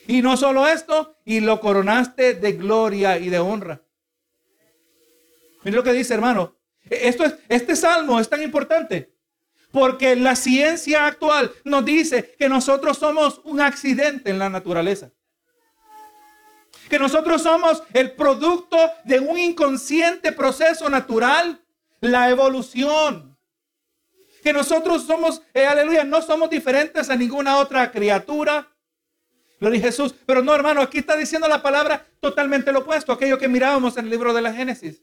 Y 0.08 0.24
no 0.24 0.36
solo 0.36 0.68
esto, 0.68 1.16
y 1.26 1.42
lo 1.42 1.60
coronaste 1.60 2.34
de 2.34 2.54
gloria 2.54 3.20
y 3.20 3.30
de 3.30 3.38
honra. 3.38 3.85
Mira 5.66 5.78
lo 5.78 5.84
que 5.84 5.94
dice, 5.94 6.14
hermano. 6.14 6.56
Esto 6.90 7.26
es, 7.26 7.36
este 7.50 7.76
salmo 7.76 8.20
es 8.20 8.30
tan 8.30 8.42
importante 8.44 9.12
porque 9.72 10.16
la 10.16 10.38
ciencia 10.38 11.06
actual 11.06 11.52
nos 11.66 11.84
dice 11.84 12.36
que 12.40 12.48
nosotros 12.48 12.98
somos 12.98 13.42
un 13.44 13.60
accidente 13.60 14.30
en 14.30 14.40
la 14.40 14.50
naturaleza. 14.50 15.12
Que 16.88 17.00
nosotros 17.00 17.42
somos 17.42 17.82
el 17.94 18.12
producto 18.12 18.78
de 19.04 19.20
un 19.20 19.38
inconsciente 19.40 20.32
proceso 20.32 20.88
natural, 20.88 21.60
la 22.00 22.30
evolución. 22.30 23.36
Que 24.44 24.54
nosotros 24.54 25.04
somos, 25.04 25.42
eh, 25.54 25.66
aleluya, 25.66 26.04
no 26.04 26.22
somos 26.22 26.50
diferentes 26.50 27.10
a 27.10 27.16
ninguna 27.16 27.58
otra 27.58 27.92
criatura. 27.92 28.72
Lo 29.60 29.72
dice 29.72 29.88
Jesús. 29.88 30.14
Pero 30.28 30.44
no, 30.44 30.54
hermano, 30.54 30.82
aquí 30.82 31.00
está 31.00 31.18
diciendo 31.18 31.48
la 31.48 31.64
palabra 31.64 32.06
totalmente 32.20 32.72
lo 32.72 32.80
opuesto, 32.80 33.12
aquello 33.12 33.40
que 33.40 33.48
mirábamos 33.48 33.98
en 33.98 34.06
el 34.06 34.12
libro 34.12 34.32
de 34.32 34.44
la 34.44 34.54
Génesis. 34.54 35.02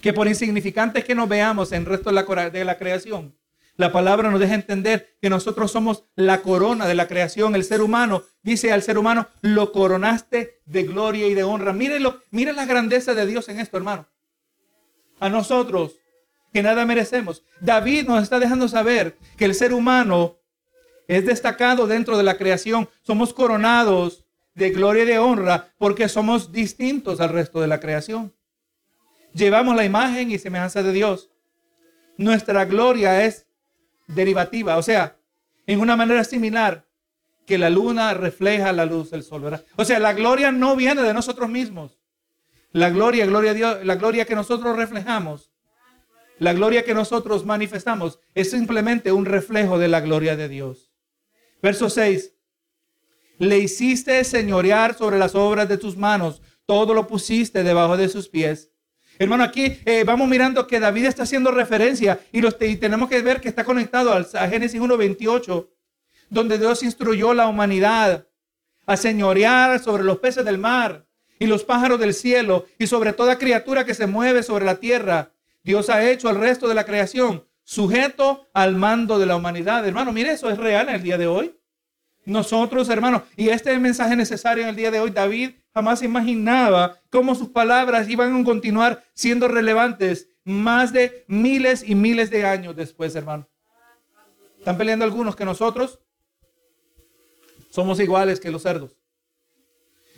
Que 0.00 0.12
por 0.12 0.28
insignificantes 0.28 1.04
que 1.04 1.14
nos 1.14 1.28
veamos 1.28 1.72
en 1.72 1.82
el 1.82 1.86
resto 1.86 2.10
de 2.10 2.64
la, 2.64 2.78
creación, 2.78 3.36
la 3.76 3.92
palabra 3.92 4.30
nos 4.30 4.40
deja 4.40 4.54
entender 4.54 5.16
que 5.20 5.30
nosotros 5.30 5.70
somos 5.70 6.04
la 6.14 6.42
corona 6.42 6.86
de 6.86 6.94
la 6.94 7.08
creación. 7.08 7.54
El 7.54 7.64
ser 7.64 7.82
humano, 7.82 8.22
dice 8.42 8.72
al 8.72 8.82
ser 8.82 8.98
humano, 8.98 9.28
lo 9.40 9.72
coronaste 9.72 10.60
de 10.64 10.82
gloria 10.84 11.26
y 11.26 11.34
de 11.34 11.42
honra. 11.42 11.72
Mírenlo, 11.72 12.20
miren 12.30 12.56
la 12.56 12.66
grandeza 12.66 13.14
de 13.14 13.26
Dios 13.26 13.48
en 13.48 13.60
esto, 13.60 13.76
hermano. 13.76 14.06
A 15.18 15.28
nosotros, 15.28 15.96
que 16.52 16.62
nada 16.62 16.86
merecemos. 16.86 17.42
David 17.60 18.06
nos 18.06 18.22
está 18.22 18.38
dejando 18.38 18.68
saber 18.68 19.18
que 19.36 19.44
el 19.44 19.54
ser 19.54 19.72
humano 19.72 20.38
es 21.08 21.26
destacado 21.26 21.86
dentro 21.86 22.16
de 22.16 22.22
la 22.22 22.36
creación. 22.36 22.88
Somos 23.02 23.32
coronados 23.32 24.24
de 24.54 24.70
gloria 24.70 25.04
y 25.04 25.06
de 25.06 25.18
honra 25.18 25.68
porque 25.78 26.08
somos 26.08 26.50
distintos 26.50 27.20
al 27.20 27.30
resto 27.30 27.60
de 27.60 27.68
la 27.68 27.78
creación. 27.80 28.32
Llevamos 29.36 29.76
la 29.76 29.84
imagen 29.84 30.30
y 30.30 30.38
semejanza 30.38 30.82
de 30.82 30.92
Dios. 30.92 31.28
Nuestra 32.16 32.64
gloria 32.64 33.26
es 33.26 33.46
derivativa, 34.06 34.78
o 34.78 34.82
sea, 34.82 35.18
en 35.66 35.80
una 35.80 35.94
manera 35.94 36.24
similar 36.24 36.86
que 37.44 37.58
la 37.58 37.68
luna 37.68 38.14
refleja 38.14 38.72
la 38.72 38.86
luz 38.86 39.10
del 39.10 39.22
sol. 39.22 39.60
O 39.76 39.84
sea, 39.84 39.98
la 39.98 40.14
gloria 40.14 40.52
no 40.52 40.74
viene 40.74 41.02
de 41.02 41.12
nosotros 41.12 41.50
mismos. 41.50 41.98
La 42.72 42.88
gloria, 42.88 43.26
gloria 43.26 43.52
Dios, 43.52 43.84
la 43.84 43.96
gloria 43.96 44.24
que 44.24 44.34
nosotros 44.34 44.74
reflejamos, 44.74 45.52
la 46.38 46.54
gloria 46.54 46.82
que 46.82 46.94
nosotros 46.94 47.44
manifestamos 47.44 48.20
es 48.34 48.50
simplemente 48.50 49.12
un 49.12 49.26
reflejo 49.26 49.78
de 49.78 49.88
la 49.88 50.00
gloria 50.00 50.36
de 50.36 50.48
Dios. 50.48 50.90
Verso 51.62 51.90
6. 51.90 52.32
Le 53.38 53.58
hiciste 53.58 54.24
señorear 54.24 54.94
sobre 54.94 55.18
las 55.18 55.34
obras 55.34 55.68
de 55.68 55.76
tus 55.76 55.98
manos, 55.98 56.40
todo 56.64 56.94
lo 56.94 57.06
pusiste 57.06 57.62
debajo 57.62 57.98
de 57.98 58.08
sus 58.08 58.30
pies. 58.30 58.70
Hermano, 59.18 59.44
aquí 59.44 59.78
eh, 59.84 60.04
vamos 60.04 60.28
mirando 60.28 60.66
que 60.66 60.80
David 60.80 61.06
está 61.06 61.22
haciendo 61.22 61.50
referencia 61.50 62.20
y, 62.32 62.40
los, 62.40 62.58
tenemos 62.58 63.08
que 63.08 63.22
ver 63.22 63.40
que 63.40 63.48
está 63.48 63.64
conectado 63.64 64.12
a 64.12 64.48
Génesis 64.48 64.80
1.28, 64.80 65.68
donde 66.28 66.58
Dios 66.58 66.82
instruyó 66.82 67.32
la 67.34 67.48
humanidad 67.48 68.26
a 68.86 68.96
señorear 68.96 69.82
sobre 69.82 70.04
los 70.04 70.18
peces 70.18 70.44
del 70.44 70.58
mar 70.58 71.06
y 71.38 71.46
los 71.46 71.64
pájaros 71.64 71.98
del 71.98 72.14
cielo 72.14 72.66
y 72.78 72.86
sobre 72.86 73.12
toda 73.12 73.38
criatura 73.38 73.84
que 73.84 73.94
se 73.94 74.06
mueve 74.06 74.42
sobre 74.42 74.64
la 74.64 74.76
tierra. 74.76 75.32
Dios 75.62 75.90
ha 75.90 76.08
hecho 76.08 76.28
al 76.28 76.36
resto 76.36 76.68
de 76.68 76.74
la 76.74 76.84
creación 76.84 77.44
sujeto 77.64 78.46
al 78.54 78.76
mando 78.76 79.18
de 79.18 79.26
la 79.26 79.36
humanidad. 79.36 79.86
Hermano, 79.86 80.12
mire, 80.12 80.32
eso 80.32 80.48
es 80.48 80.56
real 80.56 80.88
en 80.88 80.94
el 80.94 81.02
día 81.02 81.18
de 81.18 81.26
hoy. 81.26 81.54
Nosotros, 82.24 82.88
hermano, 82.88 83.24
y 83.36 83.48
este 83.48 83.76
mensaje 83.78 84.16
necesario 84.16 84.62
en 84.62 84.70
el 84.70 84.76
día 84.76 84.90
de 84.90 85.00
hoy, 85.00 85.10
David 85.10 85.50
jamás 85.76 86.00
imaginaba 86.00 86.98
cómo 87.10 87.34
sus 87.34 87.50
palabras 87.50 88.08
iban 88.08 88.34
a 88.34 88.44
continuar 88.44 89.04
siendo 89.12 89.46
relevantes 89.46 90.30
más 90.42 90.90
de 90.90 91.26
miles 91.28 91.86
y 91.86 91.94
miles 91.94 92.30
de 92.30 92.46
años 92.46 92.74
después, 92.74 93.14
hermano. 93.14 93.46
Están 94.58 94.78
peleando 94.78 95.04
algunos 95.04 95.36
que 95.36 95.44
nosotros 95.44 96.00
somos 97.68 98.00
iguales 98.00 98.40
que 98.40 98.50
los 98.50 98.62
cerdos. 98.62 98.96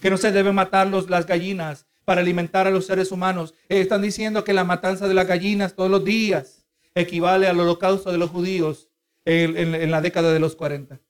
Que 0.00 0.11
no 0.11 0.16
se 0.16 0.30
deben 0.30 0.54
matar 0.54 0.86
las 0.86 1.26
gallinas 1.26 1.86
para 2.04 2.20
alimentar 2.20 2.68
a 2.68 2.70
los 2.70 2.86
seres 2.86 3.11
humanos. 3.11 3.52
están 3.68 4.00
diciendo 4.00 4.44
que 4.44 4.52
la 4.52 4.62
matanza 4.62 5.09
de 5.09 5.14
las 5.14 5.26
gallinas 5.26 5.74
todos 5.74 5.90
los 5.90 6.04
días 6.04 6.68
equivale 6.94 7.48
al 7.48 7.59
holocausto 7.59 8.12
de 8.12 8.18
los 8.18 8.30
judíos 8.30 8.90
en, 9.24 9.56
en 9.56 9.90
la 9.90 10.00
década 10.02 10.32
de 10.32 10.38
los 10.38 10.54
40. 10.54 11.00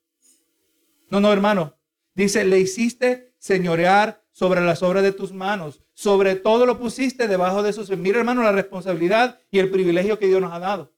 No, 1.11 1.20
no, 1.20 1.34
hermano. 1.34 1.76
Dice, 2.14 2.46
le 2.46 2.59
hiciste 2.59 3.34
señorear 3.38 4.24
sobre 4.39 4.61
las 4.61 4.84
obras 4.84 5.03
de 5.03 5.11
tus 5.11 5.32
manos. 5.32 5.80
Sobre 5.95 6.36
todo 6.36 6.64
lo 6.64 6.78
pusiste 6.78 7.26
debajo 7.26 7.64
de 7.64 7.72
sus... 7.72 7.91
Mira, 7.91 8.20
hermano, 8.20 8.45
la 8.45 8.53
responsabilidad 8.53 9.41
y 9.51 9.59
el 9.59 9.68
privilegio 9.68 10.16
que 10.16 10.28
Dios 10.28 10.41
nos 10.41 10.53
ha 10.53 10.61
dado. 10.61 10.93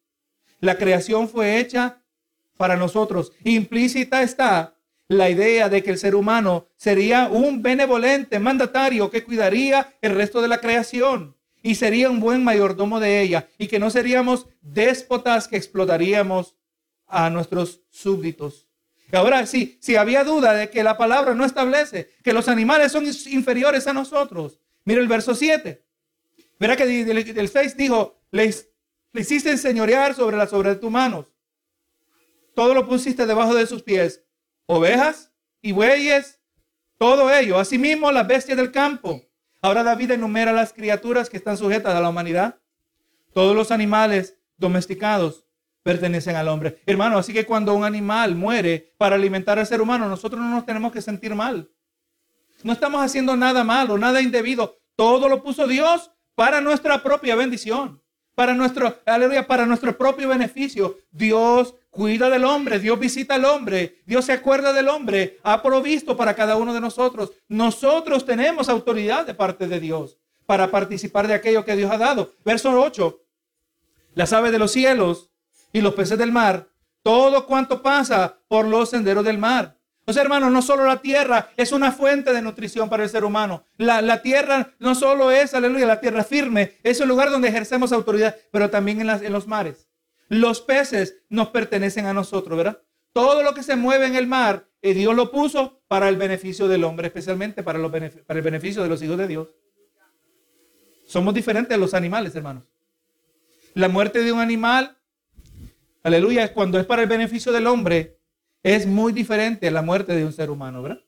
La 0.59 0.77
creación 0.77 1.27
fue 1.27 1.59
hecha 1.59 2.03
para 2.59 2.77
nosotros. 2.77 3.33
Implícita 3.43 4.21
está 4.21 4.75
la 5.09 5.31
idea 5.31 5.71
de 5.71 5.83
que 5.83 5.91
el 5.91 5.97
ser 5.97 6.17
humano 6.17 6.67
sería 6.77 7.31
un 7.33 7.63
benevolente 7.63 8.39
mandatario 8.39 9.11
que 9.11 9.25
cuidaría 9.25 9.97
el 10.03 10.17
resto 10.17 10.43
de 10.43 10.49
la 10.49 10.61
creación 10.61 11.35
y 11.63 11.77
sería 11.77 12.11
un 12.11 12.21
buen 12.21 12.45
mayordomo 12.45 13.01
de 13.01 13.23
ella 13.23 13.49
y 13.57 13.69
que 13.69 13.79
no 13.79 13.89
seríamos 13.89 14.49
déspotas 14.61 15.49
que 15.49 15.57
explotaríamos 15.57 16.57
a 17.07 17.31
nuestros 17.31 17.81
súbditos. 17.89 18.70
Ahora 19.13 19.47
sí, 19.47 19.79
si 19.81 19.97
había 19.97 20.25
duda 20.25 20.53
de 20.55 20.71
que 20.71 20.85
la 20.85 20.97
palabra 20.97 21.35
no 21.35 21.45
establece 21.45 22.11
que 22.23 22.33
los 22.33 22.49
animales 22.49 22.93
son 22.93 23.05
inferiores 23.07 23.87
a 23.87 23.93
nosotros, 23.93 24.59
mire 24.85 25.01
el 25.01 25.09
verso 25.09 25.35
7. 25.35 25.85
Verá 26.59 26.77
que 26.77 26.87
del 26.87 27.49
6 27.49 27.77
dijo, 27.77 28.21
le, 28.31 28.55
hiciste 29.15 29.51
enseñorear 29.51 30.15
sobre 30.15 30.37
las 30.37 30.51
de 30.51 30.77
tus 30.77 30.91
manos. 30.91 31.27
Todo 32.55 32.75
lo 32.75 32.87
pusiste 32.87 33.27
debajo 33.27 33.55
de 33.55 33.67
sus 33.67 33.83
pies. 33.83 34.23
Ovejas 34.67 35.33
y 35.63 35.73
bueyes, 35.73 36.39
todo 36.99 37.33
ello. 37.33 37.59
Asimismo 37.59 38.13
las 38.13 38.27
bestias 38.27 38.59
del 38.59 38.71
campo. 38.71 39.23
Ahora 39.63 39.83
David 39.83 40.13
enumera 40.13 40.53
las 40.53 40.73
criaturas 40.73 41.29
que 41.29 41.37
están 41.37 41.57
sujetas 41.57 41.95
a 41.95 42.01
la 42.01 42.09
humanidad. 42.09 42.61
Todos 43.33 43.57
los 43.57 43.71
animales 43.71 44.37
domesticados 44.57 45.47
pertenecen 45.83 46.37
al 46.37 46.49
hombre. 46.49 46.81
Hermano, 46.87 47.19
así 47.19 47.33
que 47.33 47.47
cuando 47.47 47.75
un 47.75 47.85
animal 47.85 48.35
muere 48.35 48.93
para 48.99 49.17
alimentar 49.17 49.59
al 49.59 49.67
ser 49.67 49.81
humano, 49.81 50.09
nosotros 50.09 50.41
no 50.41 50.51
nos 50.51 50.67
tenemos 50.67 50.93
que 50.93 51.03
sentir 51.03 51.35
mal. 51.35 51.71
No 52.63 52.73
estamos 52.73 53.03
haciendo 53.03 53.37
nada 53.37 53.65
malo, 53.65 53.97
nada 53.97 54.21
indebido. 54.21 54.79
Todo 54.97 55.29
lo 55.29 55.43
puso 55.43 55.67
Dios 55.67 56.11
para 56.35 56.61
nuestra 56.61 57.03
propia 57.03 57.35
bendición, 57.35 58.03
para 58.35 58.55
nuestro, 58.55 58.99
aleluya, 59.07 59.47
para 59.47 59.65
nuestro 59.65 59.97
propio 59.97 60.29
beneficio. 60.29 60.99
Dios 61.11 61.75
cuida 61.91 62.29
del 62.29 62.45
hombre, 62.45 62.79
Dios 62.79 62.99
visita 62.99 63.35
al 63.35 63.45
hombre, 63.45 64.03
Dios 64.07 64.27
se 64.27 64.33
acuerda 64.33 64.73
del 64.73 64.89
hombre, 64.89 65.39
ha 65.43 65.63
provisto 65.63 66.17
para 66.17 66.35
cada 66.35 66.57
uno 66.57 66.75
de 66.75 66.81
nosotros. 66.81 67.33
Nosotros 67.49 68.25
tenemos 68.27 68.69
autoridad 68.69 69.27
de 69.27 69.35
parte 69.35 69.67
de 69.67 69.81
Dios 69.81 70.19
para 70.45 70.71
participar 70.71 71.27
de 71.29 71.35
aquello 71.35 71.65
que 71.65 71.77
Dios 71.77 71.91
ha 71.91 71.99
dado. 71.99 72.35
Verso 72.45 72.71
8. 72.71 73.21
Las 74.15 74.33
aves 74.33 74.53
de 74.53 74.59
los 74.59 74.73
cielos 74.73 75.30
y 75.73 75.81
los 75.81 75.95
peces 75.95 76.19
del 76.19 76.33
mar, 76.33 76.69
todo 77.03 77.47
cuanto 77.47 77.83
pasa 77.83 78.39
por 78.49 78.67
los 78.67 78.91
senderos 78.91 79.25
del 79.25 79.39
mar. 79.39 79.77
O 80.07 80.13
sea, 80.13 80.23
hermanos, 80.23 80.51
no 80.51 80.61
solo 80.61 80.85
la 80.85 81.01
tierra 81.01 81.51
es 81.57 81.73
una 81.73 81.93
fuente 81.93 82.33
de 82.33 82.43
nutrición 82.43 82.89
para 82.89 83.05
el 83.05 83.09
ser 83.09 83.25
humano. 83.25 83.65
La, 83.77 84.23
tierra 84.23 84.75
no 84.79 84.95
solo 84.95 85.31
es, 85.31 85.55
aleluya, 85.55 85.87
la 85.87 86.01
tierra 86.01 86.25
firme, 86.25 86.79
es 86.83 87.01
el 87.01 87.09
lugar 87.09 87.31
donde 87.31 87.49
ejercemos 87.49 87.93
autoridad, 87.93 88.37
pero 88.51 88.71
también 88.71 89.01
en, 89.01 89.07
las, 89.07 89.23
en 89.23 89.33
los 89.33 89.47
mares. 89.47 89.89
Los 90.29 90.61
peces 90.61 91.19
nos 91.29 91.49
pertenecen 91.51 92.07
a 92.07 92.13
nosotros, 92.13 92.57
¿verdad? 92.57 92.83
Todo 93.13 93.43
lo 93.43 93.55
que 93.55 93.63
se 93.63 93.77
mueve 93.77 94.07
en 94.07 94.17
el 94.17 94.27
mar, 94.27 94.69
eh, 94.83 94.95
Dios 94.95 95.15
lo 95.15 95.31
puso 95.31 95.81
para 95.89 96.09
el 96.09 96.17
beneficio 96.17 96.69
del 96.69 96.85
hombre, 96.85 97.09
especialmente 97.09 97.63
para, 97.63 97.79
los 97.79 97.91
para 97.91 98.39
el 98.39 98.43
beneficio 98.43 98.83
de 98.83 98.89
los 98.89 99.03
hijos 99.03 99.19
de 99.19 99.27
Dios. 99.27 99.49
Somos 101.07 101.35
diferentes 101.35 101.75
a 101.75 101.79
los 101.79 101.95
animales, 101.95 102.35
hermanos. 102.35 102.65
La 103.75 103.89
muerte 103.89 104.23
de 104.23 104.33
un 104.33 104.41
animal 104.41 104.97
Aleluya, 106.03 106.53
cuando 106.53 106.79
es 106.79 106.87
para 106.87 107.03
el 107.03 107.09
beneficio 107.09 107.53
del 107.53 107.67
hombre, 107.67 108.19
es 108.63 108.87
muy 108.87 109.13
diferente 109.13 109.69
a 109.69 109.71
la 109.71 109.83
muerte 109.83 110.15
de 110.15 110.25
un 110.25 110.33
ser 110.33 110.51
humano, 110.51 110.83
¿verdad? 110.83 111.03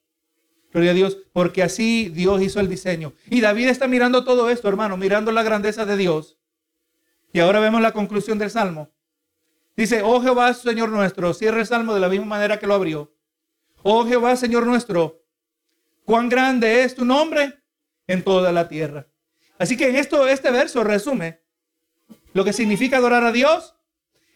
Gloria 0.73 0.93
a 0.93 0.95
Dios, 0.95 1.19
porque 1.33 1.63
así 1.63 2.09
Dios 2.09 2.43
hizo 2.43 2.61
el 2.61 2.69
diseño. 2.69 3.13
Y 3.27 3.41
David 3.41 3.69
está 3.69 3.89
mirando 3.89 4.25
todo 4.25 4.49
esto, 4.49 4.69
hermano, 4.69 4.97
mirando 4.97 5.31
la 5.33 5.43
grandeza 5.43 5.85
de 5.85 5.97
Dios. 5.97 6.39
Y 7.33 7.41
ahora 7.41 7.61
vemos 7.61 7.81
la 7.83 7.93
conclusión 7.93 8.39
del 8.39 8.51
Salmo. 8.51 8.91
Dice, 9.77 10.03
oh 10.03 10.21
Jehová, 10.21 10.53
Señor 10.55 10.91
nuestro, 10.91 11.33
cierra 11.35 11.61
el 11.61 11.67
Salmo 11.67 11.95
de 11.95 12.01
la 12.01 12.09
misma 12.09 12.27
manera 12.27 12.59
que 12.59 12.67
lo 12.67 12.75
abrió. 12.75 13.15
Oh 13.83 14.07
Jehová, 14.07 14.37
Señor 14.37 14.67
nuestro, 14.67 15.23
cuán 16.05 16.29
grande 16.29 16.85
es 16.85 16.95
tu 16.95 17.05
nombre 17.05 17.63
en 18.07 18.23
toda 18.23 18.53
la 18.53 18.69
tierra. 18.69 19.07
Así 19.59 19.77
que 19.77 19.89
en 19.89 19.97
esto, 19.97 20.27
este 20.27 20.51
verso 20.51 20.85
resume 20.85 21.41
lo 22.33 22.45
que 22.45 22.53
significa 22.53 22.99
adorar 22.99 23.25
a 23.25 23.33
Dios 23.33 23.75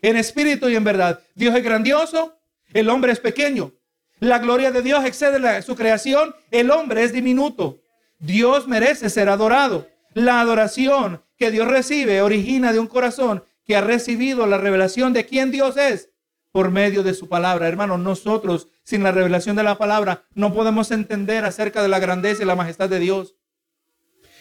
en 0.03 0.16
espíritu 0.16 0.68
y 0.68 0.76
en 0.76 0.84
verdad. 0.84 1.20
Dios 1.34 1.55
es 1.55 1.62
grandioso, 1.62 2.36
el 2.72 2.88
hombre 2.88 3.12
es 3.12 3.20
pequeño. 3.20 3.72
La 4.18 4.38
gloria 4.38 4.70
de 4.70 4.82
Dios 4.82 5.05
excede 5.05 5.62
su 5.62 5.76
creación, 5.76 6.34
el 6.51 6.70
hombre 6.70 7.03
es 7.03 7.12
diminuto. 7.12 7.80
Dios 8.18 8.66
merece 8.66 9.11
ser 9.11 9.28
adorado. 9.28 9.88
La 10.14 10.40
adoración 10.40 11.22
que 11.36 11.51
Dios 11.51 11.68
recibe 11.68 12.22
origina 12.22 12.72
de 12.72 12.78
un 12.78 12.86
corazón 12.86 13.44
que 13.66 13.76
ha 13.76 13.82
recibido 13.82 14.47
la 14.47 14.59
revelación 14.59 15.12
de 15.12 15.26
quién 15.26 15.51
Dios 15.51 15.76
es 15.76 16.11
por 16.53 16.70
medio 16.70 17.03
de 17.03 17.12
su 17.12 17.28
palabra. 17.28 17.68
Hermanos, 17.68 17.99
nosotros 17.99 18.68
sin 18.82 19.03
la 19.03 19.12
revelación 19.12 19.57
de 19.57 19.64
la 19.64 19.76
palabra, 19.76 20.24
no 20.34 20.55
podemos 20.55 20.90
entender 20.90 21.44
acerca 21.44 21.82
de 21.82 21.88
la 21.88 21.99
grandeza 21.99 22.42
y 22.42 22.47
la 22.47 22.55
majestad 22.55 22.88
de 22.88 23.01
Dios. 23.01 23.34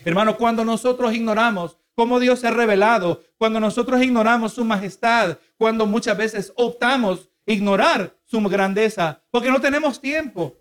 Hermano, 0.05 0.37
cuando 0.37 0.63
nosotros 0.63 1.13
ignoramos 1.13 1.77
cómo 1.95 2.19
Dios 2.19 2.39
se 2.39 2.47
ha 2.47 2.51
revelado, 2.51 3.23
cuando 3.37 3.59
nosotros 3.59 4.01
ignoramos 4.03 4.53
su 4.53 4.65
majestad, 4.65 5.37
cuando 5.57 5.85
muchas 5.85 6.17
veces 6.17 6.53
optamos 6.55 7.29
ignorar 7.45 8.15
su 8.25 8.41
grandeza, 8.41 9.23
porque 9.31 9.49
no 9.49 9.61
tenemos 9.61 10.01
tiempo, 10.01 10.57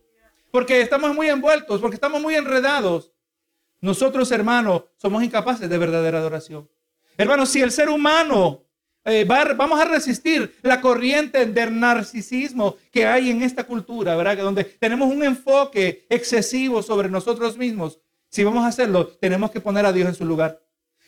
porque 0.51 0.81
estamos 0.81 1.15
muy 1.15 1.29
envueltos, 1.29 1.81
porque 1.81 1.97
estamos 1.97 2.23
muy 2.23 2.35
enredados. 2.37 3.13
Nosotros, 3.81 4.31
hermanos, 4.31 4.85
somos 4.97 5.23
incapaces 5.23 5.69
de 5.69 5.79
verdadera 5.79 6.19
adoración. 6.19 6.71
Hermanos, 7.19 7.49
si 7.49 7.61
el 7.61 7.71
ser 7.71 7.89
humano 7.89 8.65
eh, 9.05 9.25
vamos 9.25 9.79
a 9.79 9.85
resistir 9.85 10.57
la 10.63 10.81
corriente 10.81 11.45
del 11.45 11.79
narcisismo 11.79 12.77
que 12.91 13.05
hay 13.05 13.31
en 13.31 13.43
esta 13.43 13.65
cultura, 13.65 14.17
¿verdad? 14.17 14.39
Donde 14.39 14.65
tenemos 14.65 15.13
un 15.13 15.23
enfoque 15.23 16.07
excesivo 16.09 16.83
sobre 16.83 17.11
nosotros 17.11 17.59
mismos. 17.59 18.01
Si 18.29 18.43
vamos 18.43 18.65
a 18.65 18.69
hacerlo, 18.69 19.07
tenemos 19.07 19.51
que 19.51 19.61
poner 19.61 19.85
a 19.85 19.93
Dios 19.93 20.09
en 20.09 20.15
su 20.15 20.25
lugar. 20.25 20.64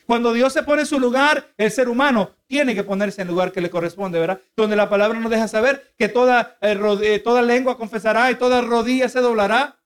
Cuando 0.07 0.31
Dios 0.31 0.53
se 0.53 0.63
pone 0.63 0.83
en 0.83 0.87
su 0.87 1.01
lugar, 1.01 1.53
el 1.57 1.69
ser 1.69 1.89
humano 1.89 2.31
tiene 2.47 2.73
que 2.73 2.85
ponerse 2.85 3.21
en 3.21 3.27
el 3.27 3.33
lugar 3.33 3.51
que 3.51 3.59
le 3.59 3.69
corresponde, 3.69 4.17
¿verdad? 4.17 4.39
Donde 4.55 4.77
la 4.77 4.89
palabra 4.89 5.19
nos 5.19 5.29
deja 5.29 5.49
saber 5.49 5.93
que 5.97 6.07
toda, 6.07 6.57
eh, 6.61 6.79
eh, 7.01 7.19
toda 7.19 7.41
lengua 7.41 7.77
confesará 7.77 8.31
y 8.31 8.35
toda 8.35 8.61
rodilla 8.61 9.09
se 9.09 9.19
doblará. 9.19 9.77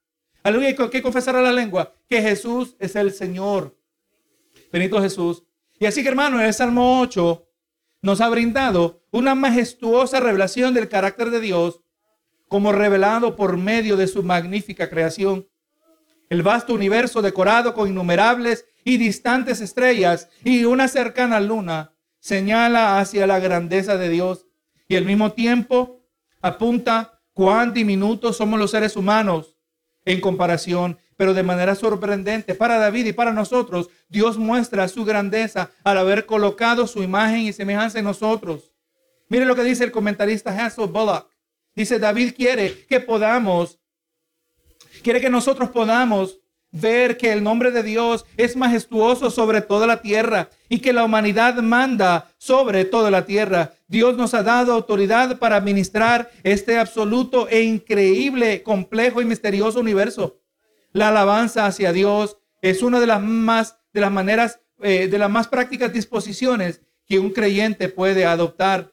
Aleluya. 0.44 0.76
¿Qué 0.92 1.02
confesará 1.02 1.42
la 1.42 1.52
lengua? 1.52 1.96
Que 2.08 2.22
Jesús 2.22 2.76
es 2.78 2.96
el 2.96 3.12
Señor. 3.12 3.76
Benito 4.72 5.02
Jesús. 5.02 5.44
Y 5.80 5.88
así 5.88 6.04
que, 6.04 6.10
hermano, 6.10 6.40
en 6.40 6.46
el 6.46 6.54
Salmo 6.54 7.02
8 7.02 7.48
nos 8.04 8.22
ha 8.22 8.30
brindado 8.30 9.02
una 9.10 9.34
majestuosa 9.34 10.20
revelación 10.20 10.76
del 10.76 10.88
carácter 10.88 11.32
de 11.32 11.40
Dios 11.40 11.82
como 12.48 12.72
revelado 12.72 13.36
por 13.36 13.58
medio 13.58 13.98
de 13.98 14.06
su 14.06 14.22
magnífica 14.22 14.88
creación. 14.88 15.48
El 16.32 16.44
vasto 16.44 16.74
universo 16.74 17.22
decorado 17.22 17.74
con 17.74 17.90
innumerables 17.90 18.66
y 18.86 18.96
distantes 18.96 19.60
estrellas 19.60 20.30
y 20.46 20.64
una 20.64 20.88
cercana 20.88 21.42
luna 21.42 21.92
señala 22.22 23.02
hacia 23.02 23.28
la 23.28 23.40
grandeza 23.40 23.98
de 23.98 24.08
Dios 24.08 24.48
y 24.88 24.96
al 24.96 25.04
mismo 25.04 25.34
tiempo 25.34 26.06
apunta 26.42 27.20
cuán 27.34 27.74
diminutos 27.74 28.38
somos 28.38 28.58
los 28.58 28.72
seres 28.72 28.96
humanos 28.96 29.58
en 30.06 30.22
comparación 30.22 30.98
pero 31.18 31.34
de 31.34 31.44
manera 31.44 31.76
sorprendente 31.76 32.56
para 32.56 32.78
David 32.78 33.08
y 33.08 33.14
para 33.14 33.34
nosotros, 33.34 33.90
Dios 34.08 34.38
muestra 34.38 34.88
su 34.88 35.04
grandeza 35.04 35.70
al 35.84 35.98
haber 35.98 36.26
colocado 36.26 36.88
su 36.88 37.04
imagen 37.04 37.42
y 37.42 37.52
semejanza 37.52 38.00
en 38.00 38.06
nosotros. 38.06 38.72
Mire 39.28 39.44
lo 39.44 39.54
que 39.54 39.66
dice 39.66 39.84
el 39.84 39.92
comentarista 39.92 40.50
Hassel 40.50 40.88
Bullock. 40.88 41.30
Dice, 41.76 42.00
David 42.00 42.34
quiere 42.36 42.88
que 42.88 43.02
podamos, 43.02 43.81
quiere 45.02 45.22
que 45.22 45.30
nosotros 45.30 45.70
podamos 45.70 46.42
ver 46.72 47.18
que 47.18 47.32
el 47.32 47.44
nombre 47.44 47.72
de 47.72 47.84
Dios 47.84 48.26
es 48.38 48.56
majestuoso 48.56 49.30
sobre 49.30 49.62
toda 49.62 49.86
la 49.88 50.02
tierra 50.02 50.50
y 50.70 50.80
que 50.80 50.94
la 50.94 51.04
humanidad 51.04 51.56
manda 51.56 52.32
sobre 52.38 52.86
toda 52.86 53.12
la 53.12 53.26
tierra. 53.26 53.74
Dios 53.88 54.16
nos 54.16 54.34
ha 54.34 54.44
dado 54.44 54.74
autoridad 54.74 55.38
para 55.38 55.58
administrar 55.58 56.32
este 56.44 56.78
absoluto 56.78 57.50
e 57.50 57.62
increíble, 57.64 58.64
complejo 58.64 59.22
y 59.22 59.26
misterioso 59.26 59.80
universo. 59.80 60.40
La 60.94 61.10
alabanza 61.10 61.66
hacia 61.66 61.92
Dios 61.92 62.38
es 62.62 62.82
una 62.82 63.00
de 63.00 63.08
las 63.08 63.22
más, 63.22 63.78
de 63.94 64.02
las 64.02 64.12
maneras, 64.12 64.60
eh, 64.82 65.08
de 65.08 65.18
las 65.18 65.30
más 65.30 65.48
prácticas 65.48 65.92
disposiciones 65.92 66.82
que 67.06 67.20
un 67.20 67.32
creyente 67.32 67.90
puede 67.90 68.26
adoptar. 68.26 68.92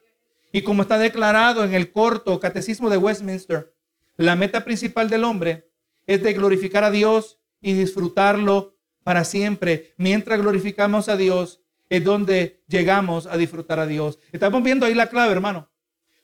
Y 0.50 0.62
como 0.62 0.82
está 0.82 0.98
declarado 0.98 1.62
en 1.62 1.74
el 1.74 1.92
corto 1.92 2.40
Catecismo 2.40 2.90
de 2.90 2.96
Westminster, 2.96 3.72
la 4.16 4.34
meta 4.34 4.64
principal 4.64 5.08
del 5.08 5.22
hombre 5.22 5.67
es 6.08 6.24
de 6.24 6.32
glorificar 6.32 6.82
a 6.82 6.90
Dios 6.90 7.38
y 7.60 7.74
disfrutarlo 7.74 8.74
para 9.04 9.22
siempre. 9.22 9.94
Mientras 9.96 10.40
glorificamos 10.40 11.08
a 11.08 11.16
Dios, 11.16 11.62
es 11.88 12.02
donde 12.02 12.64
llegamos 12.66 13.28
a 13.28 13.36
disfrutar 13.36 13.78
a 13.78 13.86
Dios. 13.86 14.18
Estamos 14.32 14.60
viendo 14.64 14.84
ahí 14.84 14.94
la 14.94 15.08
clave, 15.08 15.30
hermano 15.30 15.70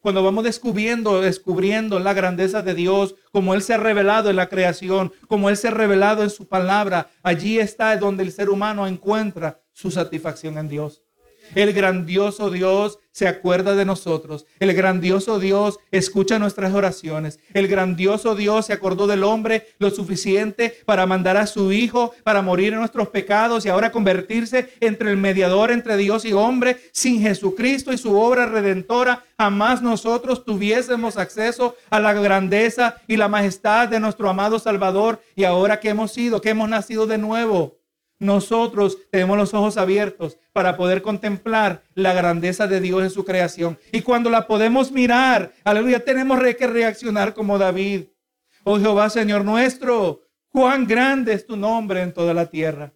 cuando 0.04 0.22
vamos 0.22 0.44
descubriendo, 0.44 1.22
descubriendo 1.22 1.98
la 1.98 2.12
grandeza 2.12 2.60
de 2.60 2.74
Dios, 2.74 3.14
como 3.32 3.54
Él 3.54 3.62
se 3.62 3.72
ha 3.72 3.78
revelado 3.78 4.28
en 4.28 4.36
la 4.36 4.50
creación, 4.50 5.14
como 5.28 5.48
Él 5.48 5.56
se 5.56 5.68
ha 5.68 5.70
revelado 5.70 6.22
en 6.22 6.28
su 6.28 6.46
palabra, 6.46 7.08
allí 7.22 7.58
está 7.58 7.96
donde 7.96 8.22
el 8.22 8.30
ser 8.30 8.50
humano 8.50 8.86
encuentra 8.86 9.62
su 9.72 9.90
satisfacción 9.90 10.58
en 10.58 10.68
Dios. 10.68 11.02
El 11.54 11.72
grandioso 11.72 12.50
Dios 12.50 12.98
se 13.14 13.28
acuerda 13.28 13.76
de 13.76 13.84
nosotros. 13.84 14.44
El 14.58 14.74
grandioso 14.74 15.38
Dios 15.38 15.78
escucha 15.92 16.40
nuestras 16.40 16.74
oraciones. 16.74 17.38
El 17.54 17.68
grandioso 17.68 18.34
Dios 18.34 18.66
se 18.66 18.72
acordó 18.72 19.06
del 19.06 19.22
hombre 19.22 19.68
lo 19.78 19.90
suficiente 19.90 20.76
para 20.84 21.06
mandar 21.06 21.36
a 21.36 21.46
su 21.46 21.70
Hijo 21.70 22.12
para 22.24 22.42
morir 22.42 22.72
en 22.72 22.80
nuestros 22.80 23.08
pecados 23.08 23.64
y 23.64 23.68
ahora 23.68 23.92
convertirse 23.92 24.70
entre 24.80 25.12
el 25.12 25.16
mediador 25.16 25.70
entre 25.70 25.96
Dios 25.96 26.24
y 26.24 26.32
hombre. 26.32 26.78
Sin 26.92 27.22
Jesucristo 27.22 27.92
y 27.92 27.98
su 27.98 28.18
obra 28.18 28.46
redentora, 28.46 29.24
jamás 29.38 29.80
nosotros 29.80 30.44
tuviésemos 30.44 31.16
acceso 31.16 31.76
a 31.90 32.00
la 32.00 32.14
grandeza 32.14 32.96
y 33.06 33.16
la 33.16 33.28
majestad 33.28 33.86
de 33.86 34.00
nuestro 34.00 34.28
amado 34.28 34.58
Salvador. 34.58 35.22
Y 35.36 35.44
ahora 35.44 35.78
que 35.78 35.90
hemos 35.90 36.10
sido, 36.10 36.40
que 36.40 36.50
hemos 36.50 36.68
nacido 36.68 37.06
de 37.06 37.18
nuevo, 37.18 37.78
nosotros 38.24 38.98
tenemos 39.10 39.36
los 39.36 39.52
ojos 39.54 39.76
abiertos 39.76 40.38
para 40.52 40.76
poder 40.76 41.02
contemplar 41.02 41.82
la 41.94 42.14
grandeza 42.14 42.66
de 42.66 42.80
Dios 42.80 43.02
en 43.02 43.10
su 43.10 43.24
creación. 43.24 43.78
Y 43.92 44.00
cuando 44.00 44.30
la 44.30 44.46
podemos 44.46 44.90
mirar, 44.90 45.52
aleluya, 45.62 46.04
tenemos 46.04 46.40
que 46.58 46.66
reaccionar 46.66 47.34
como 47.34 47.58
David. 47.58 48.06
Oh 48.64 48.78
Jehová, 48.78 49.10
Señor 49.10 49.44
nuestro, 49.44 50.22
cuán 50.48 50.86
grande 50.86 51.34
es 51.34 51.46
tu 51.46 51.56
nombre 51.56 52.00
en 52.00 52.14
toda 52.14 52.32
la 52.32 52.46
tierra. 52.46 52.92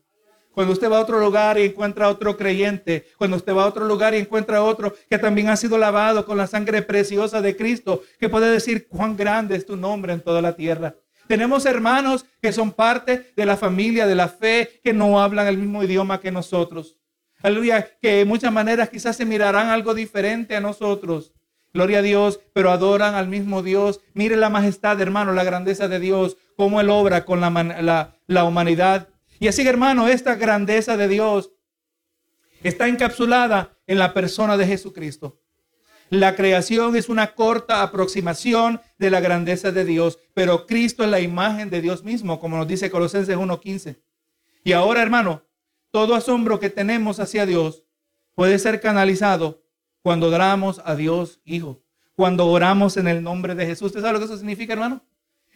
Cuando 0.52 0.72
usted 0.72 0.90
va 0.90 0.96
a 0.96 1.02
otro 1.02 1.20
lugar 1.20 1.58
y 1.58 1.66
encuentra 1.66 2.06
a 2.06 2.08
otro 2.08 2.36
creyente, 2.36 3.06
cuando 3.16 3.36
usted 3.36 3.54
va 3.54 3.64
a 3.64 3.68
otro 3.68 3.84
lugar 3.84 4.14
y 4.14 4.18
encuentra 4.18 4.58
a 4.58 4.64
otro 4.64 4.94
que 5.08 5.18
también 5.18 5.50
ha 5.50 5.56
sido 5.56 5.78
lavado 5.78 6.24
con 6.24 6.36
la 6.36 6.46
sangre 6.46 6.82
preciosa 6.82 7.40
de 7.42 7.54
Cristo, 7.54 8.02
que 8.18 8.28
puede 8.28 8.50
decir 8.50 8.88
cuán 8.88 9.16
grande 9.16 9.56
es 9.56 9.66
tu 9.66 9.76
nombre 9.76 10.12
en 10.12 10.20
toda 10.20 10.42
la 10.42 10.56
tierra. 10.56 10.96
Tenemos 11.28 11.66
hermanos 11.66 12.24
que 12.40 12.52
son 12.52 12.72
parte 12.72 13.32
de 13.36 13.46
la 13.46 13.56
familia 13.56 14.06
de 14.06 14.14
la 14.14 14.28
fe, 14.28 14.80
que 14.82 14.94
no 14.94 15.20
hablan 15.20 15.46
el 15.46 15.58
mismo 15.58 15.84
idioma 15.84 16.20
que 16.20 16.32
nosotros. 16.32 16.96
Aleluya, 17.42 17.96
que 18.00 18.14
de 18.14 18.24
muchas 18.24 18.52
maneras 18.52 18.88
quizás 18.88 19.16
se 19.16 19.26
mirarán 19.26 19.68
algo 19.68 19.94
diferente 19.94 20.56
a 20.56 20.60
nosotros. 20.60 21.34
Gloria 21.74 21.98
a 21.98 22.02
Dios, 22.02 22.40
pero 22.54 22.70
adoran 22.70 23.14
al 23.14 23.28
mismo 23.28 23.62
Dios. 23.62 24.00
Mire 24.14 24.36
la 24.36 24.48
majestad, 24.48 25.00
hermano, 25.00 25.32
la 25.32 25.44
grandeza 25.44 25.86
de 25.86 26.00
Dios, 26.00 26.38
cómo 26.56 26.80
Él 26.80 26.88
obra 26.88 27.26
con 27.26 27.40
la, 27.40 27.50
la, 27.50 28.16
la 28.26 28.44
humanidad. 28.44 29.08
Y 29.38 29.48
así, 29.48 29.68
hermano, 29.68 30.08
esta 30.08 30.34
grandeza 30.34 30.96
de 30.96 31.08
Dios 31.08 31.52
está 32.62 32.88
encapsulada 32.88 33.76
en 33.86 33.98
la 33.98 34.14
persona 34.14 34.56
de 34.56 34.66
Jesucristo. 34.66 35.38
La 36.10 36.36
creación 36.36 36.96
es 36.96 37.08
una 37.08 37.34
corta 37.34 37.82
aproximación 37.82 38.80
de 38.98 39.10
la 39.10 39.20
grandeza 39.20 39.72
de 39.72 39.84
Dios, 39.84 40.18
pero 40.32 40.66
Cristo 40.66 41.04
es 41.04 41.10
la 41.10 41.20
imagen 41.20 41.68
de 41.68 41.82
Dios 41.82 42.02
mismo, 42.02 42.40
como 42.40 42.56
nos 42.56 42.66
dice 42.66 42.90
Colosenses 42.90 43.36
1.15. 43.36 43.98
Y 44.64 44.72
ahora, 44.72 45.02
hermano, 45.02 45.42
todo 45.90 46.14
asombro 46.14 46.58
que 46.60 46.70
tenemos 46.70 47.20
hacia 47.20 47.44
Dios 47.44 47.84
puede 48.34 48.58
ser 48.58 48.80
canalizado 48.80 49.62
cuando 50.02 50.28
oramos 50.28 50.80
a 50.84 50.94
Dios 50.94 51.40
Hijo, 51.44 51.82
cuando 52.14 52.46
oramos 52.46 52.96
en 52.96 53.08
el 53.08 53.22
nombre 53.22 53.54
de 53.54 53.66
Jesús. 53.66 53.86
¿Usted 53.86 54.00
sabe 54.00 54.14
lo 54.14 54.18
que 54.20 54.24
eso 54.26 54.38
significa, 54.38 54.72
hermano? 54.72 55.04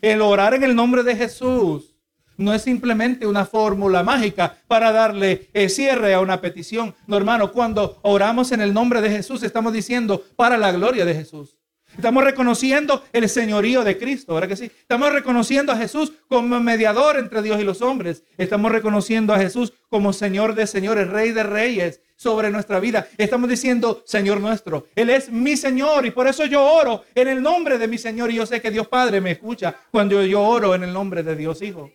El 0.02 0.20
orar 0.20 0.52
en 0.52 0.64
el 0.64 0.74
nombre 0.74 1.02
de 1.02 1.16
Jesús 1.16 1.91
no 2.36 2.54
es 2.54 2.62
simplemente 2.62 3.26
una 3.26 3.44
fórmula 3.44 4.02
mágica 4.02 4.56
para 4.66 4.92
darle 4.92 5.48
eh, 5.52 5.68
cierre 5.68 6.14
a 6.14 6.20
una 6.20 6.40
petición. 6.40 6.94
No, 7.06 7.16
hermano, 7.16 7.52
cuando 7.52 7.98
oramos 8.02 8.52
en 8.52 8.60
el 8.60 8.74
nombre 8.74 9.00
de 9.00 9.10
Jesús, 9.10 9.42
estamos 9.42 9.72
diciendo 9.72 10.22
para 10.36 10.56
la 10.56 10.72
gloria 10.72 11.04
de 11.04 11.14
Jesús. 11.14 11.56
Estamos 11.96 12.24
reconociendo 12.24 13.04
el 13.12 13.28
señorío 13.28 13.84
de 13.84 13.98
Cristo, 13.98 14.34
¿verdad 14.34 14.48
que 14.48 14.56
sí? 14.56 14.64
Estamos 14.64 15.12
reconociendo 15.12 15.72
a 15.72 15.76
Jesús 15.76 16.12
como 16.26 16.58
mediador 16.58 17.18
entre 17.18 17.42
Dios 17.42 17.60
y 17.60 17.64
los 17.64 17.82
hombres. 17.82 18.24
Estamos 18.38 18.72
reconociendo 18.72 19.34
a 19.34 19.38
Jesús 19.38 19.74
como 19.90 20.14
Señor 20.14 20.54
de 20.54 20.66
señores, 20.66 21.08
Rey 21.08 21.32
de 21.32 21.42
reyes 21.42 22.00
sobre 22.16 22.50
nuestra 22.50 22.80
vida. 22.80 23.08
Estamos 23.18 23.50
diciendo, 23.50 24.02
Señor 24.06 24.40
nuestro, 24.40 24.86
Él 24.94 25.10
es 25.10 25.30
mi 25.30 25.56
Señor 25.56 26.06
y 26.06 26.12
por 26.12 26.26
eso 26.26 26.46
yo 26.46 26.64
oro 26.64 27.04
en 27.14 27.28
el 27.28 27.42
nombre 27.42 27.76
de 27.76 27.88
mi 27.88 27.98
Señor 27.98 28.30
y 28.30 28.36
yo 28.36 28.46
sé 28.46 28.62
que 28.62 28.70
Dios 28.70 28.88
Padre 28.88 29.20
me 29.20 29.32
escucha 29.32 29.74
cuando 29.90 30.22
yo 30.24 30.40
oro 30.40 30.74
en 30.74 30.84
el 30.84 30.92
nombre 30.92 31.22
de 31.22 31.36
Dios 31.36 31.60
Hijo. 31.60 31.90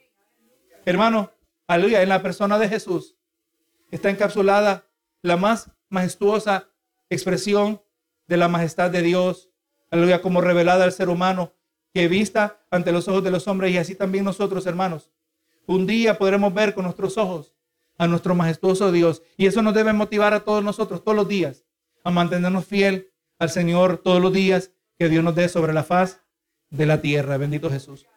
Hermano, 0.88 1.34
aleluya, 1.68 2.02
en 2.02 2.08
la 2.08 2.22
persona 2.22 2.58
de 2.58 2.70
Jesús 2.70 3.18
está 3.92 4.10
encapsulada 4.10 4.86
la 5.22 5.36
más 5.36 5.70
majestuosa 5.90 6.70
expresión 7.10 7.82
de 8.26 8.38
la 8.38 8.48
majestad 8.48 8.90
de 8.90 9.02
Dios, 9.02 9.50
aleluya, 9.92 10.22
como 10.22 10.40
revelada 10.40 10.86
al 10.86 10.94
ser 10.94 11.10
humano, 11.10 11.52
que 11.94 12.08
vista 12.08 12.62
ante 12.72 12.94
los 12.94 13.10
ojos 13.10 13.22
de 13.22 13.32
los 13.32 13.50
hombres 13.50 13.74
y 13.74 13.78
así 13.78 13.96
también 13.96 14.24
nosotros, 14.24 14.66
hermanos. 14.66 15.12
Un 15.66 15.88
día 15.88 16.18
podremos 16.18 16.54
ver 16.54 16.74
con 16.74 16.86
nuestros 16.86 17.18
ojos 17.18 17.54
a 17.98 18.08
nuestro 18.08 18.34
majestuoso 18.34 18.90
Dios 18.94 19.24
y 19.36 19.48
eso 19.48 19.62
nos 19.62 19.74
debe 19.74 19.92
motivar 19.92 20.34
a 20.34 20.46
todos 20.46 20.64
nosotros 20.64 21.04
todos 21.04 21.18
los 21.18 21.28
días 21.28 21.66
a 22.06 22.12
mantenernos 22.12 22.66
fiel 22.66 23.12
al 23.40 23.50
Señor 23.50 23.98
todos 23.98 24.22
los 24.22 24.32
días 24.32 24.72
que 24.98 25.10
Dios 25.10 25.22
nos 25.22 25.36
dé 25.36 25.50
sobre 25.50 25.74
la 25.74 25.84
faz 25.84 26.22
de 26.70 26.86
la 26.86 27.02
tierra. 27.02 27.36
Bendito 27.36 27.70
Jesús. 27.70 28.08